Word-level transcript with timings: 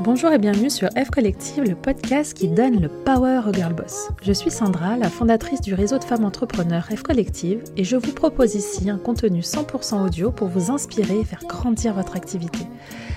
Bonjour 0.00 0.32
et 0.32 0.38
bienvenue 0.38 0.70
sur 0.70 0.88
F 0.88 1.10
Collective, 1.10 1.62
le 1.62 1.76
podcast 1.76 2.34
qui 2.34 2.48
donne 2.48 2.80
le 2.80 2.88
power 2.88 3.42
au 3.48 3.52
girl 3.52 3.72
boss. 3.72 4.08
Je 4.22 4.32
suis 4.32 4.50
Sandra, 4.50 4.96
la 4.96 5.08
fondatrice 5.08 5.60
du 5.60 5.72
réseau 5.72 5.98
de 5.98 6.04
femmes 6.04 6.24
entrepreneurs 6.24 6.86
F 6.86 7.02
Collective, 7.02 7.62
et 7.76 7.84
je 7.84 7.96
vous 7.96 8.12
propose 8.12 8.54
ici 8.54 8.90
un 8.90 8.98
contenu 8.98 9.40
100% 9.40 10.04
audio 10.04 10.32
pour 10.32 10.48
vous 10.48 10.70
inspirer 10.72 11.20
et 11.20 11.24
faire 11.24 11.44
grandir 11.46 11.94
votre 11.94 12.16
activité. 12.16 12.58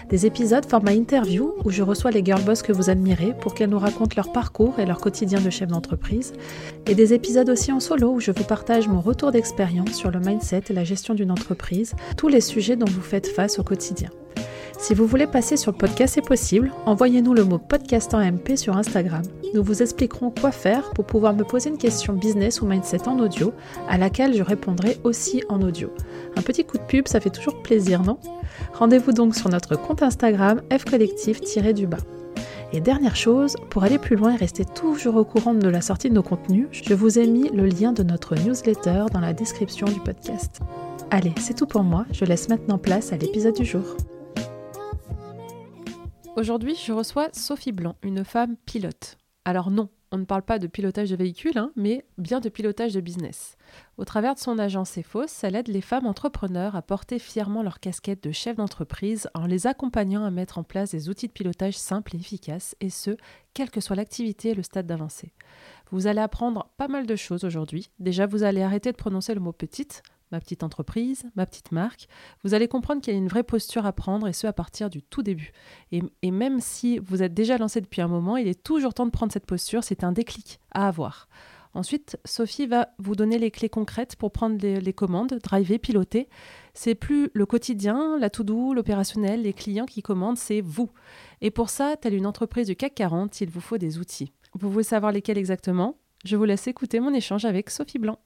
Des 0.09 0.25
épisodes 0.25 0.65
format 0.65 0.93
interview 0.93 1.55
où 1.65 1.71
je 1.71 1.83
reçois 1.83 2.11
les 2.11 2.23
girl 2.23 2.41
boss 2.43 2.61
que 2.61 2.71
vous 2.71 2.89
admirez 2.89 3.33
pour 3.41 3.53
qu'elles 3.53 3.71
nous 3.71 3.79
racontent 3.79 4.15
leur 4.15 4.31
parcours 4.31 4.79
et 4.79 4.85
leur 4.85 4.99
quotidien 4.99 5.41
de 5.41 5.49
chef 5.49 5.69
d'entreprise, 5.69 6.33
et 6.85 6.95
des 6.95 7.13
épisodes 7.13 7.49
aussi 7.49 7.71
en 7.71 7.79
solo 7.79 8.11
où 8.11 8.19
je 8.19 8.31
vous 8.31 8.43
partage 8.43 8.87
mon 8.87 9.01
retour 9.01 9.31
d'expérience 9.31 9.93
sur 9.93 10.11
le 10.11 10.19
mindset 10.19 10.63
et 10.69 10.73
la 10.73 10.83
gestion 10.83 11.15
d'une 11.15 11.31
entreprise, 11.31 11.95
tous 12.15 12.27
les 12.27 12.41
sujets 12.41 12.75
dont 12.75 12.89
vous 12.89 13.01
faites 13.01 13.27
face 13.27 13.59
au 13.59 13.63
quotidien. 13.63 14.09
Si 14.79 14.93
vous 14.93 15.07
voulez 15.07 15.27
passer 15.27 15.57
sur 15.57 15.71
le 15.71 15.77
podcast, 15.77 16.13
c'est 16.13 16.21
possible. 16.21 16.71
Envoyez-nous 16.85 17.33
le 17.33 17.43
mot 17.43 17.57
podcast 17.57 18.13
en 18.13 18.19
MP 18.19 18.55
sur 18.55 18.77
Instagram. 18.77 19.23
Nous 19.53 19.63
vous 19.63 19.81
expliquerons 19.81 20.29
quoi 20.29 20.51
faire 20.51 20.91
pour 20.91 21.05
pouvoir 21.05 21.33
me 21.33 21.43
poser 21.43 21.69
une 21.69 21.77
question 21.77 22.13
business 22.13 22.61
ou 22.61 22.67
mindset 22.67 23.07
en 23.07 23.19
audio, 23.19 23.53
à 23.89 23.97
laquelle 23.97 24.35
je 24.35 24.43
répondrai 24.43 24.97
aussi 25.03 25.43
en 25.49 25.61
audio. 25.61 25.89
Un 26.35 26.41
petit 26.41 26.63
coup 26.63 26.77
de 26.77 26.83
pub, 26.83 27.07
ça 27.07 27.19
fait 27.19 27.31
toujours 27.31 27.61
plaisir, 27.63 28.03
non? 28.03 28.19
Rendez-vous 28.73 29.13
donc 29.13 29.35
sur 29.35 29.49
notre 29.49 29.75
compte 29.75 30.03
Instagram 30.03 30.61
fcollectif-du-bas. 30.69 31.97
Et 32.71 32.79
dernière 32.79 33.15
chose, 33.15 33.55
pour 33.69 33.83
aller 33.83 33.97
plus 33.97 34.15
loin 34.15 34.33
et 34.33 34.37
rester 34.37 34.63
toujours 34.63 35.15
au 35.15 35.23
courant 35.23 35.53
de 35.53 35.69
la 35.69 35.81
sortie 35.81 36.09
de 36.09 36.15
nos 36.15 36.23
contenus, 36.23 36.67
je 36.71 36.93
vous 36.93 37.17
ai 37.17 37.25
mis 37.25 37.49
le 37.49 37.65
lien 37.65 37.93
de 37.93 38.03
notre 38.03 38.35
newsletter 38.35 39.05
dans 39.11 39.21
la 39.21 39.33
description 39.33 39.87
du 39.87 39.99
podcast. 40.01 40.59
Allez, 41.09 41.33
c'est 41.39 41.55
tout 41.55 41.65
pour 41.65 41.83
moi, 41.83 42.05
je 42.11 42.25
laisse 42.25 42.49
maintenant 42.49 42.77
place 42.77 43.13
à 43.13 43.17
l'épisode 43.17 43.55
du 43.55 43.65
jour. 43.65 43.95
Aujourd'hui, 46.37 46.75
je 46.75 46.93
reçois 46.93 47.29
Sophie 47.33 47.71
Blanc, 47.71 47.95
une 48.03 48.23
femme 48.23 48.57
pilote. 48.57 49.17
Alors 49.43 49.71
non, 49.71 49.89
on 50.11 50.19
ne 50.19 50.23
parle 50.23 50.43
pas 50.43 50.59
de 50.59 50.67
pilotage 50.67 51.09
de 51.09 51.15
véhicule, 51.15 51.57
hein, 51.57 51.71
mais 51.75 52.05
bien 52.19 52.39
de 52.41 52.49
pilotage 52.49 52.93
de 52.93 53.01
business. 53.01 53.57
Au 53.97 54.05
travers 54.05 54.35
de 54.35 54.39
son 54.39 54.59
agence 54.59 54.99
EFOS, 54.99 55.41
elle 55.41 55.55
aide 55.55 55.67
les 55.67 55.81
femmes 55.81 56.05
entrepreneurs 56.05 56.75
à 56.75 56.83
porter 56.83 57.17
fièrement 57.17 57.63
leur 57.63 57.79
casquette 57.79 58.23
de 58.23 58.31
chef 58.31 58.55
d'entreprise 58.55 59.27
en 59.33 59.47
les 59.47 59.65
accompagnant 59.65 60.25
à 60.25 60.29
mettre 60.29 60.59
en 60.59 60.63
place 60.63 60.91
des 60.91 61.09
outils 61.09 61.25
de 61.25 61.33
pilotage 61.33 61.75
simples 61.75 62.15
et 62.15 62.19
efficaces, 62.19 62.75
et 62.81 62.91
ce, 62.91 63.17
quelle 63.55 63.71
que 63.71 63.81
soit 63.81 63.95
l'activité 63.95 64.49
et 64.49 64.53
le 64.53 64.61
stade 64.61 64.85
d'avancée. 64.85 65.33
Vous 65.89 66.05
allez 66.05 66.21
apprendre 66.21 66.69
pas 66.77 66.87
mal 66.87 67.07
de 67.07 67.15
choses 67.15 67.45
aujourd'hui. 67.45 67.89
Déjà, 67.97 68.27
vous 68.27 68.43
allez 68.43 68.61
arrêter 68.61 68.91
de 68.91 68.97
prononcer 68.97 69.33
le 69.33 69.39
mot 69.39 69.53
petite 69.53 70.03
ma 70.31 70.39
petite 70.39 70.63
entreprise, 70.63 71.25
ma 71.35 71.45
petite 71.45 71.71
marque, 71.71 72.07
vous 72.43 72.53
allez 72.53 72.67
comprendre 72.67 73.01
qu'il 73.01 73.13
y 73.13 73.15
a 73.15 73.19
une 73.19 73.27
vraie 73.27 73.43
posture 73.43 73.85
à 73.85 73.93
prendre 73.93 74.27
et 74.27 74.33
ce 74.33 74.47
à 74.47 74.53
partir 74.53 74.89
du 74.89 75.01
tout 75.01 75.23
début. 75.23 75.51
Et, 75.91 76.31
même 76.31 76.59
si 76.59 76.99
vous 76.99 77.23
êtes 77.23 77.33
déjà 77.33 77.57
lancé 77.57 77.81
depuis 77.81 78.01
un 78.01 78.07
moment, 78.07 78.37
il 78.37 78.47
est 78.47 78.63
toujours 78.63 78.93
temps 78.93 79.05
de 79.05 79.11
prendre 79.11 79.31
cette 79.31 79.45
posture, 79.45 79.83
c'est 79.83 80.03
un 80.03 80.11
déclic 80.11 80.59
à 80.71 80.87
avoir. 80.87 81.27
Ensuite, 81.73 82.17
Sophie 82.25 82.65
va 82.65 82.89
vous 82.97 83.15
donner 83.15 83.37
les 83.37 83.51
clés 83.51 83.69
concrètes 83.69 84.15
pour 84.15 84.31
prendre 84.31 84.57
les, 84.59 84.93
commandes, 84.93 85.37
driver, 85.43 85.77
piloter. 85.77 86.27
C'est 86.73 86.95
plus 86.95 87.29
le 87.33 87.45
quotidien, 87.45 88.17
la 88.17 88.29
to-do, 88.29 88.73
l'opérationnel, 88.73 89.43
les 89.43 89.53
clients 89.53 89.85
qui 89.85 90.01
commandent, 90.01 90.37
c'est 90.37 90.61
vous. 90.61 90.89
Et 91.41 91.51
pour 91.51 91.69
ça, 91.69 91.95
telle 91.95 92.15
une 92.15 92.25
entreprise 92.25 92.67
du 92.67 92.75
CAC 92.75 92.95
40, 92.95 93.41
il 93.41 93.49
vous 93.49 93.61
faut 93.61 93.77
des 93.77 93.99
outils. 93.99 94.31
Vous 94.53 94.71
voulez 94.71 94.83
savoir 94.83 95.11
lesquels 95.11 95.37
exactement? 95.37 95.99
Je 96.25 96.35
vous 96.35 96.45
laisse 96.45 96.67
écouter 96.67 96.99
mon 96.99 97.13
échange 97.13 97.45
avec 97.45 97.69
Sophie 97.69 97.99
Blanc. 97.99 98.17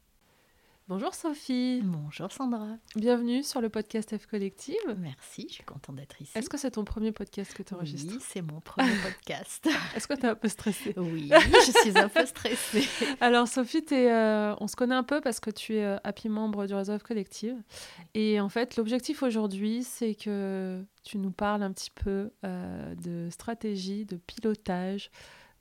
Bonjour 0.92 1.16
Sophie. 1.16 1.80
Bonjour 1.86 2.30
Sandra. 2.34 2.68
Bienvenue 2.98 3.44
sur 3.44 3.62
le 3.62 3.70
podcast 3.70 4.14
F 4.18 4.26
Collective. 4.26 4.76
Merci, 4.98 5.48
je 5.48 5.54
suis 5.54 5.64
contente 5.64 5.96
d'être 5.96 6.22
ici. 6.22 6.38
Est-ce 6.38 6.50
que 6.50 6.58
c'est 6.58 6.72
ton 6.72 6.84
premier 6.84 7.14
podcast 7.14 7.54
que 7.54 7.64
tu 7.64 7.74
enregistres 7.74 8.14
Oui, 8.14 8.20
c'est 8.20 8.42
mon 8.42 8.60
premier 8.60 8.92
podcast. 9.02 9.70
Est-ce 9.96 10.06
que 10.06 10.16
tu 10.16 10.26
es 10.26 10.26
un 10.26 10.36
peu 10.36 10.50
stressée? 10.50 10.94
Oui, 10.98 11.32
je 11.32 11.80
suis 11.80 11.98
un 11.98 12.10
peu 12.10 12.26
stressée. 12.26 12.84
Alors 13.22 13.48
Sophie, 13.48 13.86
es, 13.90 14.12
on 14.60 14.68
se 14.68 14.76
connaît 14.76 14.96
un 14.96 15.04
peu 15.04 15.22
parce 15.22 15.40
que 15.40 15.50
tu 15.50 15.76
es 15.76 15.86
euh, 15.86 15.96
happy 16.04 16.28
membre 16.28 16.66
du 16.66 16.74
réseau 16.74 17.00
F 17.00 17.04
Collective. 17.04 17.56
Et 18.14 18.42
en 18.42 18.50
fait, 18.50 18.76
l'objectif 18.76 19.24
aujourd'hui, 19.24 19.86
c'est 19.86 20.14
que 20.14 20.84
tu 21.06 21.20
nous 21.20 21.32
parles 21.32 21.64
un 21.64 21.72
petit 21.72 21.92
peu 21.92 22.32
euh, 22.44 22.96
de 22.96 23.30
stratégie, 23.30 24.04
de 24.04 24.18
pilotage 24.18 25.10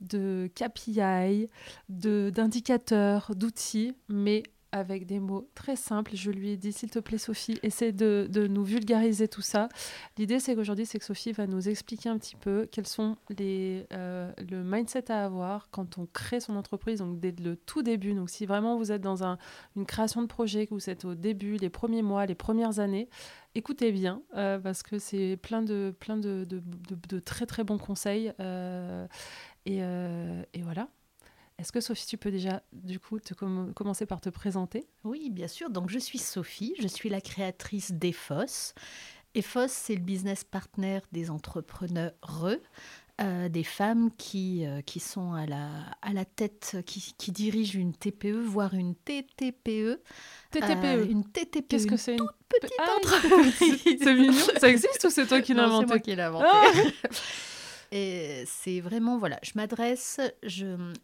de 0.00 0.50
KPI, 0.54 1.48
d'indicateurs, 1.88 3.32
d'outils, 3.36 3.94
mais 4.08 4.42
avec 4.72 5.06
des 5.06 5.18
mots 5.20 5.48
très 5.54 5.76
simples. 5.76 6.12
Je 6.14 6.30
lui 6.30 6.50
ai 6.50 6.56
dit, 6.56 6.72
s'il 6.72 6.90
te 6.90 6.98
plaît, 6.98 7.18
Sophie, 7.18 7.58
essaie 7.62 7.92
de, 7.92 8.28
de 8.30 8.46
nous 8.46 8.64
vulgariser 8.64 9.28
tout 9.28 9.42
ça. 9.42 9.68
L'idée, 10.18 10.40
c'est 10.40 10.54
qu'aujourd'hui, 10.54 10.86
c'est 10.86 10.98
que 10.98 11.04
Sophie 11.04 11.32
va 11.32 11.46
nous 11.46 11.68
expliquer 11.68 12.08
un 12.08 12.18
petit 12.18 12.36
peu 12.36 12.68
quels 12.70 12.86
sont 12.86 13.16
les, 13.38 13.86
euh, 13.92 14.32
le 14.50 14.62
mindset 14.62 15.10
à 15.10 15.24
avoir 15.24 15.68
quand 15.70 15.98
on 15.98 16.06
crée 16.06 16.40
son 16.40 16.56
entreprise, 16.56 17.00
donc 17.00 17.20
dès 17.20 17.32
le 17.32 17.56
tout 17.56 17.82
début. 17.82 18.14
Donc, 18.14 18.30
si 18.30 18.46
vraiment 18.46 18.76
vous 18.76 18.92
êtes 18.92 19.02
dans 19.02 19.24
un, 19.24 19.38
une 19.76 19.86
création 19.86 20.22
de 20.22 20.26
projet, 20.26 20.66
que 20.66 20.74
vous 20.74 20.90
êtes 20.90 21.04
au 21.04 21.14
début, 21.14 21.56
les 21.56 21.70
premiers 21.70 22.02
mois, 22.02 22.26
les 22.26 22.34
premières 22.34 22.78
années, 22.78 23.08
écoutez 23.54 23.92
bien, 23.92 24.22
euh, 24.36 24.58
parce 24.58 24.82
que 24.82 24.98
c'est 24.98 25.36
plein 25.36 25.62
de, 25.62 25.94
plein 25.98 26.16
de, 26.16 26.44
de, 26.44 27.18
très, 27.20 27.46
très 27.46 27.64
bons 27.64 27.78
conseils. 27.78 28.32
Euh, 28.40 29.06
et, 29.66 29.78
et 29.78 30.62
voilà. 30.62 30.88
Est-ce 31.60 31.72
que 31.72 31.80
Sophie, 31.82 32.06
tu 32.06 32.16
peux 32.16 32.30
déjà 32.30 32.62
du 32.72 32.98
coup 32.98 33.20
te 33.20 33.34
commencer 33.34 34.06
par 34.06 34.22
te 34.22 34.30
présenter? 34.30 34.86
Oui, 35.04 35.28
bien 35.28 35.46
sûr. 35.46 35.68
Donc 35.68 35.90
je 35.90 35.98
suis 35.98 36.18
Sophie, 36.18 36.74
je 36.80 36.88
suis 36.88 37.10
la 37.10 37.20
créatrice 37.20 37.92
d'EFOS. 37.92 38.72
EFOS, 39.34 39.68
c'est 39.68 39.94
le 39.94 40.00
business 40.00 40.42
partner 40.42 41.00
des 41.12 41.30
entrepreneurs 41.30 42.14
euh, 43.20 43.50
des 43.50 43.64
femmes 43.64 44.10
qui, 44.16 44.64
euh, 44.64 44.80
qui 44.80 44.98
sont 45.00 45.34
à 45.34 45.44
la, 45.44 45.68
à 46.00 46.14
la 46.14 46.24
tête, 46.24 46.78
qui, 46.86 47.14
qui 47.18 47.30
dirigent 47.30 47.78
une 47.78 47.92
TPE, 47.92 48.40
voire 48.40 48.72
une 48.72 48.94
TTPE. 48.94 50.00
TTPE 50.50 50.84
euh, 50.84 51.06
Une 51.06 51.24
TTPE. 51.24 51.68
Qu'est-ce 51.68 51.86
que 51.86 51.98
c'est 51.98 52.12
une 52.12 52.18
toute 52.18 52.30
petite 52.48 52.72
ah, 52.78 52.96
entreprise. 52.96 53.98
C'est 54.02 54.14
mignon. 54.14 54.46
Ça 54.58 54.70
existe 54.70 55.04
ou 55.04 55.10
c'est 55.10 55.26
toi 55.26 55.42
qui 55.42 55.52
l'as 55.52 55.64
inventé 55.64 55.84
C'est 55.84 55.92
moi 55.92 55.98
qui 55.98 56.16
l'ai 56.16 56.22
inventé. 56.22 56.46
Ah 56.48 57.08
et 57.92 58.44
c'est 58.46 58.80
vraiment, 58.80 59.18
voilà, 59.18 59.40
je 59.42 59.52
m'adresse, 59.56 60.20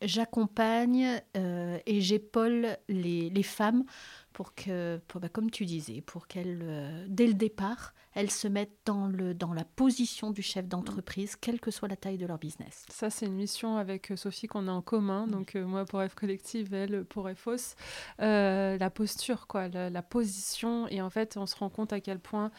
j'accompagne 0.02 1.20
euh, 1.36 1.78
et 1.84 2.00
j'épaule 2.00 2.76
les, 2.88 3.28
les, 3.28 3.42
femmes 3.42 3.84
pour 4.32 4.54
que, 4.54 5.00
pour, 5.08 5.20
bah, 5.20 5.28
comme 5.28 5.50
tu 5.50 5.64
disais, 5.64 6.00
pour 6.00 6.28
qu'elles, 6.28 6.60
euh, 6.62 7.04
dès 7.08 7.26
le 7.26 7.34
départ, 7.34 7.92
elles 8.14 8.30
se 8.30 8.46
mettent 8.46 8.78
dans, 8.84 9.08
le, 9.08 9.34
dans 9.34 9.52
la 9.52 9.64
position 9.64 10.30
du 10.30 10.42
chef 10.42 10.68
d'entreprise, 10.68 11.34
quelle 11.34 11.58
que 11.58 11.72
soit 11.72 11.88
la 11.88 11.96
taille 11.96 12.18
de 12.18 12.26
leur 12.26 12.38
business. 12.38 12.86
Ça, 12.88 13.10
c'est 13.10 13.26
une 13.26 13.34
mission 13.34 13.78
avec 13.78 14.12
euh, 14.12 14.16
Sophie 14.16 14.46
qu'on 14.46 14.68
a 14.68 14.72
en 14.72 14.82
commun. 14.82 15.26
Donc, 15.26 15.56
moi 15.56 15.84
pour 15.86 16.00
F 16.04 16.14
Collective, 16.14 16.72
elle 16.72 17.04
pour 17.04 17.28
FOS. 17.28 17.74
la 18.20 18.90
posture, 18.90 19.48
quoi, 19.48 19.66
la, 19.66 19.90
la, 19.90 20.02
position. 20.02 20.86
Et 20.86 21.02
en 21.02 21.10
fait, 21.10 21.36
on 21.36 21.46
se 21.46 21.56
rend 21.56 21.68
compte 21.68 21.92
à 21.92 22.00
quel 22.00 22.20
point 22.20 22.52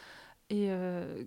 et, 0.49 0.67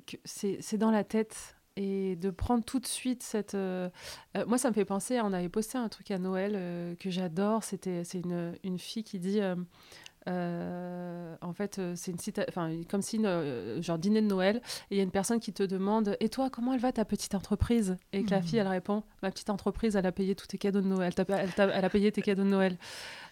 que 0.07 0.17
c'est 0.25 0.79
dans 0.79 0.91
la 0.91 1.05
tête 1.05 1.57
et 1.81 2.15
de 2.17 2.29
prendre 2.29 2.63
tout 2.63 2.79
de 2.79 2.87
suite 2.87 3.23
cette. 3.23 3.55
Euh, 3.55 3.89
euh, 4.37 4.45
moi, 4.47 4.59
ça 4.59 4.69
me 4.69 4.75
fait 4.75 4.85
penser, 4.85 5.19
on 5.21 5.33
avait 5.33 5.49
posté 5.49 5.79
un 5.79 5.89
truc 5.89 6.11
à 6.11 6.19
Noël 6.19 6.53
euh, 6.55 6.95
que 6.97 7.09
j'adore. 7.09 7.65
C'était, 7.65 8.05
c'est 8.05 8.21
une, 8.21 8.55
une, 8.63 8.79
fille 8.79 9.03
qui 9.03 9.19
dit. 9.19 9.41
En 10.27 11.53
fait, 11.55 11.81
c'est 11.95 12.13
une 12.13 12.45
enfin, 12.49 12.71
comme 12.89 13.03
si, 13.03 13.21
genre 13.81 13.99
dîner 13.99 14.23
de 14.23 14.27
Noël, 14.27 14.61
et 14.91 14.95
il 14.95 14.97
y 14.99 15.01
a 15.01 15.03
une 15.03 15.11
personne 15.11 15.41
qui 15.41 15.53
te 15.53 15.63
demande 15.63 16.17
Et 16.21 16.29
toi, 16.29 16.51
comment 16.51 16.73
elle 16.75 16.81
va 16.81 16.93
ta 16.93 17.05
petite 17.05 17.35
entreprise? 17.35 17.97
Et 18.13 18.25
que 18.25 18.31
la 18.31 18.41
mmh. 18.41 18.43
fille, 18.43 18.59
elle 18.59 18.69
répond 18.69 19.03
Ma 19.23 19.31
petite 19.31 19.51
entreprise, 19.51 19.97
elle 19.97 20.07
a 20.07 20.13
payé 20.13 20.35
tous 20.35 20.47
tes 20.47 20.59
cadeaux 20.59 20.81
de 20.81 20.87
Noël, 20.87 21.13
elle, 21.17 21.51
elle 21.59 21.85
a 21.85 21.91
payé 21.91 22.13
tes 22.13 22.23
cadeaux 22.23 22.45
de 22.45 22.49
Noël. 22.49 22.77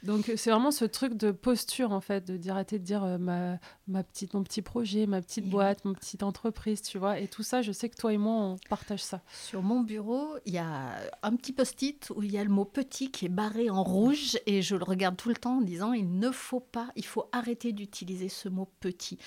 Donc 0.02 0.30
c'est 0.36 0.50
vraiment 0.50 0.70
ce 0.70 0.84
truc 0.84 1.14
de 1.14 1.32
posture 1.32 1.92
en 1.92 2.00
fait, 2.00 2.26
de 2.26 2.36
dire 2.36 2.54
arrêter 2.54 2.78
de 2.78 2.84
dire 2.84 3.04
euh, 3.04 3.18
ma, 3.18 3.58
ma, 3.88 4.02
petite, 4.02 4.34
mon 4.34 4.42
petit 4.42 4.62
projet, 4.62 5.06
ma 5.06 5.20
petite 5.20 5.48
boîte, 5.48 5.84
mon 5.84 5.92
petite 5.92 6.22
entreprise, 6.22 6.82
tu 6.82 6.98
vois. 6.98 7.18
Et 7.18 7.28
tout 7.28 7.42
ça, 7.42 7.62
je 7.62 7.72
sais 7.72 7.88
que 7.88 7.96
toi 7.96 8.12
et 8.12 8.18
moi, 8.18 8.34
on 8.34 8.56
partage 8.68 9.02
ça. 9.02 9.22
Sur 9.32 9.62
mon 9.62 9.80
bureau, 9.80 10.36
il 10.46 10.52
y 10.52 10.58
a 10.58 10.94
un 11.22 11.36
petit 11.36 11.52
post-it 11.52 12.10
où 12.14 12.22
il 12.22 12.32
y 12.32 12.38
a 12.38 12.44
le 12.44 12.50
mot 12.50 12.64
petit 12.64 13.10
qui 13.10 13.26
est 13.26 13.30
barré 13.30 13.70
en 13.70 13.82
rouge 13.82 14.38
et 14.46 14.62
je 14.62 14.76
le 14.76 14.84
regarde 14.84 15.16
tout 15.16 15.28
le 15.28 15.36
temps 15.36 15.58
en 15.58 15.62
disant 15.62 15.92
il 15.92 16.18
ne 16.18 16.30
faut 16.30 16.60
pas, 16.60 16.77
il 16.96 17.04
faut 17.04 17.28
arrêter 17.32 17.72
d'utiliser 17.72 18.28
ce 18.28 18.48
mot 18.48 18.68
petit 18.80 19.18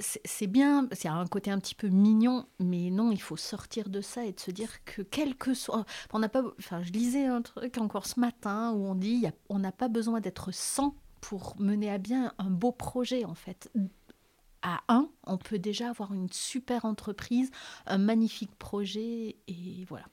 c'est 0.00 0.46
bien, 0.46 0.86
c'est 0.92 1.08
un 1.08 1.26
côté 1.26 1.50
un 1.50 1.58
petit 1.58 1.74
peu 1.74 1.88
mignon, 1.88 2.46
mais 2.58 2.90
non, 2.90 3.10
il 3.10 3.20
faut 3.20 3.36
sortir 3.36 3.88
de 3.88 4.00
ça 4.00 4.24
et 4.24 4.32
de 4.32 4.40
se 4.40 4.50
dire 4.50 4.84
que 4.84 5.02
quel 5.02 5.34
que 5.34 5.54
soit, 5.54 5.84
on 6.12 6.18
n'a 6.18 6.28
pas, 6.28 6.42
enfin, 6.58 6.82
je 6.82 6.92
lisais 6.92 7.24
un 7.24 7.42
truc 7.42 7.78
encore 7.78 8.06
ce 8.06 8.20
matin 8.20 8.72
où 8.72 8.84
on 8.84 8.94
dit, 8.94 9.26
on 9.48 9.58
n'a 9.58 9.72
pas 9.72 9.88
besoin 9.88 10.20
d'être 10.20 10.52
100 10.52 10.94
pour 11.20 11.54
mener 11.58 11.90
à 11.90 11.98
bien 11.98 12.32
un 12.38 12.50
beau 12.50 12.72
projet 12.72 13.24
en 13.24 13.34
fait. 13.34 13.70
À 14.60 14.82
un, 14.88 15.08
on 15.24 15.38
peut 15.38 15.58
déjà 15.58 15.90
avoir 15.90 16.12
une 16.12 16.30
super 16.30 16.84
entreprise, 16.84 17.50
un 17.86 17.98
magnifique 17.98 18.54
projet 18.56 19.36
et 19.46 19.84
voilà. 19.88 20.06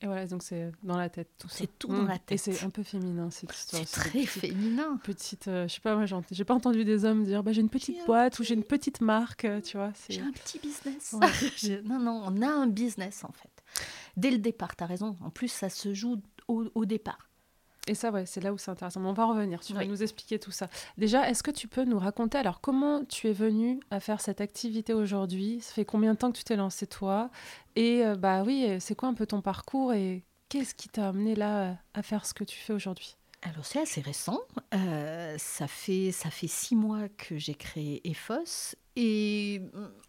Et 0.00 0.06
voilà, 0.06 0.26
donc 0.26 0.42
c'est 0.42 0.70
dans 0.82 0.96
la 0.98 1.08
tête 1.08 1.28
tout 1.38 1.48
C'est 1.50 1.78
tout 1.78 1.88
dans 1.88 2.02
Mm. 2.02 2.08
la 2.08 2.18
tête. 2.18 2.32
Et 2.32 2.36
c'est 2.36 2.64
un 2.64 2.70
peu 2.70 2.82
féminin 2.82 3.30
cette 3.30 3.54
histoire. 3.54 3.82
C'est 3.86 4.00
très 4.10 4.26
féminin. 4.26 4.98
Petite, 5.02 5.48
euh, 5.48 5.66
je 5.68 5.74
sais 5.74 5.80
pas, 5.80 5.94
moi 5.96 6.04
j'ai 6.30 6.44
pas 6.44 6.54
entendu 6.54 6.84
des 6.84 7.04
hommes 7.04 7.24
dire 7.24 7.42
bah, 7.42 7.52
j'ai 7.52 7.60
une 7.62 7.68
petite 7.70 8.04
boîte 8.06 8.38
ou 8.38 8.44
j'ai 8.44 8.54
une 8.54 8.64
petite 8.64 9.00
marque, 9.00 9.44
euh, 9.44 9.60
tu 9.60 9.76
vois. 9.76 9.92
J'ai 10.08 10.20
un 10.20 10.32
petit 10.32 10.58
business. 10.58 11.14
Ouais. 11.14 11.80
Non, 11.84 11.98
non, 11.98 12.22
on 12.26 12.42
a 12.42 12.48
un 12.48 12.66
business 12.66 13.24
en 13.24 13.32
fait. 13.32 13.50
Dès 14.16 14.30
le 14.30 14.38
départ, 14.38 14.76
tu 14.76 14.84
as 14.84 14.86
raison. 14.86 15.16
En 15.20 15.30
plus, 15.30 15.48
ça 15.48 15.68
se 15.68 15.94
joue 15.94 16.20
au, 16.48 16.66
au 16.74 16.84
départ. 16.84 17.30
Et 17.86 17.94
ça, 17.94 18.10
ouais, 18.10 18.24
c'est 18.24 18.40
là 18.40 18.52
où 18.52 18.58
c'est 18.58 18.70
intéressant. 18.70 19.00
Mais 19.00 19.08
on 19.08 19.12
va 19.12 19.26
revenir, 19.26 19.60
tu 19.60 19.74
vas 19.74 19.80
Oui. 19.80 19.88
nous 19.88 20.02
expliquer 20.02 20.38
tout 20.38 20.50
ça. 20.50 20.68
Déjà, 20.96 21.28
est-ce 21.28 21.42
que 21.42 21.50
tu 21.50 21.68
peux 21.68 21.84
nous 21.84 21.98
raconter 21.98 22.38
alors 22.38 22.60
comment 22.62 23.04
tu 23.04 23.28
es 23.28 23.32
venu 23.32 23.78
à 23.90 24.00
faire 24.00 24.20
cette 24.22 24.40
activité 24.40 24.94
aujourd'hui? 24.94 25.60
Ça 25.60 25.74
fait 25.74 25.84
combien 25.84 26.14
de 26.14 26.18
temps 26.18 26.32
que 26.32 26.38
tu 26.38 26.44
t'es 26.44 26.56
lancé 26.56 26.86
toi? 26.86 27.30
Et 27.76 28.04
euh, 28.06 28.16
bah 28.16 28.42
oui, 28.42 28.64
euh, 28.68 28.78
c'est 28.80 28.94
quoi 28.94 29.08
un 29.10 29.14
peu 29.14 29.26
ton 29.26 29.42
parcours 29.42 29.92
et 29.92 30.24
qu'est-ce 30.48 30.74
qui 30.74 30.88
t'a 30.88 31.08
amené 31.08 31.34
là 31.34 31.58
euh, 31.62 31.72
à 31.92 32.02
faire 32.02 32.24
ce 32.24 32.32
que 32.32 32.44
tu 32.44 32.56
fais 32.58 32.72
aujourd'hui? 32.72 33.16
Alors 33.42 33.66
c'est 33.66 33.80
assez 33.82 34.00
récent. 34.00 34.40
Euh, 34.72 35.34
ça, 35.36 35.66
fait, 35.66 36.10
ça 36.12 36.30
fait 36.30 36.46
six 36.46 36.74
mois 36.76 37.10
que 37.18 37.36
j'ai 37.36 37.54
créé 37.54 38.00
EFOS. 38.08 38.74
Et 38.96 39.60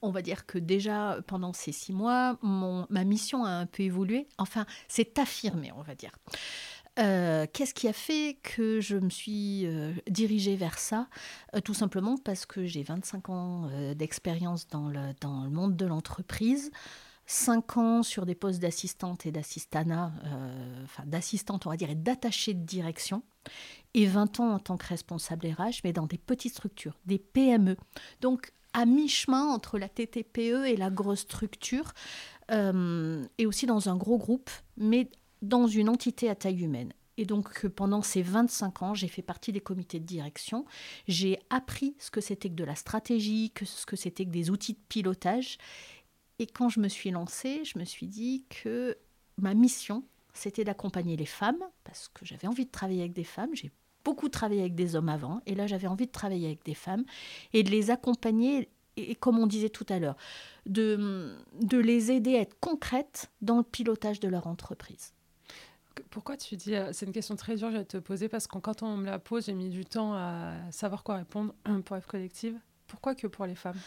on 0.01 0.11
va 0.11 0.21
dire 0.21 0.45
que 0.45 0.57
déjà 0.59 1.17
pendant 1.27 1.51
ces 1.51 1.73
six 1.73 1.91
mois, 1.91 2.37
mon, 2.41 2.85
ma 2.89 3.03
mission 3.03 3.43
a 3.43 3.49
un 3.49 3.65
peu 3.65 3.83
évolué. 3.83 4.27
Enfin, 4.37 4.65
c'est 4.87 5.19
affirmé, 5.19 5.71
on 5.75 5.81
va 5.81 5.95
dire. 5.95 6.11
Euh, 6.97 7.45
Qu'est-ce 7.51 7.73
qui 7.73 7.87
a 7.87 7.93
fait 7.93 8.37
que 8.41 8.79
je 8.79 8.95
me 8.97 9.09
suis 9.09 9.65
euh, 9.65 9.93
dirigée 10.09 10.55
vers 10.55 10.79
ça? 10.79 11.07
Euh, 11.55 11.59
Tout 11.59 11.73
simplement 11.73 12.17
parce 12.17 12.45
que 12.45 12.65
j'ai 12.65 12.83
25 12.83 13.29
ans 13.29 13.69
d'expérience 13.95 14.67
dans 14.67 14.87
le, 14.87 15.13
dans 15.21 15.43
le 15.43 15.49
monde 15.49 15.75
de 15.75 15.85
l'entreprise. 15.85 16.71
5 17.27 17.77
ans 17.77 18.03
sur 18.03 18.27
des 18.27 18.35
postes 18.35 18.61
d'assistante 18.61 19.25
et 19.25 19.31
d'assistana, 19.31 20.13
enfin 20.83 21.01
d'assistante 21.07 21.65
on 21.65 21.71
va 21.71 21.75
dire 21.75 21.89
et 21.89 21.95
d'attaché 21.95 22.53
de 22.53 22.63
direction, 22.63 23.23
et 23.95 24.05
20 24.05 24.39
ans 24.41 24.53
en 24.53 24.59
tant 24.59 24.77
que 24.77 24.85
responsable 24.85 25.47
RH, 25.47 25.81
mais 25.83 25.91
dans 25.91 26.05
des 26.05 26.19
petites 26.19 26.53
structures, 26.53 26.99
des 27.07 27.17
PME. 27.17 27.77
Donc 28.21 28.51
à 28.73 28.85
mi-chemin 28.85 29.43
entre 29.47 29.79
la 29.79 29.89
TTPE 29.89 30.67
et 30.67 30.77
la 30.77 30.91
grosse 30.91 31.21
structure, 31.21 31.93
et 32.51 33.45
aussi 33.47 33.65
dans 33.65 33.89
un 33.89 33.95
gros 33.95 34.19
groupe, 34.19 34.51
mais 34.77 35.09
dans 35.41 35.67
une 35.67 35.89
entité 35.89 36.29
à 36.29 36.35
taille 36.35 36.63
humaine. 36.63 36.93
Et 37.17 37.25
donc, 37.25 37.65
euh, 37.65 37.69
pendant 37.69 38.01
ces 38.01 38.21
25 38.21 38.81
ans, 38.81 38.93
j'ai 38.93 39.07
fait 39.07 39.21
partie 39.21 39.51
des 39.51 39.61
comités 39.61 39.99
de 39.99 40.05
direction. 40.05 40.65
J'ai 41.07 41.39
appris 41.49 41.95
ce 41.99 42.11
que 42.11 42.21
c'était 42.21 42.49
que 42.49 42.55
de 42.55 42.63
la 42.63 42.75
stratégie, 42.75 43.51
que 43.51 43.65
ce 43.65 43.85
que 43.85 43.95
c'était 43.95 44.25
que 44.25 44.31
des 44.31 44.49
outils 44.49 44.73
de 44.73 44.79
pilotage. 44.89 45.57
Et 46.39 46.47
quand 46.47 46.69
je 46.69 46.79
me 46.79 46.89
suis 46.89 47.11
lancée, 47.11 47.63
je 47.63 47.79
me 47.79 47.85
suis 47.85 48.07
dit 48.07 48.45
que 48.49 48.97
ma 49.37 49.53
mission, 49.53 50.03
c'était 50.33 50.65
d'accompagner 50.65 51.15
les 51.15 51.25
femmes, 51.25 51.63
parce 51.85 52.09
que 52.09 52.25
j'avais 52.25 52.47
envie 52.47 52.65
de 52.65 52.71
travailler 52.71 53.01
avec 53.01 53.13
des 53.13 53.23
femmes. 53.23 53.51
J'ai 53.53 53.71
beaucoup 54.03 54.27
travaillé 54.27 54.61
avec 54.61 54.75
des 54.75 54.95
hommes 54.95 55.09
avant, 55.09 55.41
et 55.45 55.55
là, 55.55 55.67
j'avais 55.67 55.87
envie 55.87 56.07
de 56.07 56.11
travailler 56.11 56.47
avec 56.47 56.63
des 56.65 56.73
femmes 56.73 57.05
et 57.53 57.63
de 57.63 57.71
les 57.71 57.89
accompagner, 57.89 58.69
et 58.97 59.15
comme 59.15 59.39
on 59.39 59.47
disait 59.47 59.69
tout 59.69 59.85
à 59.89 59.99
l'heure, 59.99 60.17
de, 60.65 61.37
de 61.61 61.77
les 61.77 62.11
aider 62.11 62.35
à 62.35 62.41
être 62.41 62.59
concrètes 62.59 63.31
dans 63.41 63.57
le 63.57 63.63
pilotage 63.63 64.19
de 64.19 64.27
leur 64.27 64.47
entreprise. 64.47 65.14
Pourquoi 66.09 66.37
tu 66.37 66.55
dis 66.55 66.75
euh, 66.75 66.91
C'est 66.93 67.05
une 67.05 67.11
question 67.11 67.35
très 67.35 67.55
dure, 67.55 67.71
je 67.71 67.77
vais 67.77 67.85
te 67.85 67.97
poser 67.97 68.29
parce 68.29 68.47
que 68.47 68.57
quand 68.57 68.83
on 68.83 68.97
me 68.97 69.05
la 69.05 69.19
pose, 69.19 69.45
j'ai 69.45 69.53
mis 69.53 69.69
du 69.69 69.85
temps 69.85 70.13
à 70.13 70.53
savoir 70.71 71.03
quoi 71.03 71.15
répondre 71.15 71.53
pour 71.85 71.97
F 71.97 72.05
Collective. 72.05 72.57
Pourquoi 72.87 73.15
que 73.15 73.27
pour 73.27 73.45
les 73.45 73.55
femmes? 73.55 73.77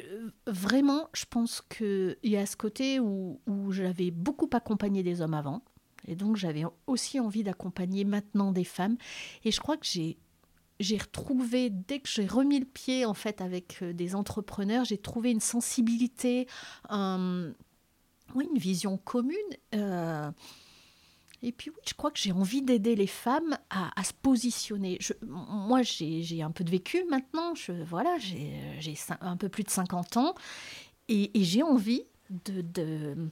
Euh, 0.00 0.30
Vraiment, 0.46 1.08
je 1.14 1.24
pense 1.28 1.62
qu'il 1.62 2.16
y 2.22 2.36
a 2.36 2.46
ce 2.46 2.56
côté 2.56 3.00
où, 3.00 3.40
où 3.46 3.72
j'avais 3.72 4.10
beaucoup 4.10 4.48
accompagné 4.52 5.02
des 5.02 5.20
hommes 5.20 5.34
avant, 5.34 5.62
et 6.06 6.16
donc 6.16 6.36
j'avais 6.36 6.64
aussi 6.86 7.20
envie 7.20 7.42
d'accompagner 7.42 8.04
maintenant 8.04 8.52
des 8.52 8.64
femmes. 8.64 8.96
Et 9.44 9.50
je 9.50 9.60
crois 9.60 9.76
que 9.76 9.86
j'ai 9.86 10.18
j'ai 10.78 10.98
retrouvé 10.98 11.70
dès 11.70 12.00
que 12.00 12.08
j'ai 12.08 12.26
remis 12.26 12.58
le 12.58 12.66
pied 12.66 13.06
en 13.06 13.14
fait 13.14 13.40
avec 13.40 13.78
euh, 13.82 13.94
des 13.94 14.14
entrepreneurs, 14.14 14.84
j'ai 14.84 14.98
trouvé 14.98 15.30
une 15.30 15.40
sensibilité, 15.40 16.46
oui, 16.90 18.48
une 18.52 18.58
vision 18.58 18.98
commune. 18.98 19.36
Et 21.42 21.52
puis 21.52 21.70
oui, 21.70 21.76
je 21.86 21.94
crois 21.94 22.10
que 22.10 22.18
j'ai 22.18 22.32
envie 22.32 22.62
d'aider 22.62 22.96
les 22.96 23.06
femmes 23.06 23.58
à, 23.70 24.02
se 24.02 24.12
positionner. 24.12 24.98
Moi, 25.22 25.82
j'ai 25.82 26.42
un 26.42 26.50
peu 26.50 26.64
de 26.64 26.70
vécu 26.70 27.04
maintenant. 27.10 27.52
Voilà, 27.86 28.16
j'ai 28.18 28.96
un 29.20 29.36
peu 29.36 29.48
plus 29.48 29.64
de 29.64 29.70
50 29.70 30.16
ans. 30.16 30.34
Et, 31.08 31.30
j'ai 31.34 31.62
envie 31.62 32.04
de... 32.30 33.30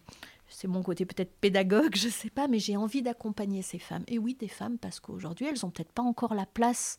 c'est 0.49 0.69
mon 0.69 0.83
côté 0.83 1.07
peut-être 1.07 1.35
pédagogue, 1.41 1.97
je 1.97 2.09
sais 2.09 2.31
pas, 2.31 2.47
mais 2.47 2.59
j'ai 2.59 2.77
envie 2.77 3.03
d'accompagner 3.03 3.63
ces 3.63 3.79
femmes. 3.79 4.05
Et 4.07 4.19
oui, 4.19 4.35
des 4.35 4.49
femmes, 4.49 4.79
parce 4.79 5.01
qu'aujourd'hui, 5.01 5.47
elles 5.47 5.59
n'ont 5.63 5.71
peut-être 5.71 5.93
pas 5.93 6.03
encore 6.03 6.35
la 6.35 6.47
place 6.47 6.99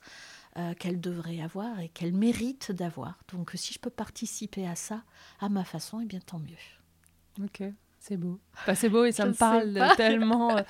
euh, 0.57 0.73
qu'elles 0.73 0.99
devraient 0.99 1.41
avoir 1.41 1.79
et 1.79 1.89
qu'elles 1.89 2.15
méritent 2.15 2.71
d'avoir. 2.71 3.19
Donc, 3.31 3.51
si 3.55 3.73
je 3.73 3.79
peux 3.79 3.89
participer 3.89 4.67
à 4.67 4.75
ça, 4.75 5.03
à 5.39 5.49
ma 5.49 5.63
façon, 5.63 6.01
eh 6.01 6.05
bien, 6.05 6.19
tant 6.19 6.39
mieux. 6.39 6.57
Ok, 7.43 7.63
c'est 8.07 8.17
beau. 8.17 8.39
C'est 8.75 8.89
beau 8.89 9.03
et 9.05 9.11
ça 9.11 9.23
Je 9.23 9.29
me 9.29 9.33
parle 9.33 9.73
tellement. 9.97 10.57
euh, 10.57 10.61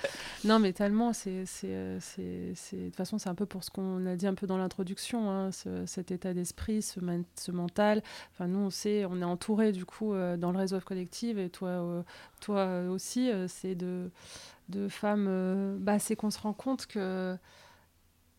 Non, 0.46 0.60
mais 0.60 0.72
tellement, 0.72 1.12
c'est. 1.12 1.46
c'est, 1.46 1.68
euh, 1.70 1.98
c'est- 2.00 2.54
c'est- 2.56 2.78
De 2.78 2.86
toute 2.86 2.96
façon, 2.96 3.18
c'est 3.18 3.28
un 3.28 3.36
peu 3.36 3.46
pour 3.46 3.64
ce 3.66 3.70
qu'on 3.70 4.06
a 4.06 4.16
dit 4.16 4.26
un 4.26 4.36
peu 4.36 4.48
dans 4.48 4.58
l'introduction, 4.58 5.30
hein, 5.30 5.52
ce- 5.52 5.86
cet 5.86 6.12
état 6.12 6.34
d'esprit, 6.34 6.82
ce, 6.82 7.00
ce 7.36 7.52
mental. 7.52 8.02
Enfin, 8.32 8.48
nous, 8.48 8.60
on 8.60 8.70
sait, 8.70 9.04
on 9.06 9.20
est 9.20 9.26
entouré 9.26 9.72
du 9.74 9.84
coup 9.86 10.14
euh, 10.14 10.38
dans 10.38 10.52
le 10.52 10.58
réseau 10.58 10.80
F 10.80 10.86
collective 10.86 11.38
et 11.40 11.50
toi, 11.50 11.68
euh, 11.70 12.04
toi 12.40 12.84
aussi, 12.90 13.30
euh, 13.30 13.48
c'est 13.50 13.76
de, 13.76 14.10
de 14.70 14.88
femmes. 14.88 15.78
bah, 15.80 16.00
c'est 16.00 16.16
qu'on 16.16 16.32
se 16.32 16.40
rend 16.40 16.54
compte 16.54 16.86
que. 16.86 17.36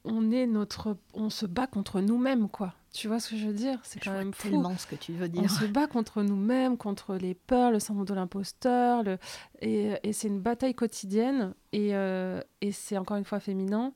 On 0.09 0.31
est 0.31 0.47
notre, 0.47 0.97
on 1.15 1.31
se 1.31 1.47
bat 1.47 1.67
contre 1.67 2.01
nous-mêmes, 2.01 2.49
quoi. 2.49 2.75
Tu 2.97 3.09
vois 3.09 3.21
ce 3.21 3.29
que 3.29 3.37
je 3.37 3.47
veux 3.47 3.53
dire? 3.53 3.79
C'est 3.83 4.01
quand 4.01 4.13
même 4.13 4.33
fou. 4.33 4.49
tellement 4.49 4.75
ce 4.79 4.87
que 4.87 4.95
tu 4.97 5.13
veux 5.13 5.27
On 5.27 5.41
dire. 5.41 5.51
se 5.51 5.67
bat 5.67 5.87
contre 5.87 6.23
nous-mêmes, 6.23 6.79
contre 6.79 7.15
les 7.17 7.35
peurs, 7.35 7.71
le 7.71 7.79
syndrome 7.79 8.07
de 8.07 8.15
l'imposteur, 8.15 9.03
le... 9.03 9.19
et, 9.61 9.93
et 10.03 10.15
c'est 10.15 10.29
une 10.29 10.41
bataille 10.41 10.75
quotidienne, 10.75 11.55
et, 11.73 11.95
euh, 11.95 12.41
et 12.63 12.73
c'est 12.73 12.97
encore 12.97 13.19
une 13.19 13.27
fois 13.27 13.39
féminin. 13.39 13.93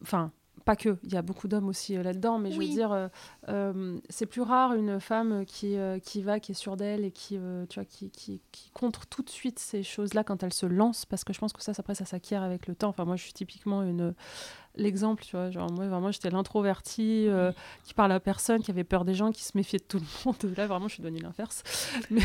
Enfin, 0.00 0.32
pas 0.64 0.76
que, 0.76 0.96
il 1.02 1.12
y 1.12 1.16
a 1.16 1.22
beaucoup 1.22 1.46
d'hommes 1.46 1.68
aussi 1.68 1.96
euh, 1.96 2.02
là-dedans, 2.02 2.38
mais 2.38 2.50
je 2.50 2.58
veux 2.58 2.66
dire, 2.66 2.92
euh, 2.92 3.08
euh, 3.48 3.98
c'est 4.08 4.26
plus 4.26 4.42
rare 4.42 4.74
une 4.74 4.98
femme 4.98 5.44
qui, 5.44 5.76
qui 6.02 6.22
va, 6.22 6.40
qui 6.40 6.52
est 6.52 6.54
sûre 6.54 6.76
d'elle 6.76 7.04
et 7.04 7.10
qui, 7.10 7.38
tu 7.68 7.74
vois, 7.80 7.84
qui, 7.84 8.10
qui, 8.10 8.40
qui 8.50 8.70
contre 8.70 9.06
tout 9.06 9.22
de 9.22 9.30
suite 9.30 9.58
ces 9.58 9.82
choses-là 9.82 10.24
quand 10.24 10.42
elle 10.42 10.54
se 10.54 10.66
lance, 10.66 11.04
parce 11.04 11.22
que 11.24 11.34
je 11.34 11.38
pense 11.38 11.52
que 11.52 11.62
ça, 11.62 11.74
ça, 11.74 11.80
après, 11.80 11.94
ça 11.94 12.06
s'acquiert 12.06 12.42
avec 12.42 12.66
le 12.66 12.74
temps. 12.74 12.88
Enfin, 12.88 13.04
moi, 13.04 13.16
je 13.16 13.24
suis 13.24 13.32
typiquement 13.34 13.82
une 13.82 14.14
l'exemple, 14.78 15.22
tu 15.24 15.36
vois, 15.36 15.50
genre 15.50 15.70
moi 15.72 15.86
vraiment 15.88 16.10
j'étais 16.10 16.30
l'introvertie 16.30 17.26
euh, 17.28 17.52
qui 17.84 17.94
parle 17.94 18.12
à 18.12 18.20
personne, 18.20 18.62
qui 18.62 18.70
avait 18.70 18.84
peur 18.84 19.04
des 19.04 19.14
gens, 19.14 19.32
qui 19.32 19.42
se 19.44 19.52
méfiait 19.56 19.78
de 19.78 19.84
tout 19.84 19.98
le 19.98 20.04
monde. 20.24 20.36
Là 20.56 20.66
vraiment 20.66 20.88
je 20.88 20.94
suis 20.94 21.02
devenue 21.02 21.20
l'inverse. 21.20 21.62
Mais, 22.10 22.22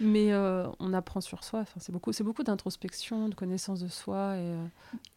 mais, 0.00 0.32
euh, 0.32 0.66
on 0.78 0.92
apprend 0.92 1.20
sur 1.20 1.42
soi. 1.44 1.60
Enfin, 1.60 1.78
c'est 1.80 1.92
beaucoup, 1.92 2.10
beaucoup 2.20 2.42
d'introspection, 2.42 3.28
de 3.28 3.34
connaissance 3.34 3.80
de 3.80 3.88
soi 3.88 4.36
et 4.36 4.40
euh, 4.40 4.64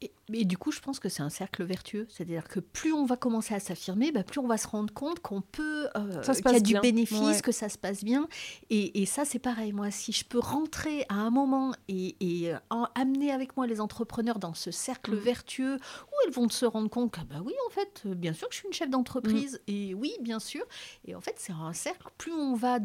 Et, 0.02 0.12
et 0.34 0.46
du 0.46 0.58
coup, 0.58 0.72
je 0.72 0.80
pense 0.80 1.00
que 1.00 1.10
c'est 1.10 1.22
un 1.22 1.30
cercle 1.30 1.64
vertueux. 1.64 2.08
C'est-à-dire 2.10 2.48
que 2.48 2.60
plus 2.60 2.94
on 2.94 3.06
va 3.06 3.18
commencer 3.18 3.54
à 3.54 3.60
s'affirmer, 3.60 4.12
bah, 4.12 4.24
plus 4.24 4.40
on 4.40 4.48
va 4.48 4.58
se 4.58 4.68
rendre 4.68 4.94
compte 4.94 5.20
qu'on 5.20 5.42
peut, 5.42 5.88
qu'il 6.24 6.52
y 6.52 6.56
a 6.56 6.60
du 6.60 6.72
bien. 6.74 6.82
bénéfice, 6.82 7.20
Ouais. 7.20 7.42
que 7.42 7.52
ça 7.52 7.70
se 7.70 7.78
passe 7.78 8.04
bien. 8.04 8.28
Et, 8.70 9.02
et 9.02 9.06
ça, 9.06 9.26
c'est 9.26 9.40
pareil. 9.40 9.74
Moi, 9.74 9.92
si 9.92 10.12
je 10.12 10.24
peux 10.26 10.40
rentrer 10.40 11.06
à 11.10 11.16
un 11.16 11.30
moment 11.30 11.74
et, 11.88 12.16
et, 12.22 12.54
en- 12.70 12.88
amener 12.96 13.32
avec 13.32 13.56
moi 13.58 13.68
les 13.68 13.82
entrepreneurs 13.82 14.40
dans 14.40 14.54
ce 14.54 14.72
cercle 14.72 15.12
Mm. 15.14 15.20
vertueux 15.20 15.78
elles 16.26 16.34
vont 16.34 16.50
se 16.50 16.66
rendre 16.66 16.90
compte 16.90 17.12
que, 17.12 17.22
bah 17.22 17.42
oui, 17.44 17.54
en 17.68 17.70
fait, 17.70 18.04
euh, 18.06 18.16
bien 18.16 18.34
sûr 18.34 18.48
que 18.48 18.54
je 18.54 18.60
suis 18.60 18.68
une 18.68 18.74
chef 18.74 18.90
d'entreprise. 18.90 19.62
Mm. 19.68 19.72
Et 19.72 19.94
oui, 19.94 20.14
bien 20.22 20.40
sûr. 20.40 20.64
Et 21.06 21.16
en 21.16 21.22
fait, 21.22 21.36
c'est 21.38 21.54
un 21.54 21.74
cercle. 21.74 22.08
Plus 22.18 22.32
on 22.32 22.56
va 22.56 22.80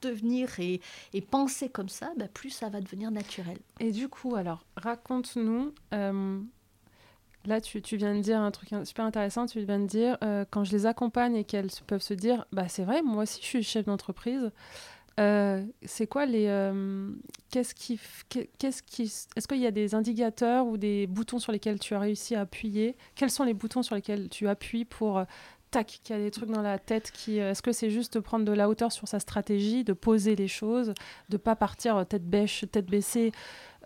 devenir 0.00 0.60
et, 0.60 0.80
et 1.12 1.20
penser 1.20 1.68
comme 1.68 1.88
ça, 1.88 2.12
bah, 2.16 2.28
plus 2.32 2.50
ça 2.50 2.68
va 2.68 2.80
devenir 2.80 3.10
naturel. 3.10 3.58
Et 3.80 3.90
du 3.90 4.08
coup, 4.08 4.36
alors, 4.36 4.64
raconte-nous. 4.76 5.74
euh, 5.92 6.40
là, 7.44 7.60
tu, 7.60 7.82
tu 7.82 7.96
viens 7.96 8.14
de 8.14 8.20
dire 8.20 8.40
un 8.40 8.50
truc 8.50 8.70
super 8.84 9.04
intéressant. 9.04 9.46
Tu 9.46 9.60
viens 9.60 9.80
de 9.80 9.86
dire, 9.86 10.16
euh, 10.22 10.44
quand 10.50 10.64
je 10.64 10.72
les 10.72 10.86
accompagne 10.86 11.34
et 11.36 11.44
qu'elles 11.44 11.70
peuvent 11.86 12.02
se 12.02 12.14
dire, 12.14 12.44
bah 12.52 12.68
c'est 12.68 12.84
vrai, 12.84 13.02
moi 13.02 13.24
aussi, 13.24 13.40
je 13.42 13.46
suis 13.46 13.62
chef 13.62 13.86
d'entreprise. 13.86 14.52
Euh, 15.18 15.64
c'est 15.84 16.06
quoi 16.06 16.26
les. 16.26 16.46
euh, 16.48 17.10
qu'est-ce 17.50 17.74
qui. 17.74 17.98
Qu'est-ce 18.58 18.82
qui. 18.82 19.02
Est-ce 19.36 19.48
qu'il 19.48 19.58
y 19.58 19.66
a 19.66 19.70
des 19.70 19.94
indicateurs 19.94 20.66
ou 20.66 20.76
des 20.76 21.06
boutons 21.06 21.38
sur 21.38 21.52
lesquels 21.52 21.78
tu 21.78 21.94
as 21.94 21.98
réussi 22.00 22.34
à 22.34 22.42
appuyer? 22.42 22.96
Quels 23.14 23.30
sont 23.30 23.44
les 23.44 23.54
boutons 23.54 23.82
sur 23.82 23.94
lesquels 23.94 24.28
tu 24.28 24.48
appuies 24.48 24.84
pour. 24.84 25.18
euh, 25.18 25.24
Tac, 25.70 26.00
qu'il 26.02 26.16
y 26.16 26.18
a 26.18 26.22
des 26.22 26.30
trucs 26.30 26.50
dans 26.50 26.62
la 26.62 26.78
tête 26.78 27.10
qui. 27.10 27.36
Est-ce 27.38 27.60
que 27.60 27.72
c'est 27.72 27.90
juste 27.90 28.14
de 28.14 28.20
prendre 28.20 28.46
de 28.46 28.52
la 28.52 28.70
hauteur 28.70 28.90
sur 28.90 29.06
sa 29.06 29.20
stratégie, 29.20 29.84
de 29.84 29.92
poser 29.92 30.34
les 30.34 30.48
choses, 30.48 30.94
de 31.28 31.36
pas 31.36 31.56
partir 31.56 32.06
tête 32.06 32.26
bêche, 32.26 32.64
tête 32.72 32.86
baissée 32.86 33.32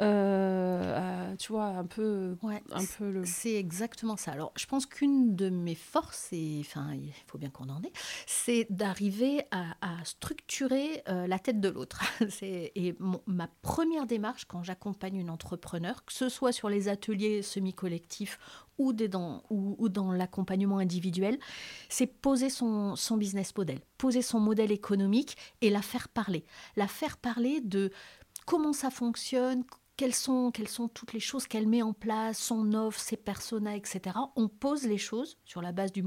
euh, 0.02 1.34
tu 1.36 1.52
vois, 1.52 1.66
un 1.66 1.84
peu, 1.84 2.36
un 2.70 2.84
peu 2.98 3.10
le... 3.10 3.24
C'est 3.24 3.54
exactement 3.54 4.16
ça. 4.16 4.32
Alors, 4.32 4.52
je 4.56 4.66
pense 4.66 4.86
qu'une 4.86 5.36
de 5.36 5.48
mes 5.48 5.74
forces, 5.74 6.28
et 6.32 6.58
enfin, 6.60 6.92
il 6.94 7.12
faut 7.26 7.38
bien 7.38 7.50
qu'on 7.50 7.68
en 7.68 7.82
ait, 7.82 7.92
c'est 8.26 8.66
d'arriver 8.70 9.42
à, 9.50 9.74
structurer 10.04 11.02
euh, 11.08 11.26
la 11.26 11.38
tête 11.38 11.60
de 11.60 11.68
l'autre. 11.68 12.02
et 12.42 12.96
ma 13.26 13.48
première 13.62 14.06
démarche 14.06 14.44
quand 14.46 14.62
j'accompagne 14.62 15.16
une 15.16 15.30
entrepreneur, 15.30 16.04
que 16.04 16.12
ce 16.12 16.28
soit 16.28 16.52
sur 16.52 16.68
les 16.68 16.88
ateliers 16.88 17.42
semi-collectifs 17.42 18.38
ou, 18.78 18.92
dans, 18.92 19.42
ou, 19.50 19.88
dans 19.88 20.12
l'accompagnement 20.12 20.78
individuel, 20.78 21.38
c'est 21.88 22.06
poser 22.06 22.50
son, 22.50 22.96
son 22.96 23.16
business 23.16 23.54
model, 23.56 23.80
poser 23.98 24.22
son 24.22 24.40
modèle 24.40 24.72
économique 24.72 25.36
et 25.60 25.70
la 25.70 25.82
faire 25.82 26.08
parler. 26.08 26.44
La 26.76 26.88
faire 26.88 27.18
parler 27.18 27.60
de 27.60 27.90
comment 28.46 28.72
ça 28.72 28.90
fonctionne, 28.90 29.64
quelles 29.96 30.14
sont, 30.14 30.50
quelles 30.50 30.68
sont 30.68 30.88
toutes 30.88 31.12
les 31.12 31.20
choses 31.20 31.46
qu'elle 31.46 31.68
met 31.68 31.82
en 31.82 31.92
place, 31.92 32.38
son 32.38 32.72
offre, 32.72 32.98
ses 32.98 33.16
personas, 33.16 33.76
etc. 33.76 34.16
On 34.36 34.48
pose 34.48 34.84
les 34.84 34.98
choses 34.98 35.38
sur 35.44 35.62
la 35.62 35.72
base 35.72 35.92
du 35.92 36.04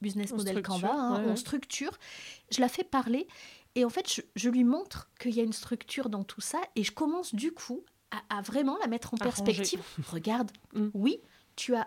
business 0.00 0.32
model 0.32 0.62
Canva, 0.62 0.92
hein, 0.92 1.24
on 1.26 1.36
structure, 1.36 1.98
je 2.50 2.60
la 2.60 2.68
fais 2.68 2.84
parler 2.84 3.26
et 3.74 3.84
en 3.84 3.90
fait, 3.90 4.22
je, 4.34 4.48
lui 4.48 4.64
montre 4.64 5.10
qu'il 5.20 5.34
y 5.34 5.40
a 5.40 5.44
une 5.44 5.52
structure 5.52 6.08
dans 6.08 6.24
tout 6.24 6.40
ça 6.40 6.60
et 6.74 6.82
je 6.82 6.90
commence 6.90 7.34
du 7.34 7.52
coup 7.52 7.84
à, 8.30 8.40
vraiment 8.40 8.76
la 8.78 8.86
mettre 8.86 9.14
en 9.14 9.18
perspective. 9.18 9.82
Regarde, 10.10 10.50
mm. 10.74 10.88
oui, 10.94 11.20
tu 11.54 11.76
as 11.76 11.86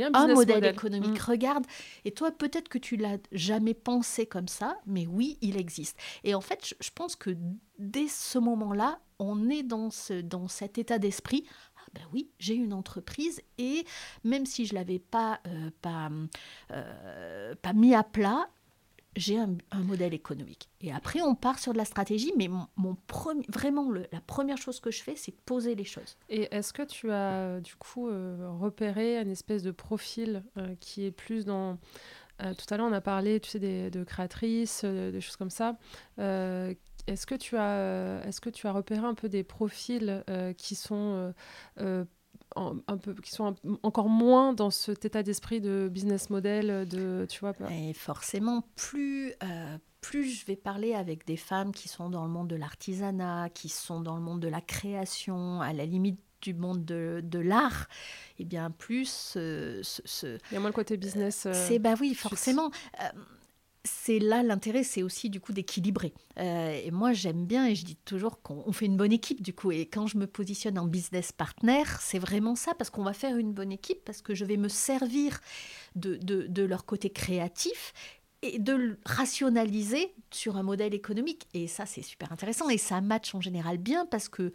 un, 0.00 0.28
modèle, 0.28 0.64
économique. 0.64 1.20
Mm. 1.20 1.30
Regarde, 1.30 1.66
et 2.04 2.12
toi, 2.12 2.30
peut-être 2.30 2.68
que 2.68 2.78
tu 2.78 2.96
l'as 2.96 3.18
jamais 3.32 3.74
pensé 3.74 4.26
comme 4.26 4.48
ça, 4.48 4.76
mais 4.86 5.06
oui, 5.06 5.38
il 5.40 5.56
existe. 5.56 5.98
Et 6.24 6.34
en 6.34 6.40
fait, 6.40 6.74
je, 6.80 6.90
pense 6.94 7.16
que 7.16 7.36
dès 7.78 8.08
ce 8.08 8.38
moment-là, 8.38 8.98
on 9.18 9.48
est 9.48 9.62
dans, 9.62 9.90
ce, 9.90 10.20
dans 10.20 10.48
cet 10.48 10.78
état 10.78 10.98
d'esprit. 10.98 11.44
Ah 11.76 11.88
ben 11.94 12.02
oui, 12.12 12.30
j'ai 12.38 12.54
une 12.54 12.72
entreprise 12.72 13.42
et 13.58 13.84
même 14.24 14.46
si 14.46 14.66
je 14.66 14.74
l'avais 14.74 14.98
pas, 14.98 15.40
euh, 15.46 15.70
pas, 15.80 16.10
euh, 16.70 17.54
pas 17.56 17.72
mis 17.72 17.94
à 17.94 18.02
plat, 18.02 18.48
j'ai 19.16 19.38
un, 19.38 19.56
modèle 19.82 20.14
économique. 20.14 20.68
Et 20.80 20.92
après, 20.92 21.20
on 21.20 21.34
part 21.34 21.58
sur 21.58 21.72
de 21.72 21.78
la 21.78 21.84
stratégie, 21.84 22.32
mais 22.36 22.48
mon, 22.48 22.96
premier, 23.06 23.44
vraiment, 23.48 23.90
la 23.90 24.20
première 24.26 24.58
chose 24.58 24.80
que 24.80 24.90
je 24.90 25.02
fais, 25.02 25.16
c'est 25.16 25.32
poser 25.32 25.74
les 25.74 25.84
choses. 25.84 26.16
Et 26.28 26.48
est-ce 26.54 26.72
que 26.72 26.82
tu 26.82 27.10
as, 27.10 27.60
du 27.60 27.74
coup, 27.76 28.08
euh, 28.08 28.48
repéré 28.58 29.18
une 29.18 29.30
espèce 29.30 29.62
de 29.62 29.70
profil 29.70 30.42
euh, 30.56 30.74
qui 30.80 31.04
est 31.04 31.10
plus 31.10 31.44
dans... 31.44 31.78
Euh, 32.42 32.54
tout 32.54 32.72
à 32.72 32.76
l'heure, 32.76 32.86
on 32.88 32.92
a 32.92 33.00
parlé, 33.00 33.38
tu 33.40 33.50
sais, 33.50 33.58
des, 33.58 33.90
de 33.90 34.02
créatrices, 34.02 34.84
des 34.84 35.20
choses 35.20 35.36
comme 35.36 35.50
ça. 35.50 35.76
est-ce 36.18 37.26
que 37.26 37.34
est-ce 37.34 38.40
que 38.40 38.50
tu 38.50 38.66
as 38.66 38.72
repéré 38.72 39.06
un 39.06 39.14
peu 39.14 39.28
des 39.28 39.44
profils 39.44 40.24
qui 40.56 40.74
sont 40.74 41.34
un 42.56 42.96
peu, 42.96 43.14
qui 43.14 43.30
sont 43.30 43.54
encore 43.82 44.08
moins 44.08 44.52
dans 44.52 44.70
cet 44.70 45.04
état 45.04 45.22
d'esprit 45.22 45.60
de 45.60 45.88
business 45.90 46.30
model, 46.30 46.86
de, 46.88 47.26
tu 47.28 47.40
vois. 47.40 47.54
Et 47.70 47.92
forcément, 47.92 48.64
plus, 48.76 49.32
euh, 49.42 49.78
plus 50.00 50.24
je 50.24 50.46
vais 50.46 50.56
parler 50.56 50.94
avec 50.94 51.26
des 51.26 51.36
femmes 51.36 51.72
qui 51.72 51.88
sont 51.88 52.10
dans 52.10 52.24
le 52.24 52.30
monde 52.30 52.48
de 52.48 52.56
l'artisanat, 52.56 53.48
qui 53.50 53.68
sont 53.68 54.00
dans 54.00 54.16
le 54.16 54.22
monde 54.22 54.40
de 54.40 54.48
la 54.48 54.60
création, 54.60 55.60
à 55.60 55.72
la 55.72 55.86
limite 55.86 56.20
du 56.42 56.54
monde 56.54 56.84
de, 56.84 57.20
de 57.22 57.38
l'art, 57.38 57.86
et 58.38 58.42
eh 58.42 58.44
bien 58.44 58.72
plus 58.72 59.34
euh, 59.36 59.80
ce, 59.82 60.38
Il 60.50 60.54
y 60.54 60.56
a 60.56 60.60
moins 60.60 60.70
le 60.70 60.74
côté 60.74 60.96
business. 60.96 61.46
Euh, 61.46 61.52
c'est 61.54 61.78
bah 61.78 61.94
oui, 62.00 62.14
forcément 62.14 62.70
c'est 63.84 64.18
là 64.18 64.42
l'intérêt, 64.42 64.84
c'est 64.84 65.02
aussi 65.02 65.28
du 65.28 65.40
coup 65.40 65.52
d'équilibrer. 65.52 66.12
Euh, 66.38 66.80
et 66.84 66.90
moi, 66.90 67.12
j'aime 67.12 67.46
bien 67.46 67.66
et 67.66 67.74
je 67.74 67.84
dis 67.84 67.96
toujours 67.96 68.40
qu'on 68.40 68.72
fait 68.72 68.86
une 68.86 68.96
bonne 68.96 69.12
équipe 69.12 69.42
du 69.42 69.52
coup. 69.52 69.72
Et 69.72 69.86
quand 69.86 70.06
je 70.06 70.18
me 70.18 70.26
positionne 70.26 70.78
en 70.78 70.86
business 70.86 71.32
partner, 71.32 71.82
c'est 72.00 72.18
vraiment 72.18 72.54
ça 72.54 72.74
parce 72.74 72.90
qu'on 72.90 73.02
va 73.02 73.12
faire 73.12 73.36
une 73.36 73.52
bonne 73.52 73.72
équipe 73.72 74.04
parce 74.04 74.22
que 74.22 74.34
je 74.34 74.44
vais 74.44 74.56
me 74.56 74.68
servir 74.68 75.40
de, 75.96 76.62
leur 76.62 76.84
côté 76.84 77.10
créatif 77.10 77.92
et 78.42 78.58
de 78.58 78.72
le 78.72 78.98
rationaliser 79.04 80.14
sur 80.30 80.56
un 80.56 80.62
modèle 80.62 80.94
économique. 80.94 81.46
Et 81.52 81.66
ça, 81.66 81.84
c'est 81.84 82.02
super 82.02 82.32
intéressant 82.32 82.68
et 82.68 82.78
ça 82.78 83.00
match 83.00 83.34
en 83.34 83.40
général 83.40 83.78
bien 83.78 84.06
parce 84.06 84.28
que 84.28 84.52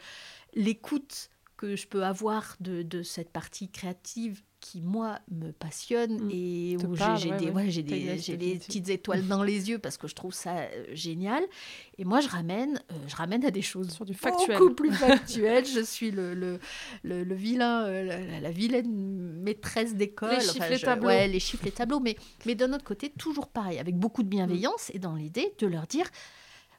l'écoute 0.53 1.29
que 1.57 1.75
je 1.75 1.87
peux 1.87 2.03
avoir 2.03 2.55
de, 2.59 2.83
de 2.83 3.03
cette 3.03 3.31
partie 3.31 3.69
créative 3.69 4.41
qui, 4.59 4.81
moi, 4.81 5.19
me 5.29 5.51
passionne 5.51 6.25
mm. 6.25 6.31
et 6.31 6.77
où 6.77 6.95
j'ai 7.17 7.31
des, 7.31 7.49
ouais, 7.51 7.69
j'ai 7.69 7.83
des, 7.83 8.17
j'ai 8.17 8.37
des 8.37 8.55
petites 8.55 8.89
étoiles 8.89 9.27
dans 9.27 9.43
les 9.43 9.69
yeux 9.69 9.79
parce 9.79 9.97
que 9.97 10.07
je 10.07 10.15
trouve 10.15 10.33
ça 10.33 10.57
euh, 10.57 10.85
génial. 10.93 11.43
Et 11.97 12.05
moi, 12.05 12.21
je 12.21 12.27
ramène, 12.27 12.81
euh, 12.91 12.95
je 13.07 13.15
ramène 13.15 13.45
à 13.45 13.51
des 13.51 13.61
choses 13.61 13.89
Sur 13.91 14.05
du 14.05 14.13
factuel. 14.13 14.57
beaucoup 14.57 14.73
plus 14.75 14.91
factuelles. 14.93 15.65
je 15.65 15.81
suis 15.81 16.11
le, 16.11 16.33
le, 16.33 16.59
le, 17.03 17.35
vilain, 17.35 17.85
euh, 17.85 18.39
la, 18.41 18.51
vilaine 18.51 19.41
maîtresse 19.41 19.95
d'école. 19.95 20.35
Les 20.35 20.41
chiffres, 20.41 20.69
les 20.69 20.79
tableaux. 20.79 21.07
Ouais, 21.07 21.27
les 21.27 21.39
chiffres, 21.39 21.65
les 21.65 21.71
tableaux. 21.71 21.99
Mais, 21.99 22.15
mais 22.45 22.55
d'un 22.55 22.73
autre 22.73 22.83
côté, 22.85 23.09
toujours 23.09 23.47
pareil, 23.47 23.79
avec 23.79 23.95
beaucoup 23.95 24.23
de 24.23 24.29
bienveillance 24.29 24.91
et 24.93 24.99
dans 24.99 25.15
l'idée 25.15 25.53
de 25.59 25.67
leur 25.67 25.87
dire 25.87 26.07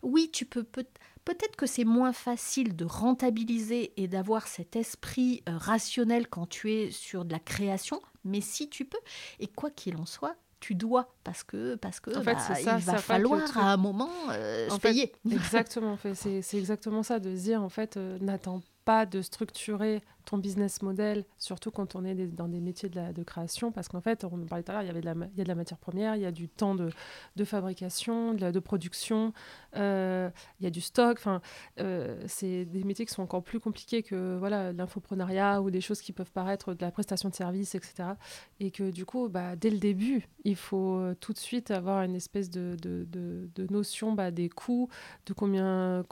oui, 0.02 0.30
tu 0.32 0.44
peux 0.44 0.62
peut 0.62 0.86
Peut-être 1.28 1.56
que 1.56 1.66
c'est 1.66 1.84
moins 1.84 2.14
facile 2.14 2.74
de 2.74 2.86
rentabiliser 2.86 3.92
et 3.98 4.08
d'avoir 4.08 4.46
cet 4.46 4.76
esprit 4.76 5.42
euh, 5.46 5.58
rationnel 5.58 6.26
quand 6.26 6.48
tu 6.48 6.72
es 6.72 6.90
sur 6.90 7.26
de 7.26 7.32
la 7.32 7.38
création, 7.38 8.00
mais 8.24 8.40
si 8.40 8.70
tu 8.70 8.86
peux, 8.86 8.96
et 9.38 9.46
quoi 9.46 9.70
qu'il 9.70 9.98
en 9.98 10.06
soit, 10.06 10.36
tu 10.58 10.74
dois 10.74 11.14
parce 11.24 11.44
que 11.44 11.74
parce 11.74 12.00
que 12.00 12.12
bah, 12.24 12.32
il 12.58 12.64
va 12.78 12.96
falloir 12.96 13.58
à 13.58 13.74
un 13.74 13.76
moment 13.76 14.08
euh, 14.30 14.70
se 14.70 14.80
payer. 14.80 15.12
Exactement, 15.30 15.98
c'est 16.14 16.54
exactement 16.54 17.02
ça 17.02 17.18
de 17.18 17.30
dire 17.30 17.62
en 17.62 17.68
fait 17.68 17.98
euh, 17.98 18.16
n'attends 18.22 18.62
pas 18.88 19.04
de 19.04 19.20
structurer 19.20 20.00
ton 20.24 20.38
business 20.38 20.80
model, 20.80 21.26
surtout 21.36 21.70
quand 21.70 21.94
on 21.94 22.06
est 22.06 22.14
dans 22.14 22.48
des 22.48 22.58
métiers 22.58 22.88
de, 22.88 22.96
la, 22.96 23.12
création, 23.22 23.70
parce 23.70 23.86
qu'en 23.86 24.00
fait, 24.00 24.24
on 24.24 24.46
parlait 24.46 24.62
tout 24.62 24.72
à 24.72 24.76
l'heure, 24.76 24.82
il, 24.82 24.86
y 24.86 24.90
avait 24.90 25.00
il 25.00 25.38
y 25.38 25.40
a 25.42 25.44
de 25.44 25.48
la 25.48 25.54
matière 25.54 25.78
première, 25.78 26.16
il 26.16 26.22
y 26.22 26.24
a 26.24 26.32
du 26.32 26.48
temps 26.48 26.74
de, 26.74 26.88
de 27.36 27.44
fabrication, 27.44 28.32
de, 28.32 28.58
production, 28.60 29.34
euh, 29.76 30.30
il 30.58 30.64
y 30.64 30.66
a 30.66 30.70
du 30.70 30.80
stock. 30.80 31.18
Enfin, 31.18 31.42
euh, 31.80 32.18
c'est 32.26 32.64
des 32.64 32.82
métiers 32.82 33.04
qui 33.04 33.12
sont 33.12 33.22
encore 33.22 33.42
plus 33.42 33.60
compliqués 33.60 34.02
que 34.02 34.38
voilà 34.38 34.72
l'infoprenariat 34.72 35.60
ou 35.60 35.70
des 35.70 35.82
choses 35.82 36.00
qui 36.00 36.12
peuvent 36.12 36.32
paraître 36.32 36.72
de 36.72 36.80
la 36.80 36.90
prestation 36.90 37.28
de 37.28 37.34
services, 37.34 37.74
etc. 37.74 38.14
Et 38.58 38.70
que 38.70 38.90
du 38.90 39.04
coup, 39.04 39.28
bah, 39.28 39.54
dès 39.54 39.68
le 39.68 39.78
début, 39.78 40.28
il 40.44 40.56
faut 40.56 40.96
euh, 40.96 41.14
tout 41.20 41.34
de 41.34 41.38
suite 41.38 41.70
avoir 41.70 42.04
une 42.04 42.14
espèce 42.14 42.48
de, 42.48 42.74
de, 42.80 43.06
de 43.12 43.66
notion 43.70 44.14
bah, 44.14 44.30
des 44.30 44.48
coûts, 44.48 44.88
de 45.26 45.34
combien 45.34 46.06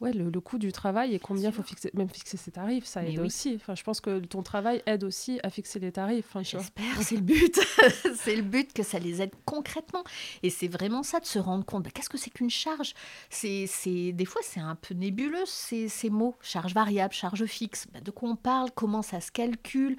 ouais, 0.00 0.12
le, 0.12 0.30
le, 0.30 0.40
coût 0.40 0.58
du 0.58 0.72
travail 0.72 1.14
et 1.14 1.18
combien 1.18 1.50
il 1.50 1.54
faut 1.54 1.62
fixer, 1.62 1.90
même 1.94 2.08
fixer 2.08 2.36
ses 2.36 2.50
tarifs, 2.50 2.84
ça 2.84 3.04
aide 3.04 3.18
aussi. 3.18 3.54
Enfin, 3.56 3.74
je 3.74 3.82
pense 3.82 4.00
que 4.00 4.18
ton 4.20 4.42
travail 4.42 4.82
aide 4.86 5.04
aussi 5.04 5.40
à 5.42 5.50
fixer 5.50 5.78
les 5.78 5.92
tarifs. 5.92 6.26
Enfin, 6.28 6.42
J'espère, 6.42 6.84
c'est 7.02 7.16
le 7.16 7.22
but. 7.22 7.58
c'est 8.16 8.36
le 8.36 8.42
but 8.42 8.72
que 8.72 8.82
ça 8.82 8.98
les 8.98 9.22
aide 9.22 9.32
concrètement. 9.44 10.04
Et 10.42 10.50
c'est 10.50 10.68
vraiment 10.68 11.02
ça 11.02 11.20
de 11.20 11.26
se 11.26 11.38
rendre 11.38 11.64
compte. 11.64 11.84
Bah, 11.84 11.90
Qu'est-ce 11.92 12.08
que 12.08 12.18
c'est 12.18 12.30
qu'une 12.30 12.50
charge? 12.50 12.94
C'est, 13.30 13.66
Des 14.12 14.24
fois, 14.24 14.40
c'est 14.44 14.60
un 14.60 14.74
peu 14.74 14.94
nébuleux 14.94 15.46
ces, 15.46 15.88
ces 15.88 16.10
mots. 16.10 16.36
Charge 16.42 16.74
variable, 16.74 17.14
charge 17.14 17.44
fixe. 17.46 17.86
Bah, 17.92 18.00
de 18.00 18.10
quoi 18.10 18.30
on 18.30 18.36
parle? 18.36 18.70
Comment 18.74 19.02
ça 19.02 19.20
se 19.20 19.32
calcule? 19.32 19.96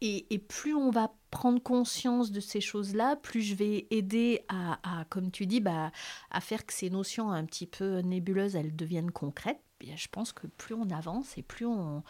Et, 0.00 0.26
et 0.30 0.38
plus 0.38 0.74
on 0.74 0.90
va 0.90 1.12
prendre 1.32 1.60
conscience 1.60 2.30
de 2.30 2.40
ces 2.40 2.60
choses-là, 2.60 3.16
plus 3.16 3.40
je 3.40 3.54
vais 3.54 3.88
aider 3.90 4.44
à, 4.48 5.04
comme 5.08 5.30
tu 5.30 5.46
dis, 5.46 5.60
bah, 5.60 5.90
à 6.30 6.40
faire 6.40 6.64
que 6.66 6.74
ces 6.74 6.90
notions 6.90 7.32
un 7.32 7.44
petit 7.46 7.66
peu 7.66 8.00
nébuleuses, 8.00 8.54
elles 8.54 8.76
deviennent 8.76 9.10
concrètes. 9.10 9.62
Je 9.80 10.06
pense 10.08 10.32
que 10.32 10.46
plus 10.46 10.74
on 10.74 10.90
avance 10.90 11.36
et 11.38 11.42
plus 11.42 11.66
on, 11.66 12.04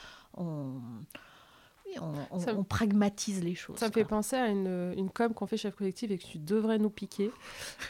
pragmatise 2.68 3.42
les 3.42 3.54
choses. 3.54 3.78
Ça 3.78 3.88
me 3.88 3.92
fait 3.92 4.04
penser 4.04 4.36
à 4.36 4.48
une, 4.48 4.92
une 4.96 5.10
com 5.10 5.32
qu'on 5.34 5.46
fait 5.46 5.56
chef 5.56 5.74
collectif 5.74 6.10
et 6.10 6.18
que 6.18 6.24
tu 6.24 6.38
devrais 6.38 6.78
nous 6.78 6.90
piquer. 6.90 7.30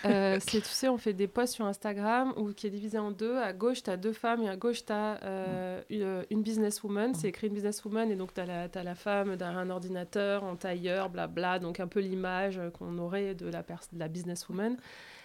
Euh, 0.04 0.38
c'est, 0.40 0.60
tu 0.60 0.68
sais, 0.68 0.88
on 0.88 0.98
fait 0.98 1.12
des 1.12 1.28
posts 1.28 1.54
sur 1.54 1.64
Instagram 1.64 2.34
où, 2.36 2.52
qui 2.52 2.66
est 2.66 2.70
divisé 2.70 2.98
en 2.98 3.12
deux. 3.12 3.38
À 3.38 3.52
gauche, 3.52 3.84
tu 3.84 3.90
as 3.90 3.96
deux 3.96 4.12
femmes 4.12 4.42
et 4.42 4.48
à 4.48 4.56
gauche, 4.56 4.84
tu 4.84 4.92
as 4.92 5.22
euh, 5.22 5.80
une, 5.90 6.24
une 6.30 6.42
businesswoman. 6.42 7.14
C'est 7.14 7.28
écrit 7.28 7.46
une 7.46 7.54
businesswoman 7.54 8.10
et 8.10 8.16
donc 8.16 8.34
tu 8.34 8.40
as, 8.40 8.68
as, 8.74 8.82
la 8.82 8.94
femme 8.94 9.36
derrière 9.36 9.58
un 9.58 9.70
ordinateur, 9.70 10.42
en 10.42 10.56
tailleur, 10.56 11.08
blabla. 11.08 11.60
Donc 11.60 11.78
un 11.78 11.86
peu 11.86 12.00
l'image 12.00 12.60
qu'on 12.78 12.98
aurait 12.98 13.34
de 13.34 13.46
la, 13.46 13.62
de 13.62 13.98
la 13.98 14.08
businesswoman. 14.08 14.76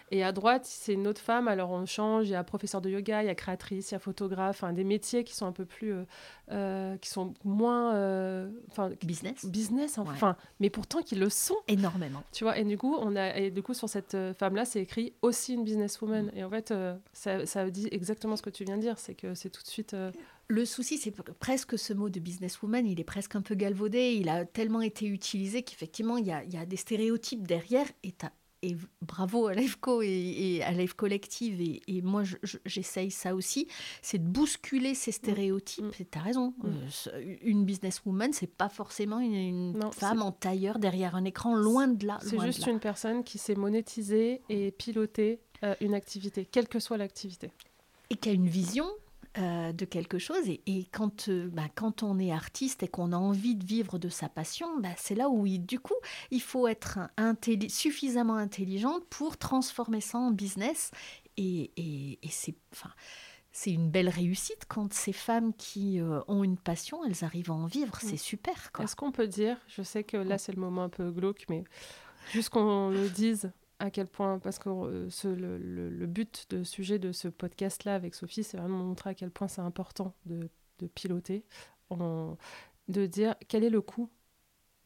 Et 0.10 0.24
à 0.24 0.32
droite, 0.32 0.66
c'est 0.66 0.94
une 0.94 1.08
autre 1.08 1.22
femme. 1.22 1.48
Alors 1.48 1.72
on 1.72 1.86
change. 1.86 2.28
Il 2.28 2.32
y 2.32 2.36
a 2.36 2.44
professeur 2.44 2.82
de 2.82 2.90
yoga, 2.90 3.24
il 3.24 3.28
y 3.28 3.30
a 3.30 3.36
créatrice, 3.36 3.92
il 3.92 3.94
y 3.94 3.98
a 3.98 4.00
photographe. 4.00 4.64
Enfin, 4.64 4.74
des 4.74 4.84
métiers 4.84 5.24
qui 5.24 5.36
sont 5.36 5.46
un 5.46 5.52
peu 5.52 5.66
plus, 5.66 5.92
euh, 5.92 6.04
euh, 6.52 6.98
qui 6.98 7.10
sont 7.10 7.34
moins, 7.44 7.94
euh, 7.96 8.50
enfin, 8.72 8.92
business. 9.04 9.46
Business, 9.46 9.98
enfin, 9.98 10.38
mais 10.60 10.70
pourtant 10.70 11.02
qui 11.02 11.16
le 11.16 11.30
sont 11.30 11.58
énormément. 11.68 12.24
Tu 12.32 12.44
vois. 12.44 12.58
Et 12.58 12.64
du 12.64 12.78
coup, 12.78 12.96
on 13.00 13.16
a, 13.16 13.36
et 13.36 13.52
du 13.52 13.62
coup, 13.62 13.74
sur 13.74 13.90
cette 13.90 14.18
femme-là, 14.40 14.66
c'est 14.66 14.82
écrit 14.82 15.14
aussi 15.22 15.54
une 15.54 15.64
businesswoman. 15.64 16.28
Mm. 16.28 16.38
Et 16.38 16.44
en 16.44 16.50
fait, 16.50 16.74
ça, 17.14 17.46
ça, 17.46 17.70
dit 17.70 17.90
exactement 17.92 18.38
ce 18.38 18.42
que 18.42 18.50
tu 18.50 18.64
viens 18.64 18.78
de 18.78 18.82
dire. 18.82 19.00
C'est 19.00 19.16
que 19.16 19.34
c'est 19.34 19.50
tout 19.50 19.62
de 19.62 19.68
suite. 19.68 19.96
Le 20.50 20.64
souci, 20.64 20.98
c'est 20.98 21.12
presque 21.12 21.78
ce 21.78 21.92
mot 21.92 22.08
de 22.08 22.22
businesswoman, 22.22 22.88
il 22.88 23.02
est 23.02 23.04
presque 23.04 23.36
un 23.36 23.42
peu 23.42 23.54
galvaudé. 23.54 24.14
Il 24.14 24.30
a 24.30 24.46
tellement 24.46 24.82
été 24.82 25.06
utilisé 25.06 25.64
qu'effectivement, 25.64 26.16
il 26.16 26.26
y 26.26 26.32
a, 26.32 26.42
il 26.46 26.54
y 26.54 26.58
a 26.58 26.66
des 26.66 26.78
stéréotypes 26.78 27.46
derrière. 27.46 27.86
Et 28.04 28.14
tu 28.14 28.26
et 28.62 28.76
bravo 29.02 29.48
à 29.48 29.54
l'EFCO 29.54 30.02
et, 30.02 30.62
à 30.64 30.72
l'EF 30.72 30.94
Collective, 30.94 31.62
et, 31.62 32.02
moi 32.02 32.24
j'essaye 32.66 33.12
ça 33.12 33.36
aussi, 33.36 33.68
c'est 34.02 34.18
de 34.18 34.28
bousculer 34.28 34.96
ces 34.96 35.12
stéréotypes. 35.12 35.86
Mm. 35.86 36.06
Tu 36.12 36.18
as 36.18 36.22
raison, 36.22 36.54
mm. 36.58 36.70
euh, 37.14 37.36
une 37.42 37.66
businesswoman, 37.66 38.34
c'est 38.34 38.48
pas 38.48 38.70
forcément 38.70 39.20
une, 39.20 39.80
femme 39.92 40.22
en 40.22 40.32
tailleur 40.32 40.80
derrière 40.80 41.16
un 41.16 41.26
écran, 41.26 41.56
loin 41.56 41.88
de 41.88 42.06
là. 42.06 42.20
C'est 42.22 42.40
juste 42.40 42.68
une 42.68 42.80
personne 42.80 43.24
qui 43.24 43.38
sait 43.38 43.56
monétiser 43.56 44.42
et 44.50 44.72
piloter 44.72 45.40
euh, 45.64 45.76
une 45.82 45.94
activité, 45.94 46.46
quelle 46.46 46.68
que 46.68 46.80
soit 46.80 46.98
l'activité. 46.98 47.52
Et 48.10 48.16
qui 48.16 48.30
a 48.30 48.32
une 48.32 48.48
vision 48.48 48.86
euh, 49.38 49.72
de 49.72 49.86
quelque 49.86 50.18
chose. 50.18 50.48
Et, 50.48 50.88
quand, 50.92 51.30
euh, 51.30 51.48
bah, 51.52 51.68
quand 51.76 52.04
on 52.04 52.18
est 52.18 52.32
artiste 52.32 52.84
et 52.84 52.88
qu'on 52.88 53.12
a 53.12 53.18
envie 53.18 53.56
de 53.56 53.66
vivre 53.66 54.00
de 54.00 54.10
sa 54.10 54.30
passion, 54.30 54.80
bah, 54.80 54.90
c'est 54.98 55.16
là 55.16 55.30
où, 55.30 55.48
du 55.48 55.80
coup, 55.80 55.96
il 56.32 56.42
faut 56.42 56.68
être 56.68 57.00
suffisamment 57.70 58.36
intelligente 58.36 59.06
pour 59.10 59.38
transformer 59.38 60.02
ça 60.02 60.18
en 60.18 60.32
business. 60.32 60.92
Et, 61.38 61.72
et, 61.78 62.30
c'est... 62.30 62.56
Enfin, 62.74 62.92
c'est 63.52 63.72
une 63.72 63.90
belle 63.90 64.10
réussite 64.10 64.66
quand 64.68 64.94
ces 64.94 65.14
femmes 65.14 65.52
qui 65.54 66.00
euh, 66.00 66.20
ont 66.28 66.44
une 66.44 66.58
passion, 66.58 67.04
elles 67.06 67.24
arrivent 67.24 67.50
à 67.50 67.56
en 67.56 67.66
vivre. 67.66 67.96
Mm. 67.96 68.08
C'est 68.08 68.18
super. 68.18 68.72
Est-ce 68.80 68.96
qu'on 68.96 69.12
peut 69.12 69.28
dire, 69.28 69.58
je 69.68 69.82
sais 69.82 70.04
que 70.04 70.18
là 70.18 70.38
c'est 70.38 70.52
le 70.52 70.62
moment 70.62 70.84
un 70.84 70.90
peu 70.90 71.10
glauque, 71.10 71.46
mais 71.50 71.64
juste 72.32 72.50
qu'on 72.50 72.90
le 72.90 73.10
dise, 73.10 73.52
à 73.80 73.92
quel 73.92 74.08
point, 74.08 74.40
parce 74.40 74.60
que 74.60 74.70
euh, 74.70 75.10
le, 75.36 75.90
le, 75.90 76.08
but 76.08 76.48
de 76.50 76.64
sujet 76.64 77.00
de 77.00 77.12
ce 77.12 77.28
podcast-là 77.28 77.96
avec 77.96 78.16
Sophie, 78.16 78.44
c'est 78.44 78.58
vraiment 78.58 78.80
montrer 78.80 79.12
à 79.12 79.14
quel 79.14 79.32
point 79.32 79.48
c'est 79.48 79.62
important 79.62 80.14
de, 80.26 80.50
de 80.80 80.88
piloter, 80.88 81.46
en, 81.90 82.38
de 82.88 83.06
dire 83.06 83.36
quel 83.48 83.64
est 83.64 83.70
le 83.70 83.82
coût 83.82 84.10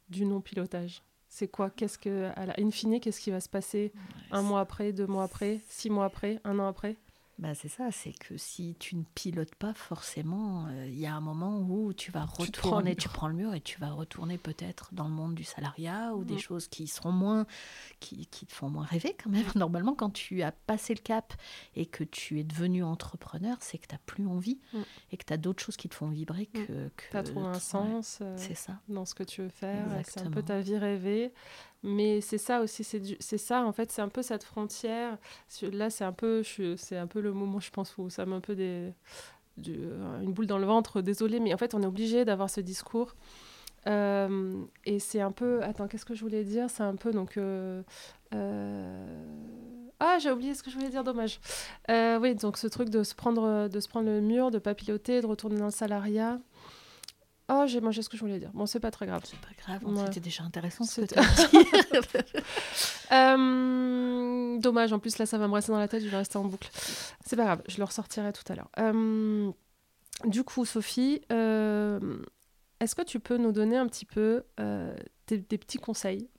du 0.09 0.25
non-pilotage. 0.25 1.03
C'est 1.29 1.47
quoi? 1.47 1.69
Qu'est-ce 1.69 1.97
que, 1.97 2.29
à 2.35 2.45
la 2.45 2.53
in 2.59 2.71
fine, 2.71 2.99
qu'est-ce 2.99 3.21
qui 3.21 3.31
va 3.31 3.39
se 3.39 3.47
passer 3.47 3.93
un 4.31 4.41
mois 4.41 4.59
après, 4.59 4.91
deux 4.91 5.07
mois 5.07 5.23
après, 5.23 5.61
six 5.69 5.89
mois 5.89 6.05
après, 6.05 6.41
un 6.43 6.59
an 6.59 6.67
après? 6.67 6.97
Bah, 7.41 7.55
c'est 7.55 7.69
ça, 7.69 7.89
c'est 7.91 8.11
que 8.11 8.37
si 8.37 8.75
tu 8.77 8.95
ne 8.95 9.01
pilotes 9.15 9.55
pas, 9.55 9.73
forcément, 9.73 10.67
euh, 10.67 10.85
il 10.85 10.99
y 10.99 11.07
a 11.07 11.15
un 11.15 11.21
moment 11.21 11.59
où 11.59 11.91
tu 11.91 12.11
vas 12.11 12.23
retourner, 12.23 12.95
tu 12.95 13.09
prends 13.09 13.27
le 13.27 13.33
mur 13.33 13.55
et 13.55 13.61
tu 13.61 13.79
vas 13.79 13.89
retourner 13.89 14.37
peut-être 14.37 14.93
dans 14.93 15.05
le 15.05 15.13
monde 15.13 15.33
du 15.33 15.43
salariat 15.43 16.13
ou 16.13 16.23
des 16.23 16.35
mm. 16.35 16.39
choses 16.39 16.67
qui 16.67 16.85
seront 16.85 17.11
moins, 17.11 17.47
qui, 17.99 18.27
qui, 18.27 18.45
te 18.45 18.53
font 18.53 18.69
moins 18.69 18.85
rêver 18.85 19.15
quand 19.21 19.31
même. 19.31 19.45
Normalement, 19.55 19.95
quand 19.95 20.11
tu 20.11 20.43
as 20.43 20.51
passé 20.51 20.93
le 20.93 20.99
cap 20.99 21.33
et 21.75 21.87
que 21.87 22.03
tu 22.03 22.39
es 22.39 22.43
devenu 22.43 22.83
entrepreneur, 22.83 23.57
c'est 23.59 23.79
que 23.79 23.87
tu 23.87 23.95
n'as 23.95 24.01
plus 24.05 24.27
envie 24.27 24.59
mm. 24.73 24.81
et 25.11 25.17
que 25.17 25.25
tu 25.25 25.33
as 25.33 25.37
d'autres 25.37 25.63
choses 25.63 25.77
qui 25.77 25.89
te 25.89 25.95
font 25.95 26.09
vibrer 26.09 26.47
mm. 26.53 26.65
que. 26.65 26.89
que 26.89 27.03
tu 27.09 27.17
as 27.17 27.23
trouvé 27.23 27.47
un 27.47 27.59
sens 27.59 28.19
euh, 28.21 28.35
c'est 28.37 28.53
ça. 28.53 28.79
dans 28.87 29.05
ce 29.05 29.15
que 29.15 29.23
tu 29.23 29.41
veux 29.41 29.49
faire. 29.49 29.87
C'est 30.05 30.21
un 30.21 30.29
peu 30.29 30.43
ta 30.43 30.59
vie 30.59 30.77
rêvée. 30.77 31.33
Mais 31.83 32.21
c'est 32.21 32.37
ça 32.37 32.61
aussi, 32.61 32.83
c'est 32.83 33.37
ça 33.37 33.65
en 33.65 33.71
fait, 33.71 33.91
c'est 33.91 34.03
un 34.03 34.09
peu 34.09 34.21
cette 34.21 34.43
frontière. 34.43 35.17
Là, 35.63 35.89
c'est 35.89 36.03
un 36.03 36.11
peu, 36.11 36.43
c'est 36.43 36.97
un 36.97 37.07
peu 37.07 37.21
le 37.21 37.33
moment, 37.33 37.59
je 37.59 37.71
pense, 37.71 37.97
où 37.97 38.09
ça 38.09 38.25
met 38.25 38.35
un 38.35 38.39
peu 38.39 38.55
des, 38.55 38.93
euh, 39.67 40.21
une 40.21 40.33
boule 40.33 40.47
dans 40.47 40.57
le 40.57 40.65
ventre. 40.65 41.01
Désolé, 41.01 41.39
mais 41.39 41.53
en 41.53 41.57
fait, 41.57 41.73
on 41.73 41.81
est 41.81 41.85
obligé 41.85 42.25
d'avoir 42.25 42.49
ce 42.49 42.61
discours. 42.61 43.15
Euh, 43.87 44.63
et 44.85 44.99
c'est 44.99 45.21
un 45.21 45.31
peu, 45.31 45.63
attends, 45.63 45.87
qu'est-ce 45.87 46.05
que 46.05 46.13
je 46.13 46.21
voulais 46.21 46.43
dire? 46.43 46.69
C'est 46.69 46.83
un 46.83 46.95
peu 46.95 47.11
donc. 47.11 47.37
Euh, 47.37 47.81
ah, 49.99 50.17
j'ai 50.19 50.31
oublié 50.31 50.53
ce 50.53 50.63
que 50.63 50.69
je 50.71 50.75
voulais 50.75 50.89
dire, 50.89 51.03
dommage. 51.03 51.39
oui, 51.89 52.35
donc 52.35 52.57
ce 52.57 52.67
truc 52.67 52.89
de 52.89 53.03
se 53.03 53.15
prendre, 53.15 53.67
de 53.67 53.79
se 53.79 53.87
prendre 53.87 54.07
le 54.07 54.21
mur, 54.21 54.51
de 54.51 54.59
pas 54.59 54.73
piloter, 54.75 55.21
de 55.21 55.27
retourner 55.27 55.57
dans 55.57 55.65
le 55.65 55.71
salariat. 55.71 56.39
Oh, 57.53 57.65
j'ai 57.67 57.81
mangé 57.81 58.01
ce 58.01 58.07
que 58.07 58.15
je 58.15 58.21
voulais 58.21 58.39
dire. 58.39 58.49
Bon, 58.53 58.65
c'est 58.65 58.79
pas 58.79 58.91
très 58.91 59.05
grave. 59.05 59.23
C'est 59.25 59.39
pas 59.39 59.49
grave, 59.61 60.05
c'était 60.05 60.21
déjà 60.21 60.43
intéressant 60.43 60.85
ce 60.85 61.01
que 61.01 61.15
euh, 63.11 64.57
Dommage, 64.59 64.93
en 64.93 64.99
plus 64.99 65.17
là, 65.17 65.25
ça 65.25 65.37
va 65.37 65.49
me 65.49 65.53
rester 65.53 65.73
dans 65.73 65.79
la 65.79 65.89
tête, 65.89 66.01
je 66.01 66.07
vais 66.07 66.17
rester 66.17 66.37
en 66.37 66.45
boucle. 66.45 66.69
C'est 67.25 67.35
pas 67.35 67.43
grave, 67.43 67.61
je 67.67 67.77
le 67.77 67.83
ressortirai 67.83 68.31
tout 68.31 68.43
à 68.47 68.55
l'heure. 68.55 68.69
Euh, 68.79 69.51
du 70.25 70.45
coup, 70.45 70.63
Sophie, 70.63 71.21
euh, 71.33 72.19
est-ce 72.79 72.95
que 72.95 73.01
tu 73.01 73.19
peux 73.19 73.37
nous 73.37 73.51
donner 73.51 73.75
un 73.75 73.87
petit 73.87 74.05
peu 74.05 74.43
des, 75.27 75.37
des, 75.37 75.57
petits 75.57 75.77
conseils 75.77 76.29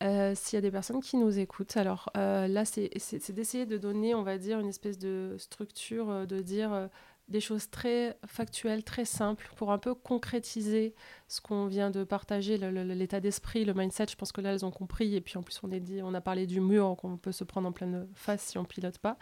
s'il 0.00 0.56
y 0.56 0.56
a 0.56 0.62
des 0.62 0.70
personnes 0.70 1.02
qui 1.02 1.18
nous 1.18 1.38
écoutent, 1.38 1.76
alors 1.76 2.10
là, 2.14 2.64
c'est 2.64 2.88
d'essayer 3.30 3.66
de 3.66 3.76
donner, 3.76 4.14
on 4.14 4.22
va 4.22 4.38
dire, 4.38 4.58
une 4.58 4.68
espèce 4.68 4.98
de 4.98 5.36
structure, 5.38 6.26
de 6.26 6.40
dire 6.40 6.88
des 7.30 7.40
choses 7.40 7.70
très 7.70 8.18
factuelles, 8.26 8.84
très 8.84 9.04
simples, 9.04 9.50
pour 9.56 9.72
un 9.72 9.78
peu 9.78 9.94
concrétiser 9.94 10.94
ce 11.28 11.40
qu'on 11.40 11.66
vient 11.66 11.90
de 11.90 12.04
partager, 12.04 12.58
l'état 12.58 13.20
d'esprit, 13.20 13.64
le 13.64 13.72
mindset. 13.72 14.06
Je 14.10 14.16
pense 14.16 14.32
que 14.32 14.40
là, 14.40 14.52
elles 14.52 14.64
ont 14.64 14.70
compris. 14.70 15.14
Et 15.14 15.20
puis 15.20 15.38
en 15.38 15.42
plus, 15.42 15.58
on, 15.62 15.70
est 15.70 15.80
dit, 15.80 16.00
on 16.02 16.12
a 16.14 16.20
parlé 16.20 16.46
du 16.46 16.60
mur 16.60 16.96
qu'on 16.98 17.16
peut 17.16 17.32
se 17.32 17.44
prendre 17.44 17.68
en 17.68 17.72
pleine 17.72 18.08
face 18.14 18.42
si 18.42 18.58
on 18.58 18.64
pilote 18.64 18.98
pas. 18.98 19.16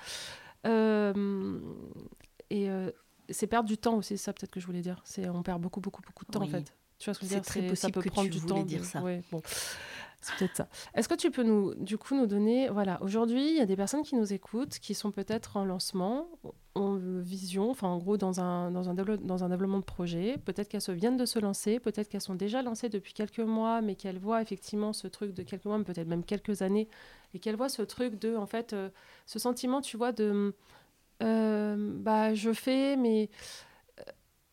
Euh, 0.66 1.60
et 2.50 2.70
euh, 2.70 2.90
c'est 3.28 3.46
perdre 3.46 3.68
du 3.68 3.76
temps 3.76 3.96
aussi, 3.96 4.18
ça 4.18 4.32
peut-être 4.32 4.50
que 4.50 4.60
je 4.60 4.66
voulais 4.66 4.80
dire. 4.80 5.00
C'est 5.04 5.28
on 5.28 5.42
perd 5.42 5.60
beaucoup, 5.60 5.80
beaucoup, 5.80 6.02
beaucoup 6.02 6.24
de 6.24 6.30
temps 6.30 6.42
en 6.42 6.48
fait. 6.48 6.74
Tu 6.98 7.04
vois 7.06 7.14
ce 7.14 7.20
que 7.20 7.26
je 7.26 7.30
veux 7.30 7.36
dire 7.36 7.44
C'est 7.44 7.50
très 7.50 7.60
possible 7.60 7.76
ça 7.76 7.90
peut 7.90 8.02
que 8.02 8.08
prendre 8.08 8.30
tu 8.30 8.38
du 8.38 8.44
temps. 8.46 8.62
dire 8.62 8.84
ça. 8.84 9.00
Ouais, 9.02 9.22
bon. 9.30 9.40
C'est 10.20 10.34
peut-être 10.36 10.56
ça. 10.56 10.68
Est-ce 10.94 11.08
que 11.08 11.14
tu 11.14 11.30
peux 11.30 11.44
nous, 11.44 11.74
du 11.76 11.96
coup, 11.96 12.16
nous 12.16 12.26
donner, 12.26 12.68
voilà, 12.70 13.00
aujourd'hui, 13.02 13.50
il 13.50 13.56
y 13.56 13.60
a 13.60 13.66
des 13.66 13.76
personnes 13.76 14.02
qui 14.02 14.16
nous 14.16 14.32
écoutent, 14.32 14.80
qui 14.80 14.94
sont 14.94 15.12
peut-être 15.12 15.56
en 15.56 15.64
lancement, 15.64 16.26
en 16.74 16.96
vision, 16.96 17.70
enfin, 17.70 17.86
en 17.86 17.98
gros, 17.98 18.16
dans 18.16 18.40
un, 18.40 18.72
dans 18.72 18.88
un, 18.90 18.94
dans 18.94 19.44
un 19.44 19.48
développement 19.48 19.78
de 19.78 19.84
projet. 19.84 20.36
Peut-être 20.44 20.68
qu'elles 20.68 20.80
se 20.80 20.90
viennent 20.90 21.16
de 21.16 21.24
se 21.24 21.38
lancer, 21.38 21.78
peut-être 21.78 22.08
qu'elles 22.08 22.20
sont 22.20 22.34
déjà 22.34 22.62
lancées 22.62 22.88
depuis 22.88 23.12
quelques 23.12 23.38
mois, 23.38 23.80
mais 23.80 23.94
qu'elles 23.94 24.18
voient 24.18 24.42
effectivement 24.42 24.92
ce 24.92 25.06
truc 25.06 25.34
de 25.34 25.44
quelques 25.44 25.66
mois, 25.66 25.78
peut-être 25.84 26.08
même 26.08 26.24
quelques 26.24 26.62
années, 26.62 26.88
et 27.32 27.38
qu'elles 27.38 27.56
voient 27.56 27.68
ce 27.68 27.82
truc 27.82 28.18
de, 28.18 28.34
en 28.34 28.46
fait, 28.46 28.72
euh, 28.72 28.90
ce 29.24 29.38
sentiment, 29.38 29.80
tu 29.80 29.96
vois, 29.96 30.10
de, 30.10 30.52
euh, 31.22 31.92
bah, 31.96 32.34
je 32.34 32.52
fais, 32.52 32.96
mais 32.96 33.30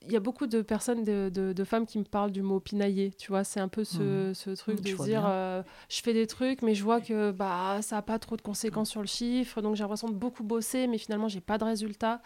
il 0.06 0.12
y 0.12 0.16
a 0.16 0.20
beaucoup 0.20 0.48
de 0.48 0.62
personnes, 0.62 1.04
de, 1.04 1.30
de, 1.30 1.64
femmes 1.64 1.86
qui 1.86 1.98
me 1.98 2.04
parlent 2.04 2.32
du 2.32 2.42
mot 2.42 2.60
pinailler, 2.60 3.12
tu 3.12 3.30
vois, 3.30 3.44
c'est 3.44 3.60
un 3.60 3.68
peu 3.68 3.84
ce, 3.84 4.32
mmh. 4.32 4.34
ce 4.34 4.50
truc 4.52 4.80
mmh, 4.80 4.84
de 4.84 5.04
dire 5.04 5.24
euh, 5.28 5.64
je 5.90 6.02
fais 6.02 6.14
des 6.14 6.28
trucs, 6.28 6.62
mais 6.62 6.76
je 6.76 6.84
vois 6.84 7.02
que 7.02 7.32
bah, 7.32 7.80
ça 7.82 7.98
n'a 7.98 8.02
pas 8.02 8.20
trop 8.20 8.38
de 8.38 8.42
conséquences 8.42 8.90
sur 8.90 9.02
le 9.02 9.08
chiffre, 9.08 9.62
donc 9.62 9.76
j'ai 9.76 9.84
l'impression 9.84 10.10
de 10.10 10.16
beaucoup 10.16 10.44
bosser, 10.44 10.88
mais 10.88 10.98
finalement, 10.98 11.28
j'ai 11.28 11.42
pas 11.42 11.58
de 11.58 11.64
résultat. 11.64 12.22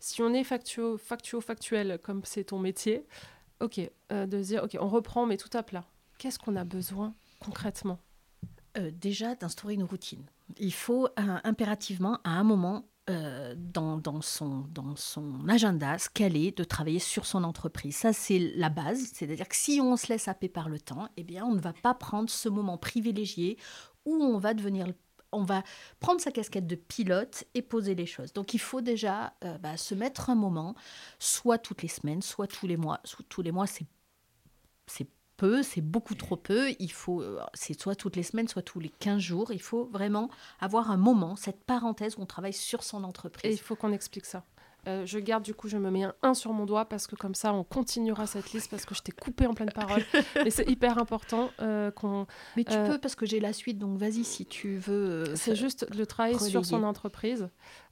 Si 0.00 0.22
on 0.22 0.32
est 0.32 0.44
factuo, 0.44 0.96
factuo 0.96 1.40
factuel, 1.40 1.98
comme 2.02 2.22
c'est 2.24 2.44
ton 2.44 2.58
métier, 2.58 3.04
ok, 3.60 3.80
euh, 4.12 4.26
de 4.26 4.40
dire 4.40 4.64
ok, 4.64 4.76
on 4.80 4.88
reprend, 4.88 5.26
mais 5.26 5.36
tout 5.36 5.50
à 5.56 5.62
plat. 5.62 5.84
Qu'est-ce 6.18 6.38
qu'on 6.38 6.56
a 6.56 6.64
besoin 6.64 7.14
concrètement? 7.40 7.98
Euh, 8.76 8.90
Déjà, 8.92 9.34
d'instaurer 9.34 9.74
une 9.74 9.84
routine. 9.84 10.24
Il 10.56 10.72
faut 10.72 11.08
impérativement, 11.16 12.20
à 12.24 12.30
un 12.30 12.44
moment, 12.44 12.86
euh, 13.08 13.54
dans, 13.56 13.96
dans, 13.96 14.20
son, 14.20 14.66
dans 14.70 14.94
son 14.96 15.48
agenda 15.48 15.98
ce 15.98 16.08
qu'elle 16.10 16.36
est 16.36 16.56
de 16.56 16.64
travailler 16.64 16.98
sur 16.98 17.26
son 17.26 17.44
entreprise. 17.44 17.96
Ça, 17.96 18.12
c'est 18.12 18.38
la 18.38 18.68
base. 18.68 19.10
C'est-à-dire 19.14 19.48
que 19.48 19.56
si 19.56 19.80
on 19.82 19.96
se 19.96 20.08
laisse 20.08 20.28
happer 20.28 20.48
par 20.48 20.68
le 20.68 20.78
temps, 20.78 21.08
eh 21.16 21.24
bien, 21.24 21.44
on 21.44 21.54
ne 21.54 21.60
va 21.60 21.72
pas 21.72 21.94
prendre 21.94 22.28
ce 22.28 22.48
moment 22.48 22.76
privilégié 22.76 23.56
où 24.04 24.14
on 24.14 24.38
va 24.38 24.54
devenir 24.54 24.86
on 25.30 25.42
va 25.44 25.62
prendre 26.00 26.22
sa 26.22 26.32
casquette 26.32 26.66
de 26.66 26.74
pilote 26.74 27.44
et 27.54 27.60
poser 27.60 27.94
les 27.94 28.06
choses. 28.06 28.32
Donc 28.32 28.54
il 28.54 28.60
faut 28.60 28.80
déjà 28.80 29.34
euh, 29.44 29.58
bah, 29.58 29.76
se 29.76 29.94
mettre 29.94 30.30
un 30.30 30.34
moment, 30.34 30.74
soit 31.18 31.58
toutes 31.58 31.82
les 31.82 31.88
semaines, 31.88 32.22
soit 32.22 32.46
tous 32.46 32.66
les 32.66 32.78
mois. 32.78 33.00
Tous 33.28 33.42
les 33.42 33.52
mois, 33.52 33.66
c'est 33.66 33.86
peu, 35.38 35.62
c'est 35.62 35.80
beaucoup 35.80 36.14
trop 36.14 36.36
peu. 36.36 36.70
Il 36.78 36.92
faut, 36.92 37.22
euh, 37.22 37.40
c'est 37.54 37.80
soit 37.80 37.94
toutes 37.94 38.16
les 38.16 38.22
semaines, 38.22 38.48
soit 38.48 38.60
tous 38.60 38.80
les 38.80 38.90
15 38.90 39.20
jours. 39.20 39.52
Il 39.52 39.62
faut 39.62 39.86
vraiment 39.86 40.28
avoir 40.60 40.90
un 40.90 40.98
moment, 40.98 41.36
cette 41.36 41.64
parenthèse 41.64 42.18
où 42.18 42.22
on 42.22 42.26
travaille 42.26 42.52
sur 42.52 42.82
son 42.82 43.04
entreprise. 43.04 43.50
Et 43.50 43.54
il 43.54 43.60
faut 43.60 43.76
qu'on 43.76 43.92
explique 43.92 44.26
ça. 44.26 44.44
Euh, 44.86 45.04
je 45.06 45.18
garde 45.18 45.42
du 45.42 45.54
coup, 45.54 45.68
je 45.68 45.76
me 45.76 45.90
mets 45.90 46.04
un 46.04 46.14
1 46.22 46.34
sur 46.34 46.52
mon 46.52 46.64
doigt 46.64 46.86
parce 46.86 47.06
que 47.06 47.14
comme 47.14 47.34
ça, 47.34 47.52
on 47.52 47.62
continuera 47.62 48.26
cette 48.26 48.52
liste 48.52 48.70
parce 48.70 48.84
que 48.84 48.94
je 48.94 49.02
t'ai 49.02 49.12
coupé 49.12 49.46
en 49.46 49.54
pleine 49.54 49.72
parole. 49.72 50.02
Mais 50.44 50.50
c'est 50.50 50.68
hyper 50.68 50.98
important 50.98 51.50
euh, 51.60 51.90
qu'on. 51.90 52.26
Mais 52.56 52.64
tu 52.64 52.76
peux 52.86 52.98
parce 52.98 53.14
que 53.14 53.26
j'ai 53.26 53.40
la 53.40 53.52
suite, 53.52 53.78
donc 53.78 53.98
vas-y 53.98 54.24
si 54.24 54.44
tu 54.44 54.76
veux. 54.76 55.34
c'est 55.34 55.56
juste 55.56 55.86
le 55.94 56.06
travail 56.06 56.38
sur 56.38 56.64
son 56.64 56.82
entreprise. 56.82 57.48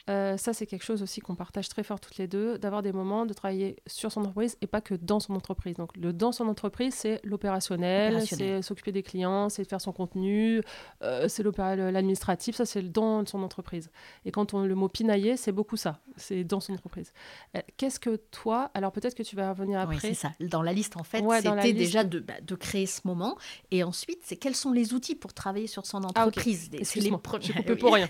Euh, 0.08 0.36
ça, 0.36 0.52
c'est 0.52 0.66
quelque 0.66 0.84
chose 0.84 1.02
aussi 1.02 1.20
qu'on 1.20 1.34
partage 1.34 1.68
très 1.68 1.82
fort 1.82 1.98
toutes 1.98 2.16
les 2.16 2.28
deux, 2.28 2.58
d'avoir 2.58 2.82
des 2.82 2.92
moments 2.92 3.26
de 3.26 3.32
travailler 3.32 3.76
sur 3.86 4.12
son 4.12 4.20
entreprise 4.20 4.56
et 4.60 4.66
pas 4.66 4.80
que 4.80 4.94
dans 4.94 5.18
son 5.18 5.34
entreprise. 5.34 5.74
Donc, 5.76 5.96
le 5.96 6.12
dans 6.12 6.32
son 6.32 6.46
entreprise, 6.46 6.94
c'est 6.94 7.20
l'opérationnel, 7.24 8.24
c'est 8.26 8.62
s'occuper 8.62 8.92
des 8.92 9.02
clients, 9.02 9.48
c'est 9.48 9.64
faire 9.64 9.80
son 9.80 9.92
contenu, 9.92 10.62
euh, 11.02 11.26
c'est 11.28 11.42
l'administratif, 11.42 12.54
ça, 12.54 12.64
c'est 12.64 12.82
le 12.82 12.88
dans 12.88 13.26
son 13.26 13.42
entreprise. 13.42 13.90
Et 14.24 14.30
quand 14.30 14.54
on 14.54 14.64
le 14.64 14.74
mot 14.74 14.88
pinailler, 14.88 15.36
c'est 15.36 15.52
beaucoup 15.52 15.76
ça, 15.76 16.00
c'est 16.16 16.44
dans 16.44 16.60
son 16.60 16.74
entreprise. 16.74 17.12
Euh, 17.56 17.60
qu'est-ce 17.76 17.98
que 17.98 18.16
toi, 18.30 18.70
alors 18.74 18.92
peut-être 18.92 19.14
que 19.14 19.22
tu 19.24 19.34
vas 19.34 19.50
revenir 19.50 19.80
après. 19.80 19.96
Oui, 19.96 20.00
c'est 20.00 20.14
ça. 20.14 20.32
Dans 20.40 20.62
la 20.62 20.72
liste, 20.72 20.96
en 20.96 21.04
fait, 21.04 21.24
c'était 21.42 21.72
déjà 21.72 22.04
de, 22.04 22.20
bah, 22.20 22.34
de, 22.42 22.54
créer 22.54 22.86
ce 22.86 23.00
moment. 23.04 23.36
Et 23.70 23.82
ensuite, 23.82 24.20
c'est 24.22 24.36
quels 24.36 24.54
sont 24.54 24.72
les 24.72 24.94
outils 24.94 25.14
pour 25.14 25.34
travailler 25.34 25.66
sur 25.66 25.84
son 25.84 26.04
entreprise? 26.04 26.70
Ah, 26.72 26.78
C'est 26.82 27.00
les 27.00 27.10
J'ai 27.40 27.52
coupé 27.52 27.76
pour 27.76 27.94
rien. 27.94 28.08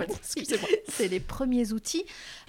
Excusez-moi. 0.00 0.68
C'est 0.88 1.08
les 1.08 1.20
premiers 1.20 1.37
outils. 1.72 2.04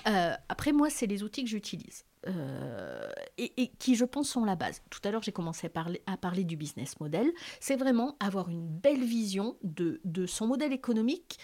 Euh, 0.08 0.34
après, 0.49 0.71
moi, 0.71 0.89
c'est 0.89 1.08
les 1.08 1.23
outils 1.23 1.43
que 1.43 1.49
j'utilise. 1.49 2.04
euh, 2.28 3.10
et, 3.38 3.69
qui, 3.80 3.95
je 3.95 4.04
pense, 4.04 4.30
sont 4.30 4.43
la 4.43 4.56
base. 4.56 4.82
Tout 4.89 4.99
à 5.06 5.12
l'heure, 5.12 5.23
j'ai 5.23 5.32
commencé 5.32 5.67
à 5.67 5.69
parler, 5.69 6.02
à 6.06 6.17
parler, 6.17 6.43
du 6.43 6.58
business 6.58 6.99
model. 6.99 7.32
C'est 7.62 7.78
vraiment 7.78 8.17
avoir 8.19 8.49
une 8.49 8.67
belle 8.67 9.04
vision 9.04 9.56
de, 9.63 10.02
de, 10.04 10.25
son 10.25 10.47
modèle 10.47 10.73
économique. 10.73 11.39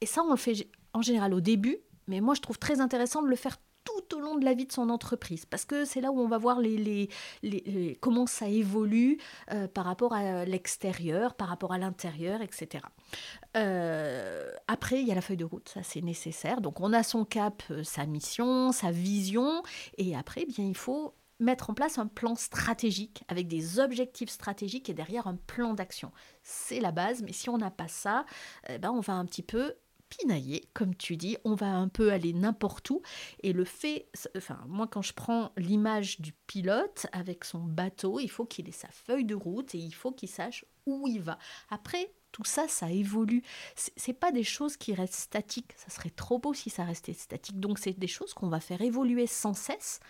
Et 0.00 0.06
ça, 0.06 0.22
on 0.22 0.30
le 0.30 0.36
fait 0.36 0.68
en 0.92 1.02
général 1.02 1.34
au 1.34 1.40
début, 1.40 1.78
mais 2.06 2.20
moi, 2.20 2.34
je 2.34 2.40
trouve 2.40 2.58
très 2.58 2.80
intéressant 2.80 3.22
de 3.22 3.28
le 3.28 3.36
faire 3.36 3.56
tout 3.86 4.16
au 4.16 4.20
long 4.20 4.36
de 4.36 4.44
la 4.44 4.52
vie 4.52 4.66
de 4.66 4.72
son 4.72 4.90
entreprise, 4.90 5.46
parce 5.46 5.64
que 5.64 5.84
c'est 5.84 6.00
là 6.00 6.10
où 6.10 6.20
on 6.20 6.28
va 6.28 6.38
voir 6.38 6.60
les, 6.60 7.08
les, 7.42 7.98
comment 8.00 8.26
ça 8.26 8.48
évolue 8.48 9.18
euh, 9.52 9.68
par 9.68 9.84
rapport 9.84 10.12
à 10.12 10.44
l'extérieur, 10.44 11.34
par 11.34 11.48
rapport 11.48 11.72
à 11.72 11.78
l'intérieur, 11.78 12.42
etc. 12.42 12.84
Euh, 13.56 14.50
après, 14.68 15.00
il 15.00 15.06
y 15.06 15.12
a 15.12 15.14
la 15.14 15.20
feuille 15.20 15.36
de 15.36 15.44
route, 15.44 15.68
ça 15.68 15.82
c'est 15.82 16.02
nécessaire. 16.02 16.60
Donc 16.60 16.80
on 16.80 16.92
a 16.92 17.02
son 17.02 17.24
cap, 17.24 17.62
euh, 17.70 17.84
sa 17.84 18.06
mission, 18.06 18.72
sa 18.72 18.90
vision, 18.90 19.62
et 19.96 20.16
après, 20.16 20.42
eh 20.42 20.46
bien, 20.46 20.64
il 20.64 20.76
faut 20.76 21.14
mettre 21.38 21.70
en 21.70 21.74
place 21.74 21.98
un 21.98 22.06
plan 22.06 22.34
stratégique 22.34 23.22
avec 23.28 23.46
des 23.46 23.78
objectifs 23.78 24.30
stratégiques 24.30 24.88
et 24.88 24.94
derrière 24.94 25.26
un 25.26 25.36
plan 25.36 25.74
d'action. 25.74 26.10
C'est 26.42 26.80
la 26.80 26.92
base, 26.92 27.22
mais 27.22 27.32
si 27.32 27.50
on 27.50 27.58
n'a 27.58 27.70
pas 27.70 27.88
ça, 27.88 28.24
eh 28.68 28.78
ben, 28.78 28.90
on 28.90 29.00
va 29.00 29.12
un 29.14 29.26
petit 29.26 29.42
peu 29.42 29.74
pinailler, 30.08 30.68
comme 30.74 30.94
tu 30.94 31.16
dis, 31.16 31.36
on 31.44 31.54
va 31.54 31.74
un 31.74 31.88
peu 31.88 32.12
aller 32.12 32.32
n'importe 32.32 32.90
où. 32.90 33.02
Et 33.42 33.52
le 33.52 33.64
fait, 33.64 34.08
enfin, 34.36 34.58
moi 34.68 34.86
quand 34.86 35.02
je 35.02 35.12
prends 35.12 35.52
l'image 35.56 36.20
du 36.20 36.32
pilote 36.32 37.06
avec 37.12 37.44
son 37.44 37.60
bateau, 37.60 38.20
il 38.20 38.30
faut 38.30 38.44
qu'il 38.44 38.68
ait 38.68 38.72
sa 38.72 38.88
feuille 38.88 39.24
de 39.24 39.34
route 39.34 39.74
et 39.74 39.78
il 39.78 39.94
faut 39.94 40.12
qu'il 40.12 40.28
sache 40.28 40.64
où 40.86 41.06
il 41.08 41.20
va. 41.20 41.38
Après, 41.70 42.12
tout 42.32 42.44
ça, 42.44 42.68
ça 42.68 42.90
évolue. 42.90 43.42
C'est 43.74 44.12
pas 44.12 44.30
des 44.30 44.44
choses 44.44 44.76
qui 44.76 44.92
restent 44.92 45.14
statiques. 45.14 45.72
Ça 45.76 45.90
serait 45.90 46.10
trop 46.10 46.38
beau 46.38 46.52
si 46.52 46.68
ça 46.70 46.84
restait 46.84 47.14
statique. 47.14 47.60
Donc 47.60 47.78
c'est 47.78 47.98
des 47.98 48.06
choses 48.06 48.34
qu'on 48.34 48.48
va 48.48 48.60
faire 48.60 48.82
évoluer 48.82 49.26
sans 49.26 49.54
cesse 49.54 50.00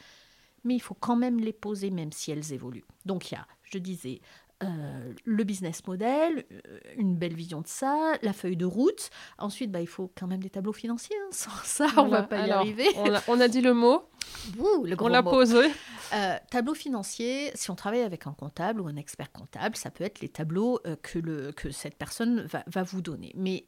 mais 0.66 0.74
il 0.74 0.80
faut 0.80 0.94
quand 0.94 1.16
même 1.16 1.38
les 1.38 1.52
poser 1.52 1.90
même 1.90 2.12
si 2.12 2.32
elles 2.32 2.52
évoluent. 2.52 2.84
Donc 3.04 3.30
il 3.30 3.34
y 3.34 3.36
a, 3.38 3.46
je 3.62 3.78
disais, 3.78 4.20
euh, 4.62 5.12
le 5.24 5.44
business 5.44 5.86
model, 5.86 6.46
euh, 6.50 6.78
une 6.96 7.14
belle 7.14 7.34
vision 7.34 7.60
de 7.60 7.66
ça, 7.66 8.14
la 8.22 8.32
feuille 8.32 8.56
de 8.56 8.64
route. 8.64 9.10
Ensuite, 9.38 9.70
bah, 9.70 9.82
il 9.82 9.86
faut 9.86 10.10
quand 10.18 10.26
même 10.26 10.42
des 10.42 10.48
tableaux 10.48 10.72
financiers. 10.72 11.16
Hein. 11.24 11.28
Sans 11.30 11.50
ça, 11.62 11.86
on 11.98 12.08
va 12.08 12.22
pas 12.22 12.46
y 12.46 12.50
arriver. 12.50 12.88
On 13.28 13.40
a, 13.40 13.48
dit 13.48 13.60
le 13.60 13.74
mot. 13.74 14.08
le 14.56 14.96
on 14.98 15.08
l'a 15.08 15.22
posé. 15.22 15.70
Euh, 16.14 16.36
tableau 16.50 16.72
financier, 16.72 17.50
si 17.54 17.70
on 17.70 17.74
travaille 17.74 18.02
avec 18.02 18.26
un 18.26 18.32
comptable 18.32 18.80
ou 18.80 18.86
un 18.86 18.96
expert 18.96 19.30
comptable, 19.30 19.76
ça 19.76 19.90
peut 19.90 20.04
être 20.04 20.20
les 20.20 20.28
tableaux 20.28 20.80
que, 21.02 21.18
le, 21.18 21.52
que 21.52 21.70
cette 21.70 21.96
personne 21.96 22.42
va, 22.42 22.64
va 22.66 22.82
vous 22.82 23.02
donner. 23.02 23.32
Mais 23.36 23.66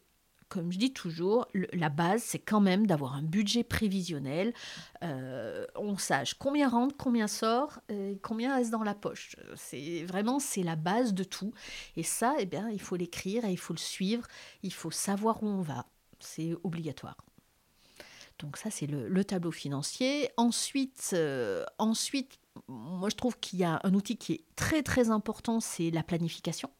comme 0.48 0.72
je 0.72 0.78
dis 0.78 0.92
toujours, 0.92 1.46
la 1.72 1.88
base, 1.88 2.22
c'est 2.22 2.38
quand 2.38 2.60
même 2.60 2.86
d'avoir 2.86 3.14
un 3.14 3.22
budget 3.22 3.64
prévisionnel. 3.64 4.52
Euh, 5.02 5.66
on 5.76 5.98
sache 5.98 6.34
combien 6.34 6.68
rentre, 6.68 6.96
combien 6.96 7.26
sort, 7.26 7.80
combien 8.22 8.54
reste 8.54 8.70
dans 8.70 8.82
la 8.82 8.94
poche. 8.94 9.36
C'est 9.56 10.04
vraiment 10.04 10.38
c'est 10.38 10.62
la 10.62 10.76
base 10.76 11.14
de 11.14 11.24
tout. 11.24 11.52
Et 11.96 12.02
ça, 12.02 12.34
eh 12.38 12.46
bien, 12.46 12.70
il 12.70 12.80
faut 12.80 12.96
l'écrire 12.96 13.44
et 13.44 13.52
il 13.52 13.58
faut 13.58 13.74
le 13.74 13.78
suivre. 13.78 14.26
Il 14.62 14.72
faut 14.72 14.90
savoir 14.90 15.42
où 15.42 15.46
on 15.46 15.62
va. 15.62 15.86
C'est 16.20 16.54
obligatoire. 16.64 17.16
Donc 18.38 18.56
ça, 18.56 18.70
c'est 18.70 18.86
le, 18.86 19.24
tableau 19.24 19.50
financier. 19.50 20.30
Ensuite, 20.36 21.10
euh, 21.12 21.64
ensuite, 21.78 22.38
moi, 22.66 23.08
je 23.10 23.16
trouve 23.16 23.38
qu'il 23.38 23.58
y 23.58 23.64
a 23.64 23.80
un 23.84 23.94
outil 23.94 24.16
qui 24.16 24.32
est 24.32 24.44
très 24.56 24.82
très 24.82 25.10
important, 25.10 25.60
c'est 25.60 25.90
la 25.90 26.02
planification 26.02 26.70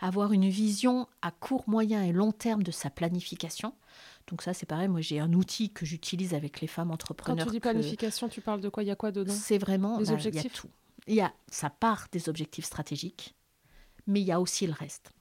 avoir 0.00 0.32
une 0.32 0.48
vision 0.48 1.08
à 1.22 1.30
court, 1.30 1.64
moyen 1.66 2.02
et 2.02 2.12
long 2.12 2.32
terme 2.32 2.62
de 2.62 2.70
sa 2.70 2.90
planification. 2.90 3.74
Donc 4.28 4.42
ça, 4.42 4.54
c'est 4.54 4.66
pareil, 4.66 4.88
moi 4.88 5.00
j'ai 5.00 5.20
un 5.20 5.32
outil 5.32 5.70
que 5.70 5.86
j'utilise 5.86 6.34
avec 6.34 6.60
les 6.60 6.66
femmes 6.66 6.90
entrepreneurs. 6.90 7.44
Quand 7.44 7.50
tu 7.50 7.56
dis 7.56 7.60
planification, 7.60 8.28
tu 8.28 8.40
parles 8.40 8.60
de 8.60 8.68
quoi? 8.68 8.82
Il 8.82 8.86
y 8.86 8.90
a 8.90 8.96
quoi 8.96 9.12
dedans? 9.12 9.32
C'est 9.32 9.58
vraiment... 9.58 9.98
Les 9.98 10.10
objectifs 10.10 10.44
il 10.44 10.48
y 10.48 10.48
a 10.48 10.60
tout. 10.60 10.70
Il 11.08 11.14
y 11.14 11.20
a, 11.20 11.32
ça 11.50 11.70
part 11.70 12.08
des 12.10 12.28
objectifs 12.28 12.64
stratégiques, 12.64 13.36
mais 14.06 14.20
il 14.20 14.26
y 14.26 14.32
a 14.32 14.40
aussi 14.40 14.66
le 14.66 14.72
reste. 14.72 15.12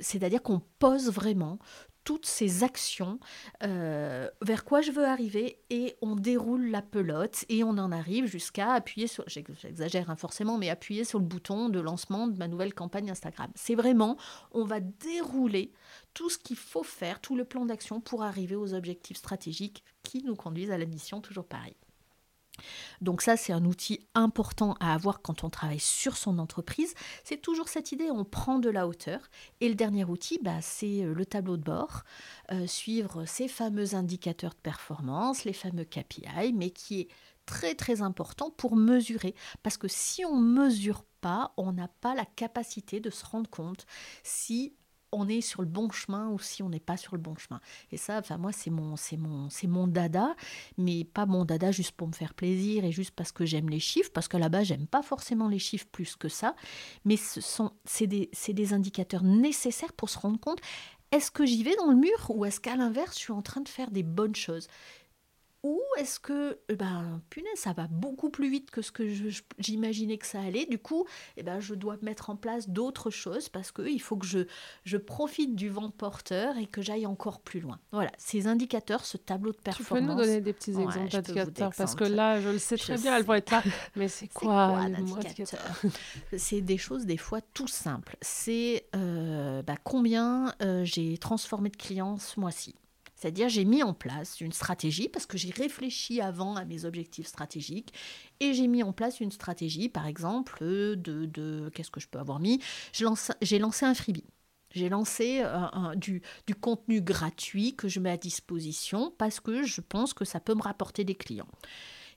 C'est-à-dire 0.00 0.42
qu'on 0.42 0.62
pose 0.78 1.10
vraiment 1.10 1.58
toutes 2.04 2.26
ces 2.26 2.62
actions, 2.62 3.18
euh, 3.62 4.28
vers 4.42 4.64
quoi 4.64 4.80
je 4.82 4.90
veux 4.90 5.04
arriver, 5.04 5.58
et 5.70 5.96
on 6.02 6.16
déroule 6.16 6.70
la 6.70 6.82
pelote 6.82 7.44
et 7.48 7.64
on 7.64 7.70
en 7.70 7.92
arrive 7.92 8.26
jusqu'à 8.26 8.72
appuyer 8.72 9.06
sur, 9.06 9.24
j'exagère 9.26 10.10
hein, 10.10 10.16
forcément, 10.16 10.58
mais 10.58 10.70
appuyer 10.70 11.04
sur 11.04 11.18
le 11.18 11.24
bouton 11.24 11.68
de 11.68 11.80
lancement 11.80 12.26
de 12.26 12.36
ma 12.36 12.48
nouvelle 12.48 12.74
campagne 12.74 13.10
Instagram. 13.10 13.50
C'est 13.54 13.74
vraiment, 13.74 14.16
on 14.52 14.64
va 14.64 14.80
dérouler 14.80 15.72
tout 16.12 16.30
ce 16.30 16.38
qu'il 16.38 16.56
faut 16.56 16.84
faire, 16.84 17.20
tout 17.20 17.36
le 17.36 17.44
plan 17.44 17.64
d'action 17.64 18.00
pour 18.00 18.22
arriver 18.22 18.56
aux 18.56 18.74
objectifs 18.74 19.16
stratégiques 19.16 19.82
qui 20.02 20.22
nous 20.22 20.36
conduisent 20.36 20.70
à 20.70 20.78
la 20.78 20.86
mission 20.86 21.20
toujours 21.20 21.46
pareil. 21.46 21.74
Donc 23.00 23.22
ça, 23.22 23.36
c'est 23.36 23.52
un 23.52 23.64
outil 23.64 24.06
important 24.14 24.76
à 24.80 24.94
avoir 24.94 25.22
quand 25.22 25.44
on 25.44 25.50
travaille 25.50 25.80
sur 25.80 26.16
son 26.16 26.38
entreprise. 26.38 26.94
C'est 27.24 27.40
toujours 27.40 27.68
cette 27.68 27.92
idée, 27.92 28.10
on 28.10 28.24
prend 28.24 28.58
de 28.58 28.70
la 28.70 28.86
hauteur. 28.86 29.20
Et 29.60 29.68
le 29.68 29.74
dernier 29.74 30.04
outil, 30.04 30.38
bah, 30.42 30.60
c'est 30.60 31.02
euh, 31.02 31.14
le 31.14 31.26
tableau 31.26 31.56
de 31.56 31.62
bord, 31.62 32.02
euh, 32.52 32.66
suivre 32.66 33.24
ces 33.26 33.48
fameux 33.48 33.94
indicateurs 33.94 34.52
de 34.52 34.60
performance, 34.60 35.44
les 35.44 35.52
fameux 35.52 35.84
KPI, 35.84 36.52
mais 36.54 36.70
qui 36.70 37.00
est 37.00 37.08
très 37.46 37.74
très 37.74 38.02
important 38.02 38.50
pour 38.50 38.76
mesurer. 38.76 39.34
Parce 39.62 39.76
que 39.76 39.88
si 39.88 40.24
on 40.24 40.40
ne 40.40 40.62
mesure 40.62 41.04
pas, 41.20 41.52
on 41.56 41.72
n'a 41.72 41.88
pas 41.88 42.14
la 42.14 42.24
capacité 42.24 43.00
de 43.00 43.10
se 43.10 43.24
rendre 43.24 43.50
compte 43.50 43.86
si 44.22 44.74
on 45.14 45.28
est 45.28 45.40
sur 45.40 45.62
le 45.62 45.68
bon 45.68 45.90
chemin 45.90 46.28
ou 46.30 46.38
si 46.38 46.62
on 46.62 46.68
n'est 46.68 46.80
pas 46.80 46.96
sur 46.96 47.14
le 47.14 47.20
bon 47.20 47.36
chemin. 47.36 47.60
Et 47.90 47.96
ça, 47.96 48.18
enfin 48.18 48.36
moi, 48.36 48.52
c'est 48.52 48.70
mon, 48.70 48.96
c'est 48.96 49.16
mon, 49.16 49.48
c'est 49.50 49.66
mon 49.66 49.86
dada, 49.86 50.34
mais 50.78 51.04
pas 51.04 51.26
mon 51.26 51.44
dada 51.44 51.72
juste 51.72 51.92
pour 51.92 52.08
me 52.08 52.12
faire 52.12 52.34
plaisir 52.34 52.84
et 52.84 52.92
juste 52.92 53.12
parce 53.12 53.32
que 53.32 53.44
j'aime 53.44 53.68
les 53.70 53.80
chiffres, 53.80 54.10
parce 54.12 54.28
qu'à 54.28 54.38
la 54.38 54.48
base, 54.48 54.66
j'aime 54.66 54.86
pas 54.86 55.02
forcément 55.02 55.48
les 55.48 55.58
chiffres 55.58 55.86
plus 55.90 56.16
que 56.16 56.28
ça, 56.28 56.54
mais 57.04 57.16
ce 57.16 57.40
sont, 57.40 57.72
c'est 57.84 58.06
des, 58.06 58.28
c'est 58.32 58.52
des 58.52 58.72
indicateurs 58.72 59.22
nécessaires 59.22 59.92
pour 59.92 60.08
se 60.10 60.18
rendre 60.18 60.40
compte 60.40 60.60
est-ce 61.14 61.30
que 61.30 61.46
j'y 61.46 61.62
vais 61.62 61.76
dans 61.76 61.86
le 61.86 61.94
mur 61.94 62.26
ou 62.30 62.44
est-ce 62.44 62.58
qu'à 62.58 62.74
l'inverse, 62.74 63.14
je 63.16 63.20
suis 63.20 63.32
en 63.32 63.42
train 63.42 63.60
de 63.60 63.68
faire 63.68 63.92
des 63.92 64.02
bonnes 64.02 64.34
choses? 64.34 64.66
Ou 65.64 65.80
est-ce 65.98 66.20
que, 66.20 66.58
eh 66.68 66.76
ben, 66.76 67.22
punaise, 67.30 67.56
ça 67.56 67.72
va 67.72 67.86
beaucoup 67.88 68.28
plus 68.28 68.50
vite 68.50 68.70
que 68.70 68.82
ce 68.82 68.92
que 68.92 69.08
j'imaginais 69.58 70.18
que 70.18 70.26
ça 70.26 70.40
allait. 70.40 70.66
Du 70.66 70.78
coup, 70.78 71.06
eh 71.38 71.42
ben, 71.42 71.58
je 71.58 71.74
dois 71.74 71.96
mettre 72.02 72.28
en 72.28 72.36
place 72.36 72.68
d'autres 72.68 73.08
choses 73.08 73.48
parce 73.48 73.72
qu'il 73.72 74.00
faut 74.02 74.18
que 74.18 74.26
je, 74.26 74.40
je 74.84 74.98
profite 74.98 75.56
du 75.56 75.70
vent 75.70 75.88
porteur 75.88 76.58
et 76.58 76.66
que 76.66 76.82
j'aille 76.82 77.06
encore 77.06 77.40
plus 77.40 77.60
loin. 77.60 77.80
Voilà, 77.92 78.10
ces 78.18 78.46
indicateurs, 78.46 79.06
ce 79.06 79.16
tableau 79.16 79.52
de 79.52 79.56
performance. 79.56 80.02
Tu 80.02 80.06
peux 80.06 80.12
nous 80.12 80.20
donner 80.20 80.42
des 80.42 80.52
petits 80.52 80.72
exemples 80.72 81.08
d'indicateurs 81.08 81.72
Parce 81.74 81.94
que 81.94 82.04
là, 82.04 82.42
je 82.42 82.50
le 82.50 82.58
sais 82.58 82.76
très 82.76 82.98
bien, 82.98 83.16
elles 83.16 83.24
vont 83.24 83.32
être 83.32 83.50
là. 83.50 83.62
Mais 83.96 84.08
c'est 84.08 84.28
quoi, 84.34 84.68
quoi 84.68 84.78
indicateur? 84.80 85.80
C'est 86.36 86.60
des 86.60 86.76
choses 86.76 87.06
des 87.06 87.16
fois 87.16 87.40
tout 87.40 87.68
simples. 87.68 88.18
C'est 88.20 88.86
euh, 88.94 89.62
bah, 89.62 89.76
combien 89.82 90.52
euh, 90.60 90.84
j'ai 90.84 91.16
transformé 91.16 91.70
de 91.70 91.76
clients 91.76 92.18
ce 92.18 92.38
mois-ci? 92.38 92.74
C'est-à-dire 93.24 93.48
j'ai 93.48 93.64
mis 93.64 93.82
en 93.82 93.94
place 93.94 94.42
une 94.42 94.52
stratégie 94.52 95.08
parce 95.08 95.24
que 95.24 95.38
j'ai 95.38 95.48
réfléchi 95.48 96.20
avant 96.20 96.56
à 96.56 96.66
mes 96.66 96.84
objectifs 96.84 97.26
stratégiques 97.26 97.94
et 98.38 98.52
j'ai 98.52 98.66
mis 98.66 98.82
en 98.82 98.92
place 98.92 99.18
une 99.18 99.30
stratégie, 99.32 99.88
par 99.88 100.06
exemple, 100.06 100.62
de, 100.62 101.70
qu'est-ce 101.74 101.90
que 101.90 102.00
je 102.00 102.08
peux 102.08 102.18
avoir 102.18 102.38
mis? 102.38 102.60
J'ai 102.92 103.06
lancé, 103.58 103.86
un 103.86 103.94
freebie. 103.94 104.26
J'ai 104.72 104.90
lancé 104.90 105.40
euh, 105.42 105.94
du, 105.94 106.20
du, 106.46 106.54
contenu 106.54 107.00
gratuit 107.00 107.74
que 107.74 107.88
je 107.88 107.98
mets 107.98 108.10
à 108.10 108.18
disposition 108.18 109.10
parce 109.16 109.40
que 109.40 109.62
je 109.62 109.80
pense 109.80 110.12
que 110.12 110.26
ça 110.26 110.38
peut 110.38 110.54
me 110.54 110.60
rapporter 110.60 111.04
des 111.04 111.14
clients. 111.14 111.48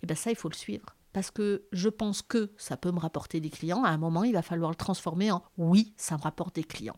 Et 0.03 0.07
bien 0.07 0.15
ça, 0.17 0.29
il 0.29 0.35
faut 0.35 0.49
le 0.49 0.55
suivre 0.55 0.96
parce 1.17 1.31
que 1.31 1.63
je 1.71 1.89
pense 1.89 2.21
que 2.21 2.51
ça 2.57 2.77
peut 2.77 2.91
me 2.91 2.99
rapporter 2.99 3.39
des 3.39 3.49
clients, 3.49 3.83
à 3.83 3.89
un 3.89 3.97
moment, 3.97 4.23
il 4.23 4.33
va 4.33 4.43
falloir 4.43 4.69
le 4.69 4.75
transformer 4.75 5.31
en 5.31 5.41
oui, 5.57 5.95
ça 5.97 6.15
me 6.15 6.21
rapporte 6.21 6.53
des 6.53 6.63
clients. 6.63 6.95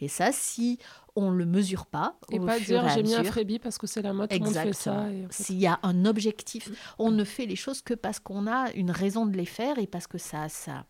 Et 0.00 0.08
ça, 0.08 0.32
si 0.32 0.80
on 1.14 1.30
ne 1.30 1.36
le 1.36 1.46
mesure 1.46 1.86
pas. 1.86 2.16
Et 2.32 2.40
pas 2.40 2.58
dire 2.58 2.88
j'ai 2.88 3.04
mis 3.04 3.14
un 3.14 3.22
freebie 3.22 3.60
parce 3.60 3.78
que 3.78 3.86
c'est 3.86 4.02
la 4.02 4.12
mode, 4.12 4.28
tout 4.28 4.44
fait 4.46 4.72
ça. 4.72 5.06
S'il 5.30 5.60
y 5.60 5.68
a 5.68 5.78
un 5.84 6.04
objectif, 6.04 6.68
on 6.98 7.12
ne 7.12 7.22
fait 7.22 7.46
les 7.46 7.54
choses 7.54 7.80
que 7.80 7.94
parce 7.94 8.18
qu'on 8.18 8.48
a 8.48 8.72
une 8.72 8.90
raison 8.90 9.24
de 9.24 9.36
les 9.36 9.44
faire 9.44 9.78
et 9.78 9.86
parce 9.86 10.08
que 10.08 10.18
ça, 10.18 10.48
ça 10.48 10.84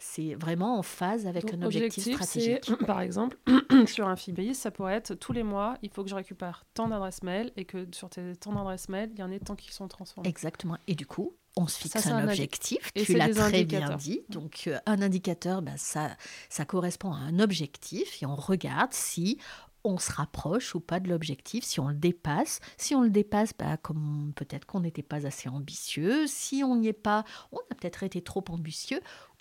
c'est 0.00 0.34
vraiment 0.34 0.76
en 0.76 0.82
phase 0.82 1.28
avec 1.28 1.54
un 1.54 1.62
objectif, 1.62 2.14
stratégique. 2.14 2.74
Par 2.84 3.00
exemple, 3.00 3.38
sur 3.86 4.08
un 4.08 4.16
freebie, 4.16 4.56
ça 4.56 4.72
pourrait 4.72 4.94
être 4.94 5.14
tous 5.14 5.32
les 5.32 5.44
mois, 5.44 5.76
il 5.82 5.90
faut 5.90 6.02
que 6.02 6.10
je 6.10 6.16
récupère 6.16 6.64
tant 6.74 6.88
d'adresses 6.88 7.22
mail 7.22 7.52
et 7.56 7.64
que 7.64 7.86
sur 7.92 8.10
tes 8.10 8.34
tant 8.34 8.54
d'adresses 8.54 8.88
mail, 8.88 9.10
il 9.14 9.20
y 9.20 9.22
en 9.22 9.30
ait 9.30 9.38
tant 9.38 9.54
qui 9.54 9.72
sont 9.72 9.86
transformés. 9.86 10.28
Exactement. 10.28 10.78
Et 10.88 10.96
du 10.96 11.06
coup, 11.06 11.36
on 11.56 11.66
se 11.66 11.78
fixe 11.78 12.06
un, 12.06 12.24
objectif, 12.24 12.92
tu 12.94 13.14
l'as 13.14 13.32
très 13.32 13.64
bien 13.64 13.96
dit. 13.96 14.22
Donc 14.28 14.64
euh, 14.66 14.78
un 14.86 15.00
indicateur, 15.02 15.62
ben, 15.62 15.76
ça, 15.76 16.16
ça 16.48 16.64
correspond 16.64 17.12
à 17.12 17.18
un 17.18 17.38
objectif 17.38 18.22
et 18.22 18.26
on 18.26 18.34
regarde 18.34 18.92
si 18.92 19.38
on 19.84 19.98
se 19.98 20.10
rapproche 20.10 20.74
ou 20.74 20.80
pas 20.80 20.98
de 20.98 21.08
l'objectif, 21.08 21.62
si 21.62 21.78
on 21.78 21.88
le 21.88 21.94
dépasse. 21.94 22.60
Si 22.78 22.94
on 22.94 23.02
le 23.02 23.10
dépasse, 23.10 23.52
bah, 23.56 23.76
comme 23.76 24.32
peut-être 24.34 24.64
qu'on 24.64 24.80
n'était 24.80 25.02
pas 25.02 25.26
assez 25.26 25.48
ambitieux. 25.48 26.26
Si 26.26 26.64
on 26.64 26.76
n'y 26.76 26.88
est 26.88 26.92
pas, 26.94 27.24
on 27.52 27.58
a 27.58 27.74
peut-être 27.74 28.02
été 28.02 28.22
trop 28.22 28.44
ambitieux. 28.48 29.00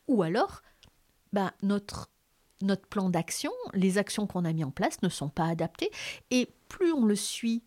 Ou 0.10 0.22
alors, 0.22 0.62
bah, 1.32 1.54
notre, 1.64 2.12
notre 2.62 2.86
plan 2.88 3.10
d'action, 3.10 3.52
les 3.74 3.98
actions 3.98 4.28
qu'on 4.28 4.44
a 4.44 4.52
mis 4.52 4.66
en 4.66 4.72
place 4.72 5.02
ne 5.02 5.10
sont 5.10 5.30
pas 5.30 5.48
adaptées. 5.48 5.92
Et 6.30 6.50
plus 6.68 6.92
on 6.92 7.06
le 7.06 7.16
suit 7.16 7.64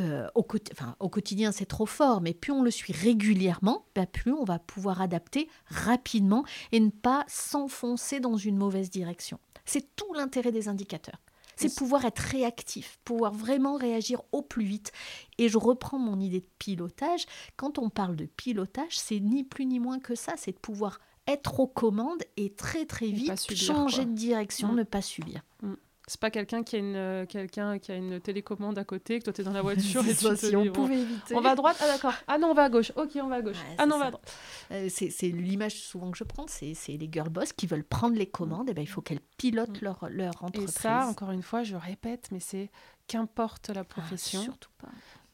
euh, 0.00 0.28
au, 0.34 0.46
enfin, 0.72 0.96
au 1.00 1.08
quotidien, 1.08 1.52
c'est 1.52 1.66
trop 1.66 1.86
fort, 1.86 2.20
mais 2.20 2.34
plus 2.34 2.52
on 2.52 2.62
le 2.62 2.70
suit 2.70 2.92
régulièrement, 2.92 3.84
bah, 3.94 4.06
plus 4.06 4.32
on 4.32 4.44
va 4.44 4.58
pouvoir 4.58 5.00
adapter 5.00 5.48
rapidement 5.66 6.44
et 6.72 6.80
ne 6.80 6.90
pas 6.90 7.24
s'enfoncer 7.28 8.20
dans 8.20 8.36
une 8.36 8.56
mauvaise 8.56 8.90
direction. 8.90 9.38
C'est 9.64 9.94
tout 9.96 10.12
l'intérêt 10.14 10.52
des 10.52 10.68
indicateurs. 10.68 11.20
C'est 11.56 11.74
pouvoir 11.74 12.06
être 12.06 12.20
réactif, 12.20 12.98
pouvoir 13.04 13.34
vraiment 13.34 13.76
réagir 13.76 14.22
au 14.32 14.40
plus 14.40 14.64
vite. 14.64 14.92
Et 15.36 15.50
je 15.50 15.58
reprends 15.58 15.98
mon 15.98 16.18
idée 16.18 16.40
de 16.40 16.48
pilotage. 16.58 17.26
Quand 17.56 17.76
on 17.76 17.90
parle 17.90 18.16
de 18.16 18.24
pilotage, 18.24 18.98
c'est 18.98 19.20
ni 19.20 19.44
plus 19.44 19.66
ni 19.66 19.78
moins 19.78 19.98
que 19.98 20.14
ça, 20.14 20.32
c'est 20.38 20.52
de 20.52 20.58
pouvoir 20.58 21.00
être 21.26 21.60
aux 21.60 21.66
commandes 21.66 22.22
et 22.38 22.50
très 22.54 22.86
très 22.86 23.08
vite 23.08 23.54
changer 23.54 24.06
de 24.06 24.14
direction, 24.14 24.72
mm. 24.72 24.76
ne 24.76 24.82
pas 24.84 25.02
subir. 25.02 25.42
Mm. 25.62 25.74
C'est 26.10 26.18
pas 26.18 26.32
quelqu'un 26.32 26.64
qui 26.64 26.74
a 26.74 26.80
une 26.80 26.96
euh, 26.96 27.24
quelqu'un 27.24 27.78
qui 27.78 27.92
a 27.92 27.94
une 27.94 28.18
télécommande 28.18 28.76
à 28.78 28.84
côté 28.84 29.20
que 29.20 29.24
toi 29.24 29.32
tu 29.32 29.42
es 29.42 29.44
dans 29.44 29.52
la 29.52 29.62
voiture 29.70 30.04
et 30.04 30.12
tu 30.12 30.36
si 30.36 30.56
on 30.56 30.72
pouvait 30.72 31.02
éviter. 31.02 31.36
On 31.36 31.40
va 31.40 31.50
à 31.50 31.54
droite? 31.54 31.76
Ah 31.80 31.86
d'accord. 31.86 32.14
Ah 32.26 32.36
non, 32.36 32.48
on 32.48 32.54
va 32.54 32.64
à 32.64 32.68
gauche. 32.68 32.90
OK, 32.96 33.10
on 33.22 33.28
va 33.28 33.36
à 33.36 33.42
gauche. 33.42 33.58
ah 33.78 33.86
non, 33.86 33.94
on 33.94 33.98
va 34.00 34.06
à 34.06 34.10
droite. 34.10 34.34
Euh, 34.72 34.88
c'est 34.88 35.28
l'image 35.28 35.76
souvent 35.76 36.10
que 36.10 36.18
je 36.18 36.24
prends, 36.24 36.46
c'est 36.48 36.74
les 36.88 37.08
girl 37.12 37.28
boss 37.28 37.52
qui 37.52 37.68
veulent 37.68 37.84
prendre 37.84 38.16
les 38.16 38.26
commandes 38.26 38.68
et 38.68 38.74
ben 38.74 38.82
il 38.82 38.88
faut 38.88 39.02
qu'elles 39.02 39.20
pilotent 39.36 39.80
mm. 39.80 39.84
leur 39.84 40.08
leur 40.10 40.42
entreprise. 40.42 40.76
Et 40.76 40.80
ça 40.80 41.06
encore 41.06 41.30
une 41.30 41.44
fois, 41.44 41.62
je 41.62 41.76
répète 41.76 42.30
mais 42.32 42.40
c'est 42.40 42.72
qu'importe 43.06 43.68
la 43.68 43.84
profession. 43.84 44.40
Ah, 44.40 44.46
surtout 44.46 44.70
pas. 44.78 44.88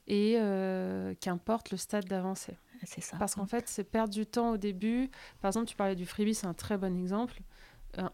Et 0.08 0.34
euh, 0.36 1.14
qu'importe 1.22 1.70
le 1.70 1.78
stade 1.78 2.04
d'avancée. 2.04 2.58
C'est 2.84 3.00
ça. 3.00 3.16
Parce 3.16 3.34
qu'en 3.34 3.46
fait, 3.46 3.66
c'est 3.66 3.84
perdre 3.84 4.12
du 4.12 4.26
temps 4.26 4.50
au 4.50 4.56
début. 4.58 5.10
Par 5.40 5.48
exemple, 5.48 5.68
tu 5.68 5.74
parlais 5.74 5.96
du 5.96 6.04
freebie, 6.04 6.34
c'est 6.34 6.46
un 6.46 6.52
très 6.52 6.76
bon 6.76 6.94
exemple 7.00 7.40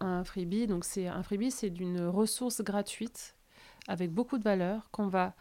un 0.00 0.24
freebie. 0.24 0.66
Donc 0.66 0.84
c'est 0.84 1.06
un 1.06 1.22
freebie, 1.22 1.50
c'est 1.50 1.70
d'une 1.70 2.00
ressource 2.02 2.62
gratuite 2.62 3.36
avec 3.88 4.12
beaucoup 4.12 4.38
de 4.38 4.44
valeur 4.44 4.90
qu'on 4.90 5.08
va, 5.08 5.34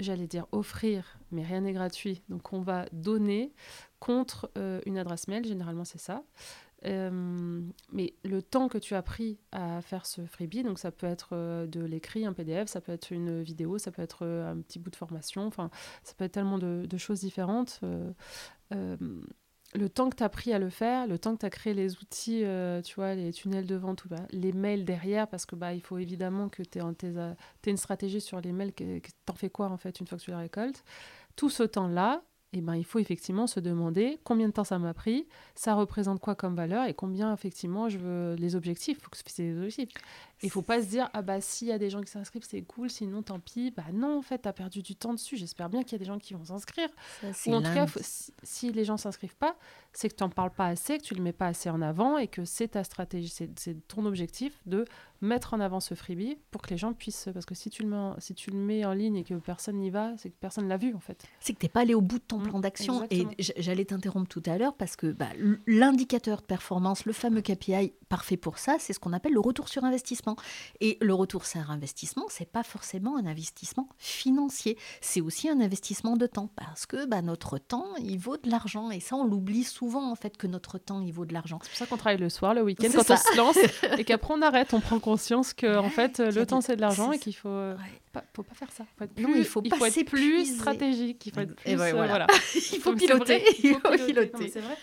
j'allais 0.00 0.26
dire, 0.26 0.46
offrir, 0.52 1.18
mais 1.30 1.42
rien 1.42 1.62
n'est 1.62 1.72
gratuit. 1.72 2.22
Donc 2.28 2.52
on 2.52 2.60
va 2.60 2.86
donner 2.92 3.52
contre 4.00 4.50
euh, 4.56 4.80
une 4.86 4.98
adresse 4.98 5.28
mail. 5.28 5.46
Généralement 5.46 5.84
c'est 5.84 6.00
ça. 6.00 6.24
Euh, 6.84 7.60
mais 7.92 8.14
le 8.22 8.40
temps 8.40 8.68
que 8.68 8.78
tu 8.78 8.94
as 8.94 9.02
pris 9.02 9.40
à 9.50 9.82
faire 9.82 10.06
ce 10.06 10.24
freebie, 10.26 10.62
donc 10.62 10.78
ça 10.78 10.92
peut 10.92 11.08
être 11.08 11.30
euh, 11.32 11.66
de 11.66 11.80
l'écrit, 11.80 12.24
un 12.24 12.32
PDF, 12.32 12.68
ça 12.68 12.80
peut 12.80 12.92
être 12.92 13.10
une 13.10 13.42
vidéo, 13.42 13.78
ça 13.78 13.90
peut 13.90 14.02
être 14.02 14.24
un 14.24 14.60
petit 14.60 14.78
bout 14.78 14.90
de 14.90 14.96
formation, 14.96 15.44
enfin, 15.44 15.70
ça 16.04 16.14
peut 16.16 16.24
être 16.24 16.32
tellement 16.32 16.58
de, 16.58 16.86
de 16.88 16.96
choses 16.96 17.20
différentes 17.20 17.80
le 19.74 19.88
temps 19.88 20.08
que 20.08 20.16
tu 20.16 20.22
as 20.22 20.28
pris 20.28 20.52
à 20.52 20.58
le 20.58 20.70
faire, 20.70 21.06
le 21.06 21.18
temps 21.18 21.34
que 21.34 21.40
tu 21.40 21.46
as 21.46 21.50
créé 21.50 21.74
les 21.74 21.96
outils, 21.98 22.44
euh, 22.44 22.80
tu 22.80 22.94
vois, 22.94 23.14
les 23.14 23.32
tunnels 23.32 23.66
de 23.66 23.74
vente, 23.74 24.04
les 24.30 24.52
mails 24.52 24.84
derrière, 24.84 25.28
parce 25.28 25.44
que 25.44 25.56
bah, 25.56 25.74
il 25.74 25.82
faut 25.82 25.98
évidemment 25.98 26.48
que 26.48 26.62
tu 26.62 26.78
aies, 26.78 27.70
une 27.70 27.76
stratégie 27.76 28.20
sur 28.20 28.40
les 28.40 28.52
mails, 28.52 28.72
que, 28.72 28.84
t'en 29.26 29.34
fais 29.34 29.50
quoi 29.50 29.68
en 29.68 29.76
fait 29.76 30.00
une 30.00 30.06
fois 30.06 30.16
que 30.18 30.22
tu 30.22 30.30
les 30.30 30.36
récoltes. 30.36 30.84
Tout 31.36 31.50
ce 31.50 31.62
temps-là, 31.62 32.22
eh 32.54 32.62
ben, 32.62 32.76
il 32.76 32.84
faut 32.84 32.98
effectivement 32.98 33.46
se 33.46 33.60
demander 33.60 34.18
combien 34.24 34.48
de 34.48 34.52
temps 34.52 34.64
ça 34.64 34.78
m'a 34.78 34.94
pris, 34.94 35.26
ça 35.54 35.74
représente 35.74 36.18
quoi 36.18 36.34
comme 36.34 36.56
valeur 36.56 36.86
et 36.86 36.94
combien 36.94 37.32
effectivement 37.34 37.90
je 37.90 37.98
veux 37.98 38.34
les 38.36 38.56
objectifs. 38.56 38.98
Faut 39.02 39.10
que 39.10 39.18
fixe 39.18 39.36
des 39.36 39.54
objectifs. 39.54 39.88
Il 40.42 40.50
faut 40.50 40.62
pas 40.62 40.80
se 40.80 40.86
dire 40.86 41.10
ah 41.12 41.22
bah 41.22 41.40
s'il 41.40 41.68
y 41.68 41.72
a 41.72 41.78
des 41.78 41.90
gens 41.90 42.00
qui 42.00 42.10
s'inscrivent 42.10 42.46
c'est 42.48 42.62
cool, 42.62 42.90
sinon 42.90 43.22
tant 43.22 43.40
pis. 43.40 43.70
Bah 43.70 43.84
non 43.92 44.18
en 44.18 44.22
fait 44.22 44.42
tu 44.42 44.48
as 44.48 44.52
perdu 44.52 44.82
du 44.82 44.94
temps 44.94 45.12
dessus. 45.12 45.36
J'espère 45.36 45.68
bien 45.68 45.82
qu'il 45.82 45.92
y 45.92 45.94
a 45.96 45.98
des 45.98 46.04
gens 46.04 46.18
qui 46.18 46.34
vont 46.34 46.44
s'inscrire. 46.44 46.88
Ou 47.46 47.54
en 47.54 47.62
tout 47.62 47.74
cas 47.74 47.86
si, 48.42 48.72
les 48.72 48.84
gens 48.84 48.96
s'inscrivent 48.96 49.36
pas, 49.36 49.56
c'est 49.92 50.08
que 50.08 50.14
tu 50.14 50.22
n'en 50.22 50.30
parles 50.30 50.52
pas 50.52 50.66
assez, 50.66 50.98
que 50.98 51.02
tu 51.02 51.14
le 51.14 51.22
mets 51.22 51.32
pas 51.32 51.48
assez 51.48 51.70
en 51.70 51.82
avant 51.82 52.18
et 52.18 52.28
que 52.28 52.44
c'est 52.44 52.68
ta 52.68 52.84
stratégie, 52.84 53.32
c'est 53.56 53.88
ton 53.88 54.04
objectif 54.06 54.60
de 54.66 54.84
mettre 55.20 55.54
en 55.54 55.60
avant 55.60 55.80
ce 55.80 55.94
freebie 55.94 56.38
pour 56.50 56.62
que 56.62 56.70
les 56.70 56.76
gens 56.76 56.92
puissent. 56.92 57.28
Parce 57.32 57.46
que 57.46 57.54
si 57.54 57.70
tu 57.70 57.82
le 57.82 57.88
mets 57.88 57.96
en, 57.96 58.20
si 58.20 58.34
tu 58.34 58.50
le 58.50 58.58
mets 58.58 58.84
en 58.84 58.92
ligne 58.92 59.16
et 59.16 59.24
que 59.24 59.34
personne 59.34 59.76
n'y 59.76 59.90
va, 59.90 60.12
c'est 60.16 60.30
que 60.30 60.36
personne 60.38 60.68
l'a 60.68 60.76
vu 60.76 60.94
en 60.94 61.00
fait. 61.00 61.24
C'est 61.40 61.52
que 61.52 61.58
tu 61.58 61.66
n'es 61.66 61.70
pas 61.70 61.80
allé 61.80 61.94
au 61.94 62.00
bout 62.00 62.18
de 62.18 62.24
ton 62.24 62.38
mmh, 62.38 62.48
plan 62.48 62.60
d'action. 62.60 63.06
Et 63.10 63.26
j'allais 63.38 63.84
t'interrompre 63.84 64.28
tout 64.28 64.42
à 64.46 64.58
l'heure 64.58 64.74
parce 64.74 64.96
que 64.96 65.08
bah, 65.08 65.28
l'indicateur 65.66 66.40
de 66.40 66.46
performance, 66.46 67.04
le 67.04 67.12
fameux 67.12 67.42
KPI 67.42 67.92
parfait 68.08 68.36
pour 68.36 68.58
ça, 68.58 68.76
c'est 68.78 68.92
ce 68.92 69.00
qu'on 69.00 69.12
appelle 69.12 69.32
le 69.32 69.40
retour 69.40 69.68
sur 69.68 69.84
investissement. 69.84 70.27
Et 70.80 70.98
le 71.00 71.14
retour 71.14 71.46
sur 71.46 71.70
investissement, 71.70 72.26
c'est 72.28 72.50
pas 72.50 72.62
forcément 72.62 73.16
un 73.16 73.26
investissement 73.26 73.88
financier, 73.98 74.76
c'est 75.00 75.20
aussi 75.20 75.48
un 75.48 75.60
investissement 75.60 76.16
de 76.16 76.26
temps 76.26 76.50
parce 76.56 76.86
que 76.86 77.06
bah, 77.06 77.22
notre 77.22 77.58
temps, 77.58 77.86
il 78.00 78.18
vaut 78.18 78.36
de 78.36 78.50
l'argent. 78.50 78.90
Et 78.90 79.00
ça, 79.00 79.16
on 79.16 79.24
l'oublie 79.24 79.64
souvent 79.64 80.10
en 80.10 80.14
fait 80.14 80.36
que 80.36 80.46
notre 80.46 80.78
temps, 80.78 81.00
il 81.00 81.12
vaut 81.12 81.26
de 81.26 81.32
l'argent. 81.32 81.58
C'est 81.62 81.70
pour 81.70 81.78
ça 81.78 81.86
qu'on 81.86 81.96
travaille 81.96 82.18
le 82.18 82.28
soir, 82.28 82.54
le 82.54 82.62
week-end, 82.62 82.88
quand 82.94 83.10
on 83.10 83.16
se 83.16 83.36
lance 83.36 83.58
et 83.98 84.04
qu'après 84.04 84.34
on 84.34 84.42
arrête, 84.42 84.74
on 84.74 84.80
prend 84.80 84.98
conscience 84.98 85.52
que 85.52 85.76
en 85.76 85.90
fait 85.90 86.18
le 86.18 86.46
temps 86.46 86.60
c'est 86.60 86.76
de 86.76 86.80
l'argent 86.80 87.12
et 87.12 87.18
qu'il 87.18 87.34
faut 87.34 87.48
euh, 87.48 87.76
pas, 88.12 88.24
faut 88.34 88.42
pas 88.42 88.54
faire 88.54 88.70
ça. 88.72 88.84
Faut 88.96 89.04
être 89.04 89.14
plus, 89.14 89.24
non, 89.24 89.34
il 89.36 89.44
faut, 89.44 89.62
il 89.64 89.74
faut 89.74 89.84
être 89.84 90.04
plus 90.04 90.56
stratégique. 90.56 91.26
Il 91.26 91.32
faut 91.32 91.40
être 91.40 91.54
plus, 91.54 91.72
euh, 91.72 91.92
voilà. 91.92 92.26
il 92.54 92.80
faut 92.80 92.94
piloter. 92.94 93.44
Il 93.62 93.74
faut 93.74 94.06
piloter. 94.06 94.50
C'est 94.50 94.60
vrai. 94.60 94.76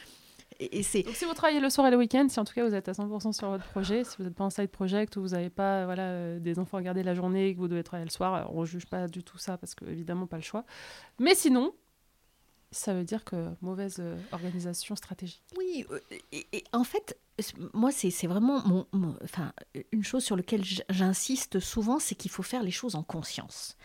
Donc 1.03 1.15
si 1.15 1.25
vous 1.25 1.33
travaillez 1.33 1.59
le 1.59 1.69
soir 1.69 1.87
et 1.87 1.91
le 1.91 1.97
week-end, 1.97 2.27
si 2.29 2.39
en 2.39 2.45
tout 2.45 2.53
cas 2.53 2.65
vous 2.65 2.73
êtes 2.73 2.87
à 2.87 2.93
100% 2.93 3.33
sur 3.33 3.49
votre 3.49 3.65
projet, 3.65 4.03
si 4.03 4.15
vous 4.17 4.23
n'êtes 4.23 4.35
pas 4.35 4.43
en 4.43 4.49
side 4.49 4.69
project 4.69 5.15
ou 5.17 5.21
vous 5.21 5.29
n'avez 5.29 5.49
pas 5.49 5.85
voilà, 5.85 6.03
euh, 6.03 6.39
des 6.39 6.59
enfants 6.59 6.77
à 6.77 6.81
garder 6.81 7.03
la 7.03 7.13
journée 7.13 7.47
et 7.47 7.55
que 7.55 7.59
vous 7.59 7.67
devez 7.67 7.83
travailler 7.83 8.05
le 8.05 8.11
soir, 8.11 8.49
on 8.53 8.61
ne 8.61 8.65
juge 8.65 8.85
pas 8.85 9.07
du 9.07 9.23
tout 9.23 9.37
ça 9.37 9.57
parce 9.57 9.75
que 9.75 9.85
évidemment 9.85 10.27
pas 10.27 10.37
le 10.37 10.43
choix. 10.43 10.63
Mais 11.19 11.35
sinon, 11.35 11.73
ça 12.75 12.93
veut 12.93 13.03
dire 13.03 13.23
que 13.23 13.49
mauvaise 13.61 14.01
organisation 14.31 14.95
stratégique. 14.95 15.43
Oui, 15.57 15.85
et 16.31 16.63
en 16.73 16.83
fait, 16.83 17.17
moi, 17.73 17.91
c'est 17.91 18.27
vraiment 18.27 18.63
mon, 18.93 19.17
enfin, 19.23 19.51
une 19.91 20.05
chose 20.05 20.23
sur 20.23 20.37
laquelle 20.37 20.63
j'insiste 20.89 21.59
souvent, 21.59 21.99
c'est 21.99 22.15
qu'il 22.15 22.31
faut 22.31 22.43
faire 22.43 22.63
les 22.63 22.71
choses 22.71 22.95
en 22.95 23.03
conscience. 23.03 23.75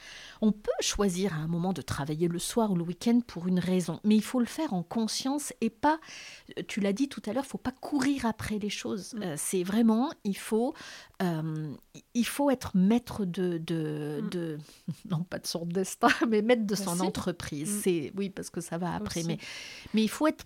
On 0.41 0.53
peut 0.53 0.71
choisir 0.81 1.35
à 1.35 1.37
un 1.39 1.49
moment 1.49 1.73
de 1.73 1.83
travailler 1.83 2.29
le 2.29 2.39
soir 2.39 2.71
ou 2.71 2.77
le 2.77 2.85
week-end 2.85 3.21
pour 3.27 3.49
une 3.49 3.59
raison, 3.59 3.99
mais 4.05 4.15
il 4.15 4.23
faut 4.23 4.39
le 4.39 4.47
faire 4.47 4.73
en 4.73 4.85
conscience 4.85 5.53
et 5.61 5.71
pas, 5.71 5.99
tu 6.69 6.81
l'as 6.81 6.93
dit 6.93 7.09
tout 7.09 7.23
à 7.27 7.33
l'heure, 7.33 7.45
il 7.45 7.51
faut 7.51 7.59
pas 7.59 7.73
courir 7.73 8.25
après 8.25 8.59
les 8.59 8.71
choses. 8.71 9.15
Mm. 9.15 9.23
Euh, 9.23 9.35
c'est 9.37 9.65
vraiment, 9.65 10.11
il 10.23 10.37
faut, 10.37 10.75
euh, 11.23 11.75
il 12.15 12.27
faut 12.27 12.51
être 12.51 12.77
maître 12.77 13.25
de, 13.25 13.59
de, 13.59 14.21
mm. 14.23 14.29
de, 14.31 14.59
non 15.11 15.23
pas 15.23 15.39
de 15.39 15.47
son 15.47 15.67
destin, 15.67 16.09
mais 16.29 16.43
maître 16.43 16.67
de 16.67 16.75
son 16.75 17.01
entreprise. 17.01 17.71
Mm. 17.71 17.81
C'est 17.83 18.13
oui 18.17 18.31
parce 18.31 18.51
que 18.51 18.61
ça 18.61 18.79
va 18.79 18.95
après, 18.95 19.23
mais 19.25 19.39
mais 19.95 20.03
il 20.03 20.09
faut 20.09 20.27
être, 20.27 20.45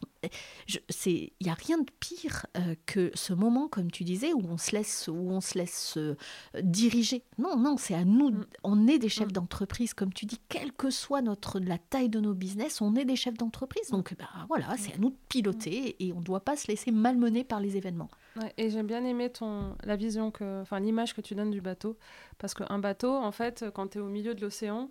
c'est, 0.88 1.32
il 1.38 1.46
y 1.46 1.50
a 1.50 1.54
rien 1.54 1.78
de 1.78 1.90
pire 2.00 2.46
euh, 2.56 2.74
que 2.86 3.10
ce 3.14 3.32
moment, 3.32 3.68
comme 3.68 3.90
tu 3.90 4.04
disais, 4.04 4.32
où 4.32 4.42
on 4.48 4.58
se 4.58 4.72
laisse, 4.72 5.08
où 5.08 5.30
on 5.30 5.40
se 5.40 5.58
laisse 5.58 5.94
euh, 5.96 6.16
diriger. 6.62 7.22
Non, 7.38 7.56
non, 7.56 7.76
c'est 7.76 7.94
à 7.94 8.04
nous. 8.04 8.30
Mm. 8.30 8.46
On 8.64 8.86
est 8.88 8.98
des 8.98 9.08
chefs 9.08 9.32
d'entreprise, 9.32 9.94
comme 9.94 10.12
tu 10.12 10.26
dis, 10.26 10.40
quelle 10.48 10.72
que 10.72 10.90
soit 10.90 11.22
notre 11.22 11.60
la 11.60 11.78
taille 11.78 12.08
de 12.08 12.20
nos 12.20 12.34
business, 12.34 12.80
on 12.80 12.94
est 12.96 13.04
des 13.04 13.16
chefs 13.16 13.36
d'entreprise. 13.36 13.90
Donc, 13.90 14.14
bah, 14.18 14.28
voilà, 14.48 14.74
c'est 14.76 14.94
à 14.94 14.98
nous 14.98 15.10
de 15.10 15.16
piloter 15.28 15.96
et 16.04 16.12
on 16.12 16.18
ne 16.18 16.24
doit 16.24 16.40
pas 16.40 16.56
se 16.56 16.68
laisser 16.68 16.90
malmener 16.90 17.44
par 17.44 17.60
les 17.60 17.76
événements. 17.76 18.10
Et 18.56 18.70
j'aime 18.70 18.86
bien 18.86 19.04
aimer 19.04 19.30
ton 19.30 19.76
la 19.84 19.96
vision 19.96 20.30
que, 20.30 20.62
enfin 20.62 20.80
l'image 20.80 21.14
que 21.14 21.20
tu 21.20 21.34
donnes 21.34 21.50
du 21.50 21.60
bateau, 21.60 21.96
parce 22.38 22.54
qu'un 22.54 22.78
bateau, 22.78 23.14
en 23.14 23.32
fait, 23.32 23.64
quand 23.74 23.88
tu 23.88 23.98
es 23.98 24.00
au 24.00 24.08
milieu 24.08 24.34
de 24.34 24.40
l'océan, 24.40 24.90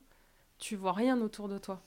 tu 0.58 0.76
vois 0.76 0.94
rien 0.94 1.20
autour 1.22 1.50
de 1.50 1.58
toi. 1.58 1.82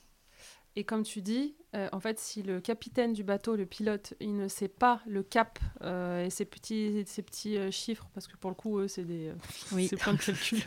Et 0.79 0.85
comme 0.85 1.05
tu 1.05 1.23
dis, 1.23 1.55
euh, 1.75 1.89
en 1.93 2.01
fait, 2.01 2.21
si 2.21 2.43
le 2.43 2.61
capitaine 2.61 3.15
du 3.15 3.25
bateau, 3.25 3.57
le 3.57 3.65
pilote, 3.65 4.13
il 4.21 4.37
ne 4.37 4.47
sait 4.47 4.69
pas 4.69 5.01
le 5.07 5.23
cap 5.23 5.59
euh, 5.81 6.23
et 6.23 6.29
ses 6.29 6.45
petits, 6.45 7.03
ces 7.07 7.23
petits 7.23 7.57
euh, 7.57 7.71
chiffres, 7.71 8.09
parce 8.13 8.27
que 8.27 8.37
pour 8.37 8.51
le 8.51 8.55
coup, 8.55 8.79
eux, 8.79 8.87
c'est 8.87 9.05
des 9.05 9.33
oui. 9.73 9.89
plein 9.89 10.13
de 10.13 10.19
calculs 10.23 10.63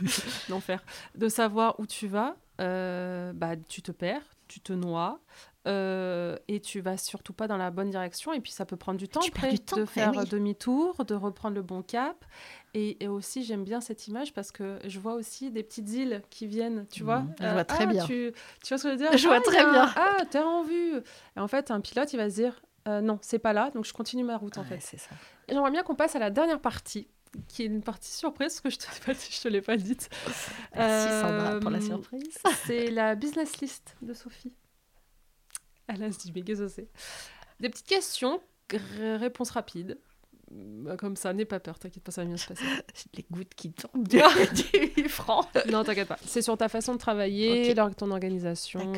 d'enfer, 0.48 0.82
de 1.14 1.28
savoir 1.28 1.78
où 1.78 1.86
tu 1.86 2.08
vas, 2.08 2.36
bah, 2.58 3.56
tu 3.68 3.82
te 3.82 3.92
perds, 3.92 4.24
tu 4.48 4.60
te 4.60 4.72
noies, 4.72 5.20
euh, 5.66 6.36
et 6.48 6.60
tu 6.60 6.80
vas 6.80 6.96
surtout 6.96 7.32
pas 7.32 7.46
dans 7.46 7.56
la 7.56 7.70
bonne 7.70 7.90
direction. 7.90 8.32
Et 8.32 8.40
puis 8.40 8.52
ça 8.52 8.64
peut 8.64 8.76
prendre 8.76 8.98
du 8.98 9.08
temps 9.08 9.20
après 9.26 9.54
de 9.76 9.84
faire 9.84 10.12
eh 10.14 10.26
demi-tour, 10.26 11.04
de 11.04 11.14
reprendre 11.14 11.54
le 11.54 11.62
bon 11.62 11.82
cap. 11.82 12.24
Et, 12.72 13.08
aussi, 13.08 13.42
j'aime 13.42 13.64
bien 13.64 13.80
cette 13.80 14.06
image 14.06 14.32
parce 14.32 14.52
que 14.52 14.78
je 14.84 15.00
vois 15.00 15.14
aussi 15.14 15.50
des 15.50 15.64
petites 15.64 15.90
îles 15.90 16.22
qui 16.30 16.46
viennent, 16.46 16.86
tu 16.90 17.02
vois. 17.02 17.24
je 17.40 17.46
vois 17.46 17.64
très 17.64 17.84
ah, 17.84 17.86
bien. 17.86 18.06
Tu, 18.06 18.32
tu, 18.62 18.74
vois 18.74 18.78
ce 18.78 18.84
que 18.84 18.88
je 18.90 18.92
veux 18.92 18.96
dire? 18.96 19.10
Je 19.18 19.26
vois 19.26 19.38
ah, 19.38 19.40
très 19.40 19.64
bien. 19.64 19.92
Ah, 19.96 20.24
t'es 20.30 20.38
en 20.38 20.62
vue. 20.62 20.96
Et 21.36 21.40
en 21.40 21.48
fait, 21.48 21.70
un 21.70 21.80
pilote, 21.80 22.12
il 22.12 22.16
va 22.16 22.30
se 22.30 22.36
dire 22.36 22.62
euh, 22.88 23.00
non, 23.00 23.18
c'est 23.20 23.38
pas 23.38 23.52
là, 23.52 23.70
donc 23.74 23.84
je 23.84 23.92
continue 23.92 24.24
ma 24.24 24.38
route 24.38 24.56
en 24.56 24.64
fait. 24.64 24.80
C'est 24.80 24.98
ça. 24.98 25.10
J'aimerais 25.48 25.70
bien 25.70 25.82
qu'on 25.82 25.94
passe 25.94 26.16
à 26.16 26.18
la 26.18 26.30
dernière 26.30 26.60
partie 26.60 27.08
qui 27.48 27.62
est 27.62 27.66
une 27.66 27.82
partie 27.82 28.10
surprise, 28.10 28.60
parce 28.60 28.60
que 28.60 28.70
je 28.70 28.78
te, 28.78 29.12
je 29.12 29.40
te 29.40 29.48
l'ai 29.48 29.60
pas 29.60 29.76
dite. 29.76 30.08
Merci 30.74 31.08
Sandra 31.08 31.60
pour 31.60 31.70
la 31.70 31.78
euh, 31.78 31.80
surprise. 31.80 32.38
C'est 32.64 32.90
la 32.90 33.14
business 33.14 33.60
list 33.60 33.96
de 34.02 34.14
Sophie. 34.14 34.52
Alain 35.90 36.10
c'est? 36.12 36.88
Des 37.58 37.68
petites 37.68 37.86
questions, 37.86 38.40
réponses 38.70 39.50
rapides. 39.50 39.98
Bah, 40.50 40.96
comme 40.96 41.16
ça, 41.16 41.32
n'aie 41.32 41.44
pas 41.44 41.60
peur, 41.60 41.78
t'inquiète 41.78 42.02
pas, 42.02 42.10
ça 42.10 42.22
va 42.22 42.26
bien 42.26 42.36
se 42.36 42.46
passer. 42.46 42.64
Les 43.14 43.24
gouttes 43.30 43.54
qui 43.54 43.72
tombent 43.72 44.06
du, 44.08 44.18
du 44.96 45.08
franc. 45.08 45.48
Non, 45.70 45.84
t'inquiète 45.84 46.08
pas. 46.08 46.18
C'est 46.24 46.42
sur 46.42 46.56
ta 46.56 46.68
façon 46.68 46.94
de 46.94 46.98
travailler, 46.98 47.74
ton 47.96 48.10
organisation. 48.10 48.92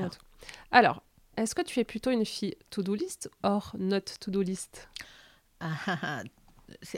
Alors, 0.70 1.02
est-ce 1.36 1.54
que 1.54 1.62
tu 1.62 1.80
es 1.80 1.84
plutôt 1.84 2.10
une 2.10 2.24
fille 2.24 2.56
to-do 2.70 2.94
list 2.94 3.30
or 3.42 3.74
not 3.78 4.00
to-do 4.20 4.42
list? 4.42 4.88
Ah, 5.60 5.76
ah, 5.86 5.98
ah. 6.02 6.22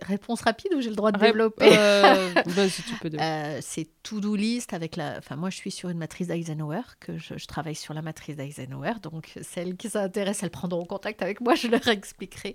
Réponse 0.02 0.40
rapide 0.42 0.72
ou 0.74 0.80
j'ai 0.80 0.90
le 0.90 0.96
droit 0.96 1.12
de 1.12 1.18
développer 1.18 1.76
euh, 1.76 2.32
si 2.68 2.82
tu 2.82 2.94
peux 3.00 3.10
développer. 3.10 3.22
Euh, 3.22 3.58
c'est 3.60 3.88
to-do 4.02 4.34
list 4.34 4.72
avec 4.72 4.96
la. 4.96 5.16
Enfin, 5.18 5.36
moi, 5.36 5.50
je 5.50 5.56
suis 5.56 5.70
sur 5.70 5.88
une 5.88 5.98
matrice 5.98 6.28
d'Eisenhower, 6.28 6.82
que 7.00 7.18
je, 7.18 7.36
je 7.36 7.46
travaille 7.46 7.74
sur 7.74 7.94
la 7.94 8.02
matrice 8.02 8.36
d'Eisenhower. 8.36 8.94
Donc, 9.02 9.38
celles 9.42 9.76
qui 9.76 9.90
s'intéressent, 9.90 10.44
elles 10.44 10.50
prendront 10.50 10.84
contact 10.84 11.22
avec 11.22 11.40
moi, 11.40 11.54
je 11.54 11.68
leur 11.68 11.86
expliquerai. 11.88 12.54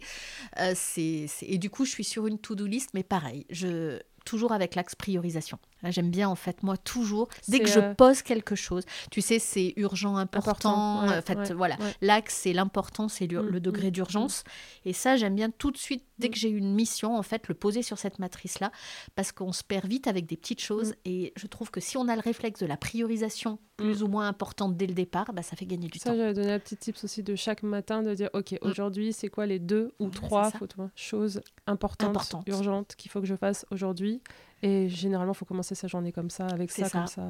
Euh, 0.59 0.73
Et 0.97 1.57
du 1.57 1.69
coup, 1.69 1.85
je 1.85 1.91
suis 1.91 2.03
sur 2.03 2.27
une 2.27 2.39
to-do 2.39 2.65
list, 2.65 2.91
mais 2.93 3.03
pareil, 3.03 3.45
je 3.49 3.99
toujours 4.25 4.51
avec 4.51 4.75
l'axe 4.75 4.95
priorisation. 4.95 5.57
Là, 5.81 5.91
j'aime 5.91 6.11
bien, 6.11 6.27
en 6.27 6.35
fait, 6.35 6.61
moi, 6.63 6.75
toujours, 6.75 7.29
dès 7.47 7.59
que 7.61 7.69
je 7.69 7.79
euh, 7.79 7.93
pose 7.93 8.21
quelque 8.21 8.55
chose, 8.55 8.83
tu 9.11 9.21
sais, 9.21 9.39
c'est 9.39 9.73
urgent, 9.77 10.17
important. 10.17 10.49
Important, 10.51 11.07
ouais, 11.07 11.17
en 11.17 11.21
fait, 11.21 11.37
ouais, 11.37 11.53
voilà. 11.53 11.75
ouais. 11.79 11.93
L'axe, 12.01 12.35
c'est 12.35 12.51
l'important, 12.53 13.07
c'est 13.07 13.27
le, 13.27 13.41
Mm, 13.41 13.47
le 13.47 13.59
degré 13.61 13.87
mm, 13.87 13.91
d'urgence. 13.91 14.43
Et 14.83 14.91
ça, 14.93 15.15
j'aime 15.15 15.35
bien 15.35 15.49
tout 15.49 15.71
de 15.71 15.77
suite, 15.77 16.03
dès 16.17 16.29
que 16.29 16.37
j'ai 16.37 16.49
une 16.49 16.73
mission, 16.73 17.15
en 17.15 17.23
fait, 17.23 17.47
le 17.47 17.53
poser 17.53 17.81
sur 17.81 17.97
cette 17.97 18.19
matrice-là, 18.19 18.71
parce 19.15 19.31
qu'on 19.31 19.53
se 19.53 19.63
perd 19.63 19.85
vite 19.87 20.07
avec 20.07 20.25
des 20.25 20.35
petites 20.35 20.59
choses. 20.61 20.95
Et 21.05 21.31
je 21.37 21.47
trouve 21.47 21.71
que 21.71 21.79
si 21.79 21.95
on 21.95 22.09
a 22.09 22.15
le 22.15 22.21
réflexe 22.21 22.59
de 22.59 22.65
la 22.65 22.75
priorisation 22.75 23.57
plus 23.77 24.03
ou 24.03 24.07
moins 24.09 24.27
importante 24.27 24.75
dès 24.75 24.87
le 24.87 24.93
départ, 24.93 25.31
bah, 25.31 25.41
ça 25.43 25.55
fait 25.55 25.65
gagner 25.65 25.87
du 25.87 25.97
Ça, 25.99 26.09
temps. 26.09 26.17
j'avais 26.17 26.33
donné 26.33 26.51
un 26.51 26.59
petit 26.59 26.75
tips 26.75 27.01
aussi 27.05 27.23
de 27.23 27.35
chaque 27.35 27.63
matin 27.63 28.03
de 28.03 28.13
dire 28.13 28.29
ok, 28.33 28.57
aujourd'hui, 28.61 29.13
c'est 29.13 29.29
quoi 29.29 29.45
les 29.45 29.59
deux 29.59 29.93
ou 29.99 30.09
trois 30.09 30.51
ça. 30.51 30.57
faut- 30.57 30.67
choses 30.95 31.39
importantes, 31.67 32.09
Importantes. 32.09 32.43
urgentes 32.49 32.95
qu'il 32.97 33.09
faut 33.09 33.21
que 33.21 33.27
je 33.27 33.35
fasse 33.35 33.65
aujourd'hui. 33.71 34.21
Et 34.61 34.89
généralement, 34.89 35.33
il 35.33 35.37
faut 35.37 35.45
commencer 35.45 35.75
sa 35.75 35.87
journée 35.87 36.11
comme 36.11 36.29
ça, 36.29 36.47
avec 36.47 36.71
ça, 36.71 36.89
ça. 36.89 36.99
comme 36.99 37.07
ça. 37.07 37.27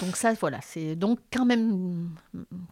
Donc 0.00 0.16
ça, 0.16 0.32
voilà, 0.34 0.60
c'est 0.62 0.94
donc 0.94 1.18
quand 1.32 1.44
même, 1.44 2.10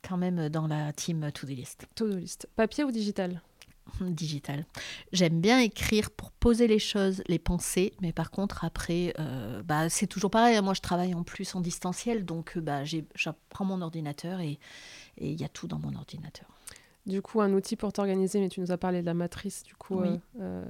quand 0.06 0.16
même 0.16 0.48
dans 0.48 0.66
la 0.66 0.92
team 0.92 1.30
to-do 1.32 1.52
list. 1.52 1.86
To-do 1.94 2.16
list. 2.16 2.48
Papier 2.54 2.84
ou 2.84 2.90
digital? 2.90 3.42
Digital. 4.00 4.64
J'aime 5.12 5.40
bien 5.40 5.60
écrire 5.60 6.10
pour 6.10 6.32
poser 6.32 6.66
les 6.66 6.78
choses, 6.78 7.22
les 7.28 7.38
penser, 7.38 7.92
mais 8.00 8.12
par 8.12 8.30
contre 8.30 8.64
après, 8.64 9.14
euh, 9.18 9.62
bah, 9.62 9.88
c'est 9.88 10.06
toujours 10.06 10.30
pareil. 10.30 10.60
Moi, 10.60 10.74
je 10.74 10.80
travaille 10.80 11.14
en 11.14 11.22
plus 11.22 11.54
en 11.54 11.60
distanciel, 11.60 12.24
donc 12.24 12.56
euh, 12.56 12.60
bah, 12.60 12.84
je 12.84 13.00
prends 13.48 13.64
mon 13.64 13.82
ordinateur 13.82 14.40
et 14.40 14.58
il 15.18 15.40
y 15.40 15.44
a 15.44 15.48
tout 15.48 15.66
dans 15.66 15.78
mon 15.78 15.94
ordinateur. 15.94 16.48
Du 17.06 17.22
coup, 17.22 17.40
un 17.40 17.52
outil 17.52 17.76
pour 17.76 17.92
t'organiser, 17.92 18.40
mais 18.40 18.48
tu 18.48 18.60
nous 18.60 18.72
as 18.72 18.78
parlé 18.78 19.00
de 19.00 19.06
la 19.06 19.14
matrice, 19.14 19.62
du 19.62 19.74
coup, 19.76 20.00
Oui. 20.00 20.20
euh, 20.40 20.64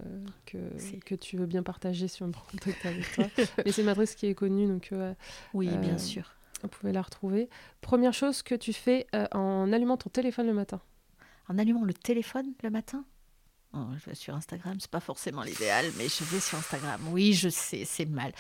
euh, 0.55 0.71
que, 1.05 1.15
tu 1.15 1.37
veux 1.39 1.47
bien 1.47 1.63
partager 1.63 2.09
si 2.09 2.23
on 2.23 2.31
prend 2.31 2.45
contact 2.51 2.85
avec 2.85 3.11
toi. 3.13 3.27
mais 3.65 3.73
c'est 3.73 3.81
une 3.81 3.87
matrice 3.87 4.15
qui 4.15 4.27
est 4.27 4.35
connue, 4.35 4.67
donc 4.67 4.91
euh, 4.93 5.15
Oui, 5.55 5.69
Euh, 5.69 5.81
bien 5.81 5.97
sûr. 5.97 6.35
vous 6.63 6.69
pouvez 6.69 6.93
la 6.93 7.01
retrouver. 7.03 7.49
Première 7.81 8.13
chose 8.13 8.43
que 8.43 8.55
tu 8.55 8.73
fais 8.75 9.07
euh, 9.15 9.27
en 9.33 9.73
allumant 9.73 9.97
ton 9.97 10.11
téléphone 10.11 10.47
le 10.47 10.53
matin. 10.55 10.81
En 11.49 11.59
allumant 11.59 11.85
le 11.85 11.95
téléphone 11.95 12.53
le 12.63 12.69
matin? 12.71 13.05
Je 14.03 14.11
vais 14.11 14.15
sur 14.15 14.35
Instagram, 14.35 14.75
c'est 14.79 14.91
pas 14.91 15.01
forcément 15.01 15.43
l'idéal, 15.43 15.87
mais 15.99 16.09
je 16.09 16.25
vais 16.25 16.41
sur 16.41 16.59
Instagram. 16.59 17.01
Oui, 17.11 17.33
je 17.33 17.49
sais, 17.49 17.85
c'est 17.85 18.07
mal. 18.07 18.33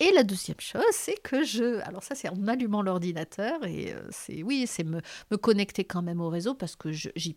Et 0.00 0.10
la 0.12 0.22
deuxième 0.22 0.60
chose, 0.60 0.82
c'est 0.92 1.20
que 1.22 1.42
je. 1.44 1.80
Alors, 1.86 2.02
ça, 2.02 2.14
c'est 2.14 2.28
en 2.28 2.46
allumant 2.48 2.82
l'ordinateur. 2.82 3.64
Et 3.64 3.92
euh, 3.92 4.00
c'est. 4.10 4.42
Oui, 4.42 4.66
c'est 4.66 4.84
me, 4.84 5.00
me 5.30 5.36
connecter 5.36 5.84
quand 5.84 6.02
même 6.02 6.20
au 6.20 6.28
réseau 6.28 6.54
parce 6.54 6.76
que 6.76 6.92
je, 6.92 7.08
j'y- 7.16 7.36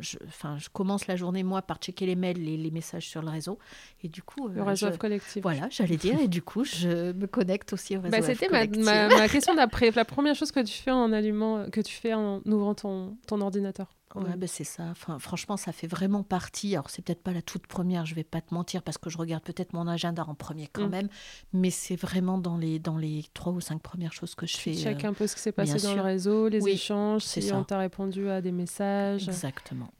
je, 0.00 0.16
enfin, 0.26 0.56
je 0.58 0.68
commence 0.70 1.06
la 1.08 1.16
journée, 1.16 1.42
moi, 1.42 1.60
par 1.62 1.76
checker 1.76 2.06
les 2.06 2.16
mails, 2.16 2.42
les, 2.42 2.56
les 2.56 2.70
messages 2.70 3.06
sur 3.06 3.20
le 3.22 3.28
réseau. 3.30 3.58
Et 4.02 4.08
du 4.08 4.22
coup. 4.22 4.48
Le 4.48 4.60
euh, 4.60 4.64
réseau 4.64 4.90
je- 4.92 4.96
collectif. 4.96 5.42
Voilà, 5.42 5.68
j'allais 5.70 5.96
dire. 5.96 6.18
Et 6.20 6.28
du 6.28 6.42
coup, 6.42 6.64
je 6.64 7.12
me 7.12 7.26
connecte 7.26 7.72
aussi 7.72 7.96
au 7.96 8.00
réseau. 8.00 8.16
Bah, 8.16 8.22
C'était 8.22 8.48
ma, 8.48 8.66
ma, 8.66 9.08
ma 9.08 9.28
question 9.28 9.54
d'après. 9.54 9.90
La 9.90 10.04
première 10.04 10.34
chose 10.34 10.52
que 10.52 10.60
tu 10.60 10.72
fais 10.74 10.90
en 10.90 11.12
allumant, 11.12 11.68
que 11.70 11.80
tu 11.80 11.94
fais 11.94 12.14
en 12.14 12.40
ouvrant 12.46 12.74
ton, 12.74 13.16
ton 13.26 13.40
ordinateur. 13.40 13.88
Ouais, 14.14 14.36
ben 14.36 14.48
c'est 14.48 14.64
ça. 14.64 14.84
Enfin, 14.90 15.18
franchement, 15.18 15.56
ça 15.56 15.72
fait 15.72 15.86
vraiment 15.86 16.22
partie. 16.22 16.74
Alors, 16.74 16.90
c'est 16.90 17.02
peut-être 17.02 17.22
pas 17.22 17.32
la 17.32 17.42
toute 17.42 17.66
première, 17.66 18.06
je 18.06 18.14
vais 18.14 18.24
pas 18.24 18.40
te 18.40 18.52
mentir, 18.54 18.82
parce 18.82 18.98
que 18.98 19.10
je 19.10 19.18
regarde 19.18 19.42
peut-être 19.42 19.72
mon 19.72 19.86
agenda 19.86 20.24
en 20.26 20.34
premier 20.34 20.66
quand 20.66 20.86
Mm. 20.86 20.90
même, 20.90 21.08
mais 21.52 21.70
c'est 21.70 21.96
vraiment 21.96 22.38
dans 22.38 22.56
les, 22.56 22.78
dans 22.78 22.96
les 22.96 23.24
trois 23.34 23.52
ou 23.52 23.60
cinq 23.60 23.82
premières 23.82 24.12
choses 24.12 24.34
que 24.34 24.46
je 24.46 24.56
fais. 24.56 24.72
Tu 24.72 24.78
checkes 24.82 25.04
euh, 25.04 25.08
un 25.08 25.12
peu 25.14 25.26
ce 25.26 25.34
qui 25.36 25.42
s'est 25.42 25.52
passé 25.52 25.78
dans 25.82 25.94
le 25.94 26.00
réseau, 26.00 26.48
les 26.48 26.62
Oui, 26.62 26.72
échanges, 26.72 27.22
si 27.22 27.42
ça. 27.42 27.56
on 27.56 27.64
t'a 27.64 27.78
répondu 27.78 28.28
à 28.30 28.40
des 28.40 28.52
messages. 28.52 29.28
Exactement. 29.28 29.90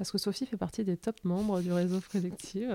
Parce 0.00 0.12
que 0.12 0.16
Sophie 0.16 0.46
fait 0.46 0.56
partie 0.56 0.82
des 0.82 0.96
top 0.96 1.22
membres 1.24 1.60
du 1.60 1.70
réseau 1.70 2.00
collectif. 2.10 2.70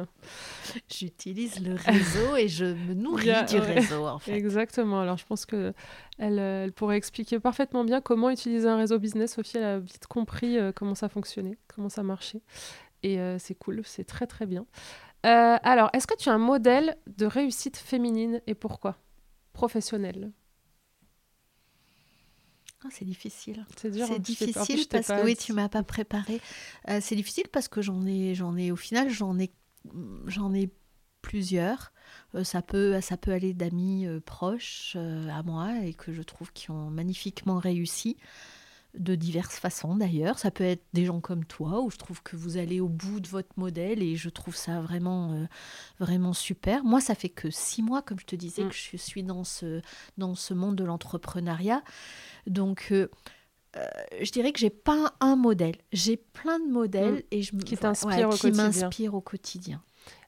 J'utilise 0.88 1.60
le 1.60 1.74
réseau 1.74 2.36
et 2.36 2.48
je 2.48 2.66
me 2.66 2.94
nourris 2.94 3.32
du 3.50 3.56
ouais. 3.56 3.80
réseau, 3.80 4.06
en 4.06 4.20
fait. 4.20 4.34
Exactement. 4.34 5.02
Alors, 5.02 5.18
je 5.18 5.26
pense 5.26 5.48
que 5.48 5.74
elle, 6.20 6.38
elle 6.38 6.72
pourrait 6.72 6.98
expliquer 6.98 7.40
parfaitement 7.40 7.84
bien 7.84 8.00
comment 8.00 8.30
utiliser 8.30 8.68
un 8.68 8.78
réseau 8.78 9.00
business. 9.00 9.34
Sophie, 9.34 9.58
elle 9.58 9.64
a 9.64 9.80
vite 9.80 10.06
compris 10.06 10.60
euh, 10.60 10.72
comment 10.72 10.94
ça 10.94 11.10
fonctionnait, 11.10 11.58
comment 11.68 11.90
ça 11.90 12.04
marchait. 12.04 12.44
Et 13.02 13.20
euh, 13.20 13.40
c'est 13.40 13.56
cool, 13.56 13.82
c'est 13.86 14.04
très 14.04 14.28
très 14.28 14.46
bien. 14.46 14.68
Euh, 15.26 15.58
alors, 15.64 15.90
est-ce 15.94 16.06
que 16.06 16.16
tu 16.16 16.30
as 16.30 16.34
un 16.34 16.38
modèle 16.38 16.96
de 17.08 17.26
réussite 17.26 17.78
féminine 17.78 18.40
et 18.46 18.54
pourquoi? 18.54 18.98
Professionnelle? 19.52 20.32
Ah, 22.86 22.90
c'est 22.92 23.06
difficile. 23.06 23.66
C'est 23.78 23.90
dur. 23.90 24.06
C'est 24.06 24.14
hein, 24.14 24.16
plus, 24.16 24.24
difficile 24.24 24.88
t'ai 24.88 25.02
parce 25.02 25.08
que 25.08 25.26
oui, 25.26 25.36
tu 25.36 25.54
m'as 25.54 25.70
pas 25.70 25.84
préparé. 25.84 26.40
Euh, 26.90 27.00
c'est 27.02 27.16
difficile 27.16 27.48
parce 27.52 27.68
que 27.68 27.82
j'en 27.82 28.06
ai, 28.06 28.36
j'en 28.36 28.56
ai 28.58 28.72
au 28.72 28.76
final, 28.76 29.10
j'en 29.10 29.40
ai, 29.40 29.52
j'en 30.28 30.54
ai 30.54 30.70
plusieurs. 31.22 31.92
Euh, 32.36 32.44
ça 32.44 32.62
peut, 32.62 33.02
ça 33.02 33.18
peut 33.18 33.32
aller 33.32 33.54
d'amis 33.54 34.06
euh, 34.06 34.20
proches 34.20 34.96
à 34.96 35.42
moi 35.42 35.84
et 35.84 35.94
que 35.94 36.14
je 36.14 36.22
trouve 36.22 36.52
qui 36.54 36.70
ont 36.70 36.90
magnifiquement 36.92 37.58
réussi 37.58 38.18
de 38.98 39.16
diverses 39.16 39.58
façons 39.58 39.96
d'ailleurs. 39.96 40.40
Ça 40.40 40.52
peut 40.52 40.64
être 40.64 40.84
des 40.94 41.06
gens 41.06 41.20
comme 41.20 41.46
toi 41.46 41.82
où 41.82 41.90
je 41.90 41.98
trouve 41.98 42.22
que 42.24 42.36
vous 42.36 42.58
allez 42.58 42.80
au 42.80 42.88
bout 42.88 43.20
de 43.20 43.28
votre 43.28 43.50
modèle 43.58 44.02
et 44.02 44.16
je 44.16 44.30
trouve 44.30 44.56
ça 44.56 44.82
vraiment, 44.82 45.34
euh, 45.34 45.46
vraiment 46.00 46.34
super. 46.34 46.84
Moi, 46.84 47.02
ça 47.02 47.16
fait 47.16 47.30
que 47.30 47.50
six 47.50 47.82
mois, 47.84 48.02
comme 48.02 48.20
je 48.20 48.26
te 48.26 48.36
disais, 48.36 48.64
Mm. 48.64 48.70
que 48.70 48.76
je 48.76 48.98
suis 48.98 49.24
dans 49.24 49.44
ce, 49.44 49.82
dans 50.18 50.36
ce 50.36 50.54
monde 50.54 50.76
de 50.76 50.84
l'entrepreneuriat. 50.84 51.84
Donc, 52.48 52.88
euh, 52.92 53.08
euh, 53.78 53.86
je 54.22 54.32
dirais 54.32 54.52
que 54.54 54.60
j'ai 54.60 54.70
pas 54.70 55.14
un 55.20 55.36
modèle. 55.36 55.76
J'ai 55.92 56.18
plein 56.18 56.60
de 56.60 56.72
modèles 56.72 57.24
et 57.32 57.42
je 57.42 57.52
Qui 57.58 57.74
ouais, 57.76 57.80
t'inspirent 57.82 58.30
au 58.30 58.32
qui 58.34 58.40
quotidien. 58.42 58.64
m'inspirent 58.64 59.14
au 59.16 59.22
quotidien. 59.22 59.82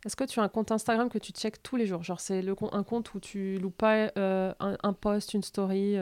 Est-ce 0.06 0.15
que 0.15 0.23
tu 0.23 0.39
as 0.39 0.43
un 0.43 0.47
compte 0.49 0.71
Instagram 0.71 1.10
que 1.10 1.17
tu 1.19 1.32
checkes 1.32 1.62
tous 1.63 1.75
les 1.75 1.86
jours? 1.86 2.03
Genre, 2.03 2.19
c'est 2.19 2.41
le, 2.41 2.56
un 2.71 2.84
compte 2.84 3.13
où 3.13 3.19
tu 3.19 3.58
loupes 3.60 3.77
pas 3.77 4.12
un, 4.15 4.56
un 4.60 4.93
post, 4.93 5.34
une 5.34 5.43
story 5.43 5.95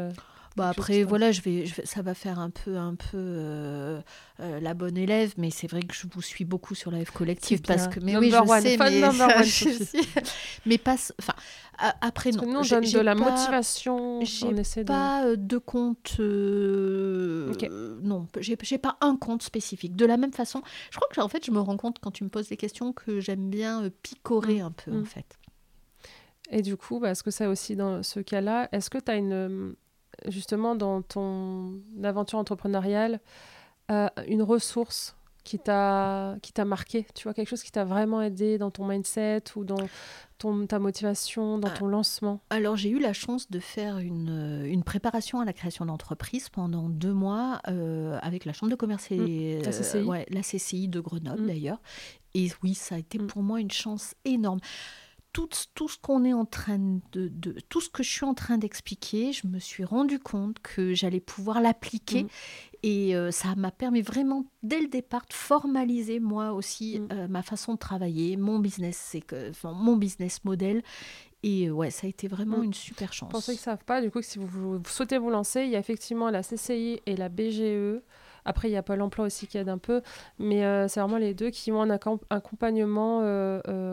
Bah 0.55 0.69
après, 0.69 1.03
voilà, 1.03 1.33
je 1.33 1.41
vais, 1.41 1.65
je 1.65 1.75
vais- 1.75 1.85
ça 1.85 2.01
va 2.01 2.13
faire 2.13 2.39
un 2.39 2.49
peu, 2.49 2.77
un 2.77 2.95
peu 2.95 3.17
euh, 3.17 3.99
euh, 4.39 4.59
la 4.61 4.73
bonne 4.73 4.97
élève, 4.97 5.33
mais 5.37 5.49
c'est 5.49 5.67
vrai 5.67 5.81
que 5.81 5.93
je 5.93 6.07
vous 6.09 6.21
suis 6.21 6.45
beaucoup 6.45 6.75
sur 6.75 6.91
la 6.91 7.03
F 7.03 7.11
collective 7.11 7.61
parce 7.61 7.89
que, 7.89 7.99
mais 7.99 8.15
oui, 8.15 8.29
je 8.31 8.35
Number 8.37 8.49
one, 8.55 8.61
sais, 8.61 8.77
mais 8.77 9.01
number 9.01 9.43
je 9.43 9.69
mais 10.65 10.77
pas, 10.77 10.95
enfin, 11.19 11.33
après 11.99 12.31
Parce 12.31 12.45
non, 12.45 12.53
nous, 12.53 12.59
on 12.59 12.61
donne 12.79 12.89
de 12.89 12.99
la 12.99 13.15
pas- 13.15 13.31
motivation. 13.31 14.21
j'ai 14.23 14.53
de. 14.53 14.83
Pas 14.85 15.25
euh, 15.25 15.35
de 15.35 15.57
compte, 15.57 16.15
euh, 16.21 17.51
Ok. 17.51 17.69
non, 18.01 18.27
j'ai 18.39 18.77
pas 18.77 18.95
un 19.01 19.17
compte 19.17 19.43
spécifique. 19.43 19.95
De 19.97 20.05
la 20.05 20.15
même 20.15 20.31
façon, 20.31 20.61
je 20.89 20.95
crois 20.95 21.09
que 21.13 21.19
en 21.19 21.27
fait, 21.27 21.45
je 21.45 21.51
me 21.51 21.59
rends 21.59 21.75
compte 21.75 21.97
quand 21.99 22.11
tu 22.11 22.23
me 22.23 22.29
poses 22.29 22.47
des 22.47 22.57
questions 22.57 22.93
que 22.93 23.19
j'aime 23.19 23.49
bien 23.49 23.89
picorer 24.03 24.61
un 24.61 24.71
peu 24.71 24.91
en 24.97 25.03
fait. 25.05 25.37
Et 26.49 26.61
du 26.61 26.77
coup, 26.77 26.99
bah, 26.99 27.09
est-ce 27.11 27.23
que 27.23 27.31
ça 27.31 27.49
aussi, 27.49 27.75
dans 27.75 28.03
ce 28.03 28.19
cas-là, 28.21 28.69
est-ce 28.71 28.89
que 28.89 28.99
tu 28.99 29.11
as 29.11 29.15
une. 29.17 29.75
Justement, 30.27 30.75
dans 30.75 31.01
ton 31.01 31.73
aventure 32.03 32.39
entrepreneuriale, 32.39 33.19
euh, 33.91 34.07
une 34.27 34.41
ressource 34.41 35.15
qui 35.43 35.59
t'a 35.59 36.37
qui 36.41 36.51
t'a 36.53 36.65
marqué 36.65 37.05
Tu 37.13 37.25
vois, 37.25 37.35
quelque 37.35 37.49
chose 37.49 37.61
qui 37.61 37.71
t'a 37.71 37.85
vraiment 37.85 38.19
aidé 38.23 38.57
dans 38.57 38.71
ton 38.71 38.87
mindset 38.87 39.43
ou 39.55 39.63
dans 39.63 39.75
ton, 40.39 40.65
ta 40.65 40.79
motivation, 40.79 41.59
dans 41.59 41.67
Ah. 41.67 41.77
ton 41.77 41.85
lancement? 41.87 42.41
Alors 42.49 42.75
j'ai 42.77 42.89
eu 42.89 42.97
la 42.99 43.13
chance 43.13 43.51
de 43.51 43.59
faire 43.59 43.99
une, 43.99 44.29
euh, 44.31 44.65
une 44.65 44.83
préparation 44.83 45.39
à 45.39 45.45
la 45.45 45.53
création 45.53 45.85
d'entreprise 45.85 46.49
pendant 46.49 46.89
deux 46.89 47.13
mois 47.13 47.61
euh, 47.67 48.17
avec 48.23 48.45
la 48.45 48.53
Chambre 48.53 48.71
de 48.71 48.75
commerce 48.75 49.11
et 49.11 49.61
la 49.63 49.71
CCI. 49.71 50.01
ouais, 50.03 50.25
la 50.31 50.41
CCI 50.41 50.87
de 50.87 50.99
Grenoble 50.99 51.43
Mm. 51.43 51.47
d'ailleurs. 51.47 51.79
Et 52.33 52.49
oui, 52.63 52.73
ça 52.73 52.95
a 52.95 52.97
été 52.97 53.19
Mm. 53.19 53.27
pour 53.27 53.43
moi 53.43 53.61
une 53.61 53.71
chance 53.71 54.15
énorme. 54.25 54.59
Tout, 55.35 55.49
tout 55.73 55.89
ce 55.89 55.97
qu'on 55.97 56.23
est 56.23 56.31
en 56.31 56.45
train 56.45 56.79
de, 57.11 57.27
de- 57.27 57.57
tout 57.67 57.81
ce 57.81 57.89
que 57.89 58.03
je 58.03 58.09
suis 58.09 58.23
en 58.25 58.33
train 58.33 58.57
d'expliquer, 58.57 59.33
je 59.33 59.47
me 59.47 59.59
suis 59.59 59.83
rendu 59.83 60.17
compte 60.17 60.59
que 60.61 60.93
j'allais 60.93 61.19
pouvoir 61.19 61.59
l'appliquer 61.59 62.23
Mm. 62.23 62.27
et 62.83 63.15
euh, 63.17 63.31
ça 63.31 63.53
m'a 63.55 63.71
permis 63.71 64.01
vraiment 64.01 64.45
dès 64.63 64.79
le 64.79 64.87
départ 64.87 65.25
de 65.27 65.33
formaliser 65.33 66.21
moi 66.21 66.53
aussi 66.53 66.99
Mm. 67.01 67.07
euh, 67.11 67.27
ma 67.27 67.41
façon 67.41 67.73
de 67.73 67.77
travailler, 67.79 68.37
mon 68.37 68.59
business, 68.59 68.95
c'est 68.97 69.19
que 69.19 69.49
enfin, 69.49 69.73
mon 69.73 69.97
business 69.97 70.43
model 70.45 70.81
et 71.43 71.67
euh, 71.67 71.71
ouais, 71.71 71.91
ça 71.91 72.07
a 72.07 72.09
été 72.09 72.29
vraiment 72.29 72.59
Mm. 72.59 72.63
une 72.63 72.73
super 72.73 73.11
chance. 73.11 73.29
Pour 73.29 73.41
ceux 73.43 73.51
qui 73.53 73.59
ne 73.59 73.63
savent 73.63 73.83
pas, 73.85 74.01
du 74.01 74.09
coup, 74.11 74.21
si 74.21 74.39
vous, 74.39 74.47
vous 74.47 74.81
souhaitez 74.87 75.17
vous 75.17 75.29
lancer, 75.31 75.63
il 75.65 75.69
y 75.71 75.75
a 75.75 75.79
effectivement 75.79 76.29
la 76.29 76.43
CCI 76.43 77.01
et 77.05 77.15
la 77.17 77.27
BGE 77.27 77.99
Après, 78.45 78.69
il 78.69 78.71
y 78.71 78.77
a 78.77 78.83
Pôle 78.83 79.01
emploi 79.01 79.25
aussi 79.25 79.47
qui 79.47 79.57
aide 79.57 79.69
un 79.69 79.77
peu, 79.77 80.01
mais 80.39 80.61
c'est 80.87 80.99
vraiment 80.99 81.17
les 81.17 81.33
deux 81.33 81.49
qui 81.49 81.71
ont 81.71 81.81
un 81.81 81.89
accompagnement 81.89 83.21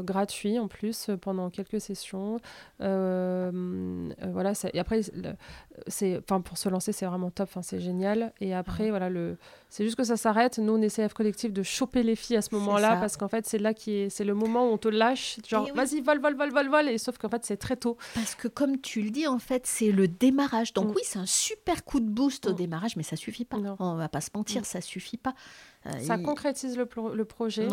gratuit 0.03 0.59
en 0.59 0.69
plus 0.69 1.11
pendant 1.21 1.51
quelques 1.51 1.81
sessions. 1.81 2.39
voilà, 2.79 4.53
et 4.73 4.79
après, 4.79 5.01
c'est, 5.87 6.21
pour 6.21 6.59
se 6.59 6.69
lancer, 6.69 6.93
c'est 6.93 7.07
vraiment 7.07 7.31
top, 7.31 7.51
c'est 7.63 7.81
génial. 7.81 8.33
Et 8.41 8.55
après, 8.55 8.91
voilà, 8.91 9.09
le, 9.09 9.37
c'est 9.73 9.85
juste 9.85 9.97
que 9.97 10.05
ça 10.05 10.19
s'arrête. 10.19 10.59
Nous, 10.59 10.75
on 10.75 10.83
essaie 10.83 11.09
Collectif 11.09 11.51
de 11.51 11.63
choper 11.63 12.03
les 12.03 12.15
filles 12.15 12.37
à 12.37 12.43
ce 12.43 12.55
moment-là 12.55 12.97
parce 12.97 13.17
qu'en 13.17 13.29
fait, 13.29 13.47
c'est 13.47 13.57
là 13.57 13.73
qui 13.73 13.93
est, 13.93 14.11
c'est 14.11 14.25
le 14.25 14.35
moment 14.35 14.69
où 14.69 14.75
on 14.75 14.77
te 14.77 14.89
lâche, 14.89 15.39
genre, 15.49 15.67
vas-y, 15.75 16.03
vol, 16.03 16.21
vol, 16.21 16.37
vol, 16.37 16.53
vol, 16.53 16.69
vol. 16.69 16.89
Et 16.91 16.99
sauf 16.99 17.17
qu'en 17.17 17.31
fait, 17.31 17.43
c'est 17.47 17.57
très 17.57 17.77
tôt. 17.77 17.97
Parce 18.15 18.35
que 18.35 18.49
comme 18.49 18.83
tu 18.83 19.01
le 19.01 19.09
dis, 19.09 19.27
en 19.27 19.39
fait, 19.39 19.67
c'est 19.67 19.91
le 19.91 20.09
démarrage. 20.09 20.75
Donc 20.75 20.89
mm. 20.89 20.95
oui, 20.95 21.03
c'est 21.05 21.19
un 21.19 21.27
super 21.27 21.87
coup 21.87 22.01
de 22.01 22.09
boost 22.09 22.47
au 22.49 22.53
mm. 22.53 22.57
démarrage, 22.57 22.97
mais 22.97 23.03
ça 23.03 23.17
suffit 23.17 23.47
pas. 23.47 23.57
Non. 23.57 23.77
On 23.79 23.95
va 23.95 24.11
pas 24.11 24.21
se 24.21 24.29
mentir, 24.35 24.61
mm. 24.61 24.65
ça 24.65 24.83
suffit 24.83 25.17
pas. 25.17 25.33
Euh, 25.87 25.99
ça 25.99 26.17
concrétise 26.19 26.77
le, 26.77 26.89
le 27.15 27.25
projet. 27.25 27.67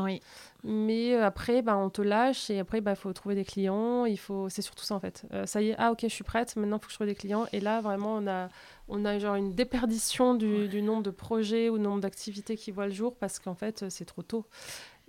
Mais 0.63 1.13
euh, 1.13 1.25
après, 1.25 1.61
bah, 1.61 1.77
on 1.77 1.89
te 1.89 2.01
lâche 2.01 2.49
et 2.49 2.59
après, 2.59 2.79
il 2.79 2.81
bah, 2.81 2.95
faut 2.95 3.13
trouver 3.13 3.35
des 3.35 3.45
clients. 3.45 4.05
Il 4.05 4.17
faut... 4.17 4.49
C'est 4.49 4.61
surtout 4.61 4.83
ça 4.83 4.95
en 4.95 4.99
fait. 4.99 5.25
Euh, 5.31 5.45
ça 5.45 5.61
y 5.61 5.69
est, 5.69 5.75
ah 5.77 5.91
ok, 5.91 5.99
je 6.03 6.07
suis 6.07 6.23
prête. 6.23 6.55
Maintenant, 6.55 6.77
il 6.77 6.81
faut 6.81 6.87
que 6.87 6.91
je 6.91 6.97
trouve 6.97 7.07
des 7.07 7.15
clients. 7.15 7.45
Et 7.53 7.59
là, 7.59 7.81
vraiment, 7.81 8.15
on 8.15 8.27
a, 8.27 8.49
on 8.87 9.05
a 9.05 9.19
genre 9.19 9.35
une 9.35 9.53
déperdition 9.53 10.33
du, 10.35 10.67
du 10.67 10.81
nombre 10.81 11.03
de 11.03 11.11
projets 11.11 11.69
ou 11.69 11.77
nombre 11.77 12.01
d'activités 12.01 12.57
qui 12.57 12.71
voient 12.71 12.87
le 12.87 12.93
jour 12.93 13.15
parce 13.15 13.39
qu'en 13.39 13.55
fait, 13.55 13.85
c'est 13.89 14.05
trop 14.05 14.23
tôt. 14.23 14.45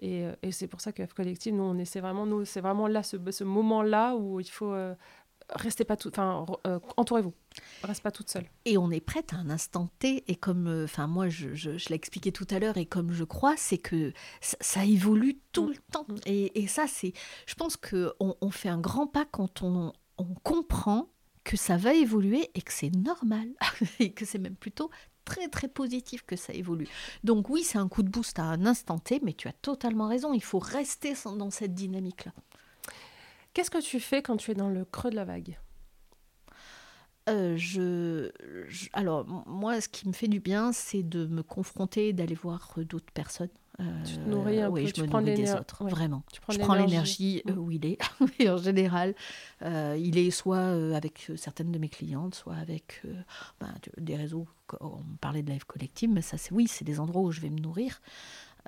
Et, 0.02 0.24
et 0.42 0.52
c'est 0.52 0.66
pour 0.66 0.80
ça 0.80 0.92
que 0.92 1.04
F 1.04 1.12
Collective, 1.12 1.54
nous, 1.54 1.62
on 1.62 1.78
essaie 1.78 2.00
vraiment, 2.00 2.26
nous, 2.26 2.44
c'est 2.44 2.60
vraiment 2.60 2.86
là, 2.86 3.02
ce, 3.02 3.16
ce 3.30 3.44
moment-là 3.44 4.14
où 4.16 4.40
il 4.40 4.48
faut 4.48 4.74
restez 5.54 5.84
pas 5.84 5.96
tout, 5.96 6.08
enfin, 6.08 6.46
euh, 6.66 6.78
entourez-vous. 6.96 7.34
Reste 7.82 8.02
pas 8.02 8.10
toute 8.10 8.30
seule. 8.30 8.46
Et 8.64 8.78
on 8.78 8.90
est 8.90 9.00
prête 9.00 9.32
à 9.32 9.36
un 9.36 9.50
instant 9.50 9.88
T. 9.98 10.24
Et 10.28 10.36
comme, 10.36 10.66
euh, 10.66 10.84
enfin, 10.84 11.06
moi, 11.06 11.28
je, 11.28 11.54
je, 11.54 11.70
l'ai 11.70 11.94
expliqué 11.94 12.32
tout 12.32 12.46
à 12.50 12.58
l'heure, 12.58 12.76
et 12.76 12.86
comme 12.86 13.12
je 13.12 13.24
crois, 13.24 13.54
c'est 13.56 13.78
que 13.78 14.12
ça, 14.40 14.84
évolue 14.84 15.40
tout 15.52 15.68
le 15.68 15.76
temps. 15.92 16.06
Mm. 16.08 16.16
Et, 16.26 16.62
et 16.62 16.66
ça, 16.66 16.86
c'est, 16.86 17.12
je 17.46 17.54
pense 17.54 17.76
que 17.76 18.12
on, 18.20 18.50
fait 18.50 18.68
un 18.68 18.80
grand 18.80 19.06
pas 19.06 19.24
quand 19.24 19.62
on, 19.62 19.92
on 20.18 20.34
comprend 20.42 21.08
que 21.44 21.56
ça 21.56 21.76
va 21.76 21.94
évoluer 21.94 22.50
et 22.54 22.62
que 22.62 22.72
c'est 22.72 22.94
normal 22.94 23.48
et 23.98 24.12
que 24.12 24.24
c'est 24.24 24.38
même 24.38 24.56
plutôt 24.56 24.90
très 25.24 25.48
très 25.48 25.68
positif 25.68 26.22
que 26.26 26.36
ça 26.36 26.52
évolue. 26.52 26.88
Donc 27.24 27.48
oui, 27.48 27.62
c'est 27.62 27.78
un 27.78 27.88
coup 27.88 28.02
de 28.02 28.10
boost 28.10 28.38
à 28.38 28.44
un 28.44 28.66
instant 28.66 28.98
T, 28.98 29.20
mais 29.22 29.32
tu 29.32 29.48
as 29.48 29.52
totalement 29.52 30.08
raison, 30.08 30.32
il 30.32 30.42
faut 30.42 30.58
rester 30.58 31.14
dans 31.24 31.50
cette 31.50 31.74
dynamique-là. 31.74 32.32
Qu'est-ce 33.52 33.70
que 33.70 33.82
tu 33.82 34.00
fais 34.00 34.22
quand 34.22 34.36
tu 34.36 34.50
es 34.50 34.54
dans 34.54 34.68
le 34.68 34.84
creux 34.84 35.10
de 35.10 35.16
la 35.16 35.24
vague? 35.24 35.58
Euh, 37.28 37.56
je, 37.56 38.30
alors, 38.92 39.26
moi, 39.46 39.80
ce 39.80 39.88
qui 39.88 40.08
me 40.08 40.12
fait 40.12 40.28
du 40.28 40.40
bien, 40.40 40.72
c'est 40.72 41.02
de 41.02 41.26
me 41.26 41.42
confronter, 41.42 42.12
d'aller 42.12 42.34
voir 42.34 42.72
euh, 42.78 42.84
d'autres 42.84 43.12
personnes. 43.12 43.50
Euh, 43.78 43.84
tu 44.04 44.16
te 44.16 44.28
nourris 44.28 44.60
un 44.60 44.68
oui, 44.68 44.90
je 44.94 45.00
me 45.00 45.06
nourris 45.06 45.34
des 45.34 45.52
autres, 45.52 45.84
vraiment. 45.84 46.22
je 46.50 46.58
prends 46.58 46.74
l'énergie 46.74 47.42
mm. 47.46 47.58
où 47.58 47.70
il 47.70 47.86
est. 47.86 47.98
et 48.38 48.50
en 48.50 48.58
général, 48.58 49.14
il 49.62 50.18
est 50.18 50.30
soit 50.30 50.66
avec 50.94 51.30
certaines 51.36 51.72
de 51.72 51.78
mes 51.78 51.88
clientes, 51.88 52.34
soit 52.34 52.56
avec 52.56 53.02
ben, 53.60 53.72
des 53.96 54.16
réseaux. 54.16 54.46
On 54.80 55.02
parlait 55.20 55.42
de 55.42 55.50
live 55.50 55.64
collective, 55.64 56.10
mais 56.10 56.20
ça, 56.20 56.36
c'est 56.36 56.52
oui, 56.52 56.66
c'est 56.68 56.84
des 56.84 57.00
endroits 57.00 57.22
où 57.22 57.30
je 57.30 57.40
vais 57.40 57.50
me 57.50 57.60
nourrir. 57.60 58.00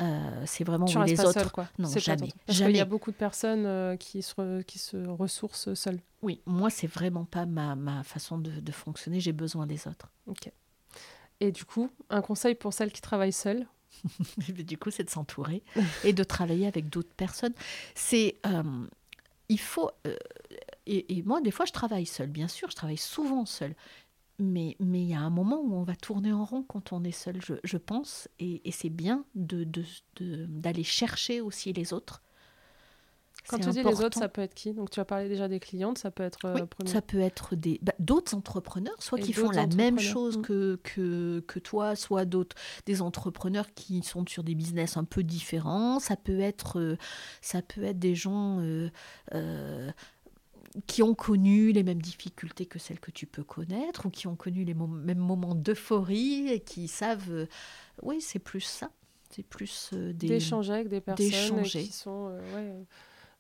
Euh, 0.01 0.43
c'est 0.47 0.65
vraiment 0.65 0.87
tu 0.87 1.03
les 1.05 1.21
autres. 1.21 1.33
Seul, 1.33 1.51
quoi. 1.51 1.69
Non, 1.79 1.89
jamais. 1.97 2.29
Parce 2.47 2.59
qu'il 2.59 2.77
y 2.77 2.81
a 2.81 2.85
beaucoup 2.85 3.11
de 3.11 3.17
personnes 3.17 3.67
euh, 3.67 3.97
qui, 3.97 4.23
se 4.23 4.63
qui 4.63 4.79
se 4.79 4.97
ressourcent 4.97 5.75
seules. 5.75 6.01
Oui, 6.23 6.41
moi, 6.47 6.71
c'est 6.71 6.87
vraiment 6.87 7.25
pas 7.25 7.47
ma, 7.47 7.75
ma 7.75 8.03
façon 8.03 8.39
de, 8.39 8.51
de 8.51 8.73
fonctionner. 8.73 9.21
J'ai 9.21 9.33
besoin 9.33 9.67
des 9.67 9.87
autres. 9.87 10.11
Ok. 10.27 10.51
Et 11.41 11.53
du 11.53 11.65
coup, 11.65 11.91
un 12.09 12.23
conseil 12.23 12.55
pour 12.55 12.73
celles 12.73 12.93
qui 12.93 13.01
travaillent 13.01 13.33
seules 13.33 13.67
Du 14.49 14.79
coup, 14.79 14.91
c'est 14.91 15.05
de 15.05 15.11
s'entourer 15.11 15.63
et 16.05 16.13
de 16.13 16.25
travailler 16.25 16.67
avec 16.67 16.89
d'autres 16.89 17.15
personnes. 17.15 17.55
C'est. 17.95 18.37
Euh, 18.47 18.63
il 19.49 19.61
faut. 19.61 19.91
Et, 20.87 21.19
et, 21.19 21.23
moi, 21.23 21.41
des 21.41 21.51
fois, 21.51 21.67
je 21.67 21.73
travaille 21.73 22.07
seule, 22.07 22.31
bien 22.31 22.49
sûr, 22.49 22.71
je 22.71 22.77
travaille 22.77 22.97
souvent 22.97 23.47
seule 23.47 23.75
mais 24.39 24.77
il 24.81 25.05
y 25.05 25.15
a 25.15 25.21
un 25.21 25.31
moment 25.31 25.61
où 25.61 25.75
on 25.75 25.83
va 25.83 25.95
tourner 25.95 26.33
en 26.33 26.45
rond 26.45 26.63
quand 26.63 26.93
on 26.93 27.05
est 27.05 27.13
seul, 27.13 27.41
je, 27.41 27.77
pense, 27.77 28.29
et, 28.39 28.61
c'est 28.71 28.91
bien 28.91 29.25
d'aller 29.35 29.67
de, 30.17 30.47
de, 30.73 30.83
chercher 30.83 31.41
aussi 31.41 31.73
les 31.73 31.93
autres. 31.93 32.23
Quand 33.49 33.59
tu 33.59 33.71
dis 33.71 33.83
les 33.83 34.01
autres, 34.01 34.19
ça 34.19 34.29
peut 34.29 34.41
être 34.41 34.55
qui? 34.55 34.73
Donc 34.73 34.91
tu 34.91 35.01
as 35.01 35.05
parlé 35.05 35.29
déjà 35.29 35.49
des 35.49 35.59
clientes, 35.59 35.99
ça 35.99 36.11
peut 36.11 36.23
être... 36.23 36.45
Euh, 36.45 36.67
ça 36.87 37.03
peut 37.03 37.19
être 37.19 37.57
des 37.57 37.79
bah, 37.83 37.95
d'autres 37.99 38.35
entrepreneurs, 38.35 39.03
soit 39.03 39.19
qui 39.19 39.33
font 39.33 39.51
la 39.51 39.67
même 39.67 39.99
chose 39.99 40.39
mm. 40.39 40.43
que, 40.43 40.81
que, 40.83 41.41
que, 41.41 41.59
toi, 41.59 41.97
soit 41.97 42.25
d'autres 42.25 42.57
des 42.87 43.03
entrepreneurs 43.03 43.75
qui 43.75 44.03
sont 44.03 44.25
sur 44.27 44.45
des 44.45 44.55
business 44.55 44.97
un 44.97 45.05
peu 45.05 45.25
différents. 45.25 45.99
Ça 45.99 46.17
peut 46.17 46.41
être, 46.41 46.79
euh, 46.79 46.97
ça 47.41 47.63
peut 47.63 47.83
être 47.83 47.99
des 47.99 48.15
gens... 48.15 48.61
Euh, 48.61 49.91
qui 50.87 51.03
ont 51.03 51.15
connu 51.15 51.73
les 51.73 51.83
mêmes 51.83 52.01
difficultés 52.01 52.67
que 52.67 52.79
celles 52.79 53.01
que 53.01 53.11
tu 53.11 53.27
peux 53.27 53.45
connaître, 53.45 54.07
ou 54.07 54.11
qui 54.11 54.27
ont 54.27 54.37
connu 54.37 54.65
les 54.65 54.75
mêmes 54.75 55.19
moments 55.19 55.55
d'euphorie 55.55 56.49
et 56.49 56.61
qui 56.61 56.89
savent. 56.89 57.31
Euh, 57.31 57.47
oui, 58.03 58.21
c'est 58.21 58.39
plus 58.39 58.61
ça. 58.61 58.91
C'est 59.31 59.43
plus 59.43 59.91
euh, 59.93 60.13
d'échanger 60.13 60.75
avec 60.75 60.89
des 60.89 61.01
personnes 61.01 61.63
qui 61.63 61.87
sont 61.87 62.29
euh, 62.31 62.83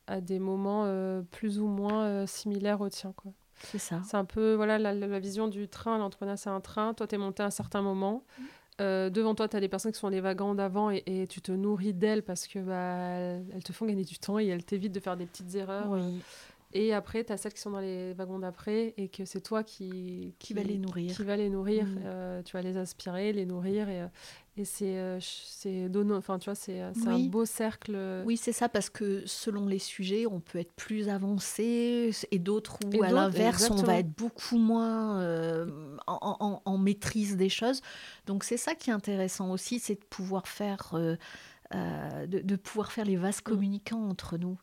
à 0.06 0.20
des 0.20 0.38
moments 0.38 0.86
plus 1.30 1.58
ou 1.58 1.66
moins 1.66 2.26
similaires 2.26 2.80
au 2.80 2.88
tien. 2.88 3.12
Quoi. 3.14 3.32
C'est 3.64 3.78
ça. 3.78 4.00
C'est 4.04 4.16
un 4.16 4.24
peu 4.24 4.54
voilà 4.54 4.78
la, 4.78 5.20
vision 5.20 5.48
du 5.48 5.68
train. 5.68 5.98
L'entrepreneur, 5.98 6.38
c'est 6.38 6.50
un 6.50 6.60
train. 6.60 6.94
Toi, 6.94 7.06
tu 7.06 7.14
es 7.14 7.18
monté 7.18 7.42
à 7.42 7.46
un 7.46 7.50
certain 7.50 7.82
moment. 7.82 8.24
Mmh. 8.38 9.10
devant 9.10 9.34
toi, 9.34 9.48
tu 9.48 9.56
as 9.56 9.60
des 9.60 9.68
personnes 9.68 9.92
qui 9.92 9.98
sont 9.98 10.08
les 10.08 10.20
wagons 10.20 10.54
d'avant 10.54 10.90
et, 10.90 11.26
tu 11.28 11.42
te 11.42 11.52
nourris 11.52 11.92
d'elles 11.92 12.22
parce 12.22 12.46
que 12.46 12.58
bah, 12.58 13.42
elles 13.54 13.62
te 13.62 13.72
font 13.72 13.84
gagner 13.86 14.04
du 14.04 14.18
temps 14.18 14.38
et 14.38 14.46
elles 14.46 14.64
t'évitent 14.64 14.94
de 14.94 15.00
faire 15.00 15.16
des 15.16 15.26
petites 15.26 15.54
erreurs. 15.54 15.90
Oui. 15.90 16.20
Et 16.74 16.94
après, 16.94 17.24
tu 17.24 17.32
as 17.32 17.36
celles 17.36 17.52
qui 17.52 17.60
sont 17.60 17.70
dans 17.70 17.80
les 17.80 18.14
wagons 18.14 18.38
d'après 18.38 18.94
et 18.96 19.08
que 19.08 19.24
c'est 19.24 19.40
toi 19.40 19.62
qui, 19.62 20.34
qui, 20.38 20.54
va 20.54 20.62
les 20.62 20.78
nourrir. 20.78 21.14
Qui 21.14 21.22
va 21.22 21.36
les 21.36 21.50
nourrir. 21.50 21.84
Mm. 21.84 22.00
Euh, 22.04 22.42
tu 22.42 22.56
vas 22.56 22.62
les 22.62 22.76
aspirer, 22.76 23.32
les 23.32 23.44
nourrir. 23.44 23.88
Et, 23.88 24.02
euh, 24.02 24.06
et 24.56 24.64
c'est 24.66 24.98
euh, 24.98 25.18
enfin 26.14 26.38
tu 26.38 26.50
vois 26.50 26.54
c'est 26.54 26.78
un 26.78 26.92
beau 27.30 27.46
cercle 27.46 27.96
oui 28.26 28.36
c'est 28.36 28.52
ça 28.52 28.68
parce 28.68 28.90
que 28.90 29.22
selon 29.24 29.64
les 29.64 29.78
sujets 29.78 30.26
on 30.26 30.40
peut 30.40 30.58
être 30.58 30.74
plus 30.74 31.08
avancé 31.08 32.10
et 32.30 32.38
d'autres 32.38 32.78
où 32.84 33.02
à 33.02 33.10
l'inverse 33.10 33.70
on 33.70 33.76
va 33.76 33.98
être 33.98 34.14
beaucoup 34.14 34.58
moins 34.58 35.26
en, 36.06 36.60
en, 36.62 36.76
maîtrise 36.76 37.38
des 37.38 37.48
choses 37.48 37.80
donc 38.26 38.44
c'est 38.44 38.58
ça 38.58 38.74
qui 38.74 38.90
est 38.90 38.92
intéressant 38.92 39.52
aussi 39.52 39.78
c'est 39.78 39.94
de 39.94 40.04
pouvoir 40.04 40.46
faire 40.46 40.92
de, 41.72 42.26
de, 42.26 42.56
pouvoir 42.56 42.92
faire 42.92 43.06
les 43.06 43.16
vases 43.16 43.38
mm. 43.38 43.44
communicants 43.44 44.06
entre 44.06 44.36
nous 44.36 44.58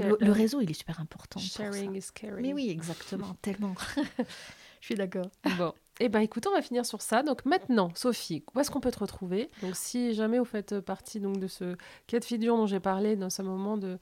le, 0.00 0.32
réseau, 0.32 0.60
il 0.60 0.70
est 0.70 0.74
super 0.74 1.00
important. 1.00 1.40
Sharing 1.40 1.94
is 1.96 2.06
caring. 2.14 2.46
Mais 2.46 2.52
oui, 2.52 2.70
exactement, 2.70 3.34
tellement. 3.42 3.74
Je 4.80 4.86
suis 4.86 4.94
d'accord. 4.94 5.30
Bon. 5.56 5.72
Eh 6.00 6.08
bien, 6.08 6.20
écoute, 6.20 6.46
on 6.46 6.52
va 6.52 6.62
finir 6.62 6.86
sur 6.86 7.02
ça. 7.02 7.24
Donc 7.24 7.44
maintenant, 7.44 7.90
Sophie, 7.94 8.44
où 8.54 8.60
est-ce 8.60 8.70
qu'on 8.70 8.80
peut 8.80 8.92
te 8.92 9.00
retrouver? 9.00 9.50
Donc 9.62 9.74
si 9.74 10.14
jamais 10.14 10.38
vous 10.38 10.44
faites 10.44 10.78
partie 10.78 11.18
donc, 11.18 11.38
de 11.40 11.48
ce 11.48 11.76
cas 12.06 12.20
de 12.20 12.24
figure 12.24 12.56
dont 12.56 12.66
j'ai 12.66 12.78
parlé 12.78 13.16
dans 13.16 13.30
ce 13.30 13.42
moment 13.42 13.76
de... 13.76 13.98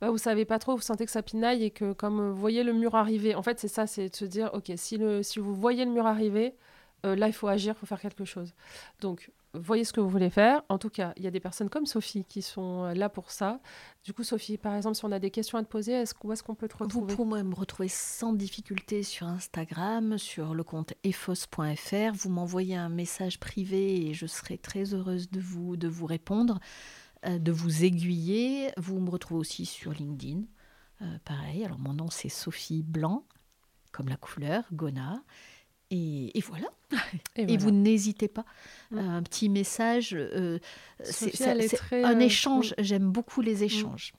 Bah, 0.00 0.10
vous 0.10 0.18
savez 0.18 0.44
pas 0.44 0.58
trop, 0.58 0.74
vous 0.74 0.82
sentez 0.82 1.04
que 1.04 1.12
ça 1.12 1.22
pinaille 1.22 1.64
et 1.64 1.70
que 1.70 1.92
comme 1.92 2.30
vous 2.30 2.36
voyez 2.36 2.64
le 2.64 2.72
mur 2.72 2.96
arriver, 2.96 3.34
en 3.36 3.42
fait 3.42 3.60
c'est 3.60 3.68
ça, 3.68 3.86
c'est 3.86 4.08
de 4.08 4.16
se 4.16 4.24
dire, 4.24 4.50
ok, 4.52 4.72
si, 4.74 4.98
le, 4.98 5.22
si 5.22 5.38
vous 5.38 5.54
voyez 5.54 5.84
le 5.84 5.90
mur 5.92 6.06
arriver, 6.06 6.54
euh, 7.06 7.14
là 7.14 7.28
il 7.28 7.32
faut 7.32 7.48
agir, 7.48 7.74
il 7.76 7.78
faut 7.78 7.86
faire 7.86 8.00
quelque 8.00 8.24
chose. 8.24 8.52
Donc 9.00 9.30
voyez 9.60 9.84
ce 9.84 9.92
que 9.92 10.00
vous 10.00 10.08
voulez 10.08 10.30
faire. 10.30 10.62
En 10.68 10.78
tout 10.78 10.90
cas, 10.90 11.12
il 11.16 11.24
y 11.24 11.26
a 11.26 11.30
des 11.30 11.40
personnes 11.40 11.68
comme 11.68 11.86
Sophie 11.86 12.24
qui 12.24 12.42
sont 12.42 12.84
euh, 12.84 12.94
là 12.94 13.08
pour 13.08 13.30
ça. 13.30 13.60
Du 14.04 14.12
coup, 14.12 14.22
Sophie, 14.22 14.58
par 14.58 14.74
exemple, 14.74 14.96
si 14.96 15.04
on 15.04 15.12
a 15.12 15.18
des 15.18 15.30
questions 15.30 15.58
à 15.58 15.62
te 15.62 15.68
poser, 15.68 15.92
est-ce, 15.92 16.14
où 16.22 16.32
est-ce 16.32 16.42
qu'on 16.42 16.54
peut 16.54 16.68
te 16.68 16.76
retrouver? 16.76 17.14
Vous 17.14 17.24
pouvez 17.24 17.42
me 17.42 17.54
retrouver 17.54 17.88
sans 17.88 18.32
difficulté 18.32 19.02
sur 19.02 19.26
Instagram, 19.26 20.18
sur 20.18 20.54
le 20.54 20.64
compte 20.64 20.94
efos.fr. 21.04 22.12
Vous 22.14 22.30
m'envoyez 22.30 22.76
un 22.76 22.88
message 22.88 23.40
privé 23.40 24.06
et 24.06 24.14
je 24.14 24.26
serai 24.26 24.58
très 24.58 24.94
heureuse 24.94 25.30
de 25.30 25.40
vous, 25.40 25.76
de 25.76 25.88
vous 25.88 26.06
répondre, 26.06 26.58
euh, 27.26 27.38
de 27.38 27.52
vous 27.52 27.84
aiguiller. 27.84 28.70
Vous 28.76 29.00
me 29.00 29.10
retrouvez 29.10 29.40
aussi 29.40 29.66
sur 29.66 29.92
LinkedIn. 29.92 30.42
Euh, 31.02 31.18
pareil, 31.24 31.64
alors 31.64 31.78
mon 31.78 31.92
nom 31.92 32.08
c'est 32.10 32.30
Sophie 32.30 32.82
Blanc, 32.82 33.24
comme 33.92 34.08
la 34.08 34.16
couleur, 34.16 34.64
Gona. 34.72 35.22
Et, 35.90 36.32
voilà. 36.46 36.68
Et, 37.36 37.56
vous 37.56 37.70
n'hésitez 37.70 38.28
pas. 38.28 38.44
Mm. 38.90 38.98
un 38.98 39.22
petit 39.22 39.48
message. 39.48 40.14
Euh, 40.14 40.58
c'est 41.02 41.46
un 41.46 41.58
euh, 42.10 42.20
échange. 42.20 42.74
J'aime 42.78 43.10
beaucoup 43.10 43.40
les 43.40 43.60
mm. 43.60 43.64
échanges. 43.64 44.12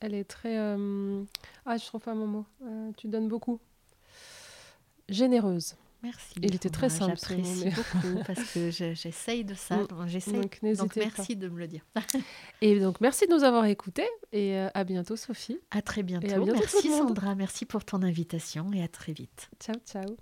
Elle 0.00 0.14
est 0.14 0.24
très. 0.24 0.56
Euh, 0.58 1.24
ah, 1.66 1.76
je 1.76 1.84
trouve 1.86 2.02
pas 2.02 2.14
mon 2.14 2.26
mot. 2.26 2.46
tu 2.96 3.08
donnes 3.08 3.28
beaucoup. 3.28 3.60
Généreuse. 5.08 5.74
Merci. 6.04 6.34
Il 6.40 6.54
était 6.54 6.68
très 6.68 6.88
simple. 6.88 7.16
J'apprécie 7.16 7.70
beaucoup 7.70 8.22
parce 8.26 8.52
que 8.52 8.70
j'essaye 8.70 9.44
de 9.44 9.54
ça. 9.54 9.78
Mm. 9.78 10.06
J'essaye. 10.06 10.34
Donc, 10.34 10.60
donc, 10.62 10.94
merci 10.94 11.34
de 11.34 11.48
me 11.48 11.58
le 11.58 11.66
dire. 11.66 11.84
et 12.60 12.78
donc 12.78 13.00
merci 13.00 13.26
de 13.26 13.34
nous 13.34 13.42
avoir 13.42 13.64
écoutés 13.64 14.08
et 14.30 14.56
à 14.56 14.84
bientôt 14.84 15.16
Sophie. 15.16 15.58
À 15.72 15.82
très 15.82 16.04
bientôt. 16.04 16.46
merci 16.46 16.90
Sandra. 16.90 17.34
Merci 17.34 17.64
pour 17.66 17.84
ton 17.84 18.04
invitation 18.04 18.72
et 18.72 18.84
à 18.84 18.88
très 18.88 19.12
vite. 19.12 19.50
Ciao 19.58 19.74
ciao. 19.84 20.16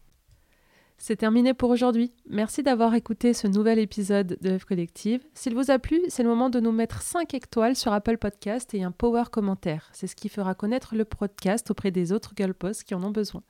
C'est 0.99 1.17
terminé 1.17 1.53
pour 1.53 1.71
aujourd'hui. 1.71 2.13
Merci 2.29 2.63
d'avoir 2.63 2.95
écouté 2.95 3.35
ce 3.35 3.47
nouvel 3.47 3.79
épisode 3.79 4.39
de 4.41 4.59
F 4.59 4.65
Collective. 4.65 5.21
S'il 5.35 5.55
vous 5.55 5.71
a 5.71 5.79
plu, 5.79 6.01
c'est 6.09 6.23
le 6.23 6.29
moment 6.29 6.49
de 6.49 6.59
nous 6.59 6.73
mettre 6.73 7.03
5 7.03 7.35
étoiles 7.35 7.77
sur 7.77 7.93
Apple 7.93 8.17
Podcast 8.17 8.73
et 8.73 8.83
un 8.83 8.91
power 8.91 9.25
commentaire. 9.31 9.91
C'est 9.93 10.07
ce 10.07 10.17
qui 10.17 10.31
fera 10.31 10.55
connaître 10.55 10.95
le 10.95 11.05
podcast 11.05 11.71
auprès 11.71 11.91
des 11.91 12.13
autres 12.13 12.33
girl 12.37 12.55
qui 12.85 12.95
en 12.95 13.05
ont 13.05 13.11
besoin. 13.11 13.43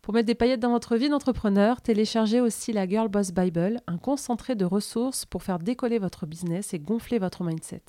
Pour 0.00 0.14
mettre 0.14 0.26
des 0.26 0.34
paillettes 0.34 0.60
dans 0.60 0.70
votre 0.70 0.96
vie 0.96 1.10
d'entrepreneur, 1.10 1.82
téléchargez 1.82 2.40
aussi 2.40 2.72
la 2.72 2.88
Girl 2.88 3.08
Boss 3.08 3.32
Bible, 3.32 3.82
un 3.86 3.98
concentré 3.98 4.54
de 4.54 4.64
ressources 4.64 5.26
pour 5.26 5.42
faire 5.42 5.58
décoller 5.58 5.98
votre 5.98 6.24
business 6.24 6.72
et 6.72 6.78
gonfler 6.78 7.18
votre 7.18 7.44
mindset. 7.44 7.82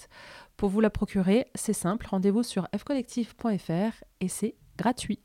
Pour 0.57 0.67
vous 0.67 0.81
la 0.81 0.89
procurer, 0.89 1.47
c'est 1.55 1.71
simple, 1.71 2.07
rendez-vous 2.09 2.43
sur 2.43 2.67
fcollective.fr 2.77 4.03
et 4.19 4.27
c'est 4.27 4.55
gratuit. 4.77 5.19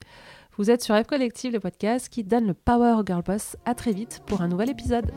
Vous 0.56 0.70
êtes 0.70 0.84
sur 0.84 0.96
F 0.96 1.04
Collective, 1.08 1.52
le 1.52 1.58
podcast 1.58 2.08
qui 2.08 2.22
donne 2.22 2.46
le 2.46 2.54
power 2.54 2.94
au 3.00 3.04
girl 3.04 3.22
boss. 3.22 3.56
À 3.64 3.74
très 3.74 3.90
vite 3.90 4.22
pour 4.24 4.40
un 4.40 4.46
nouvel 4.46 4.70
épisode. 4.70 5.10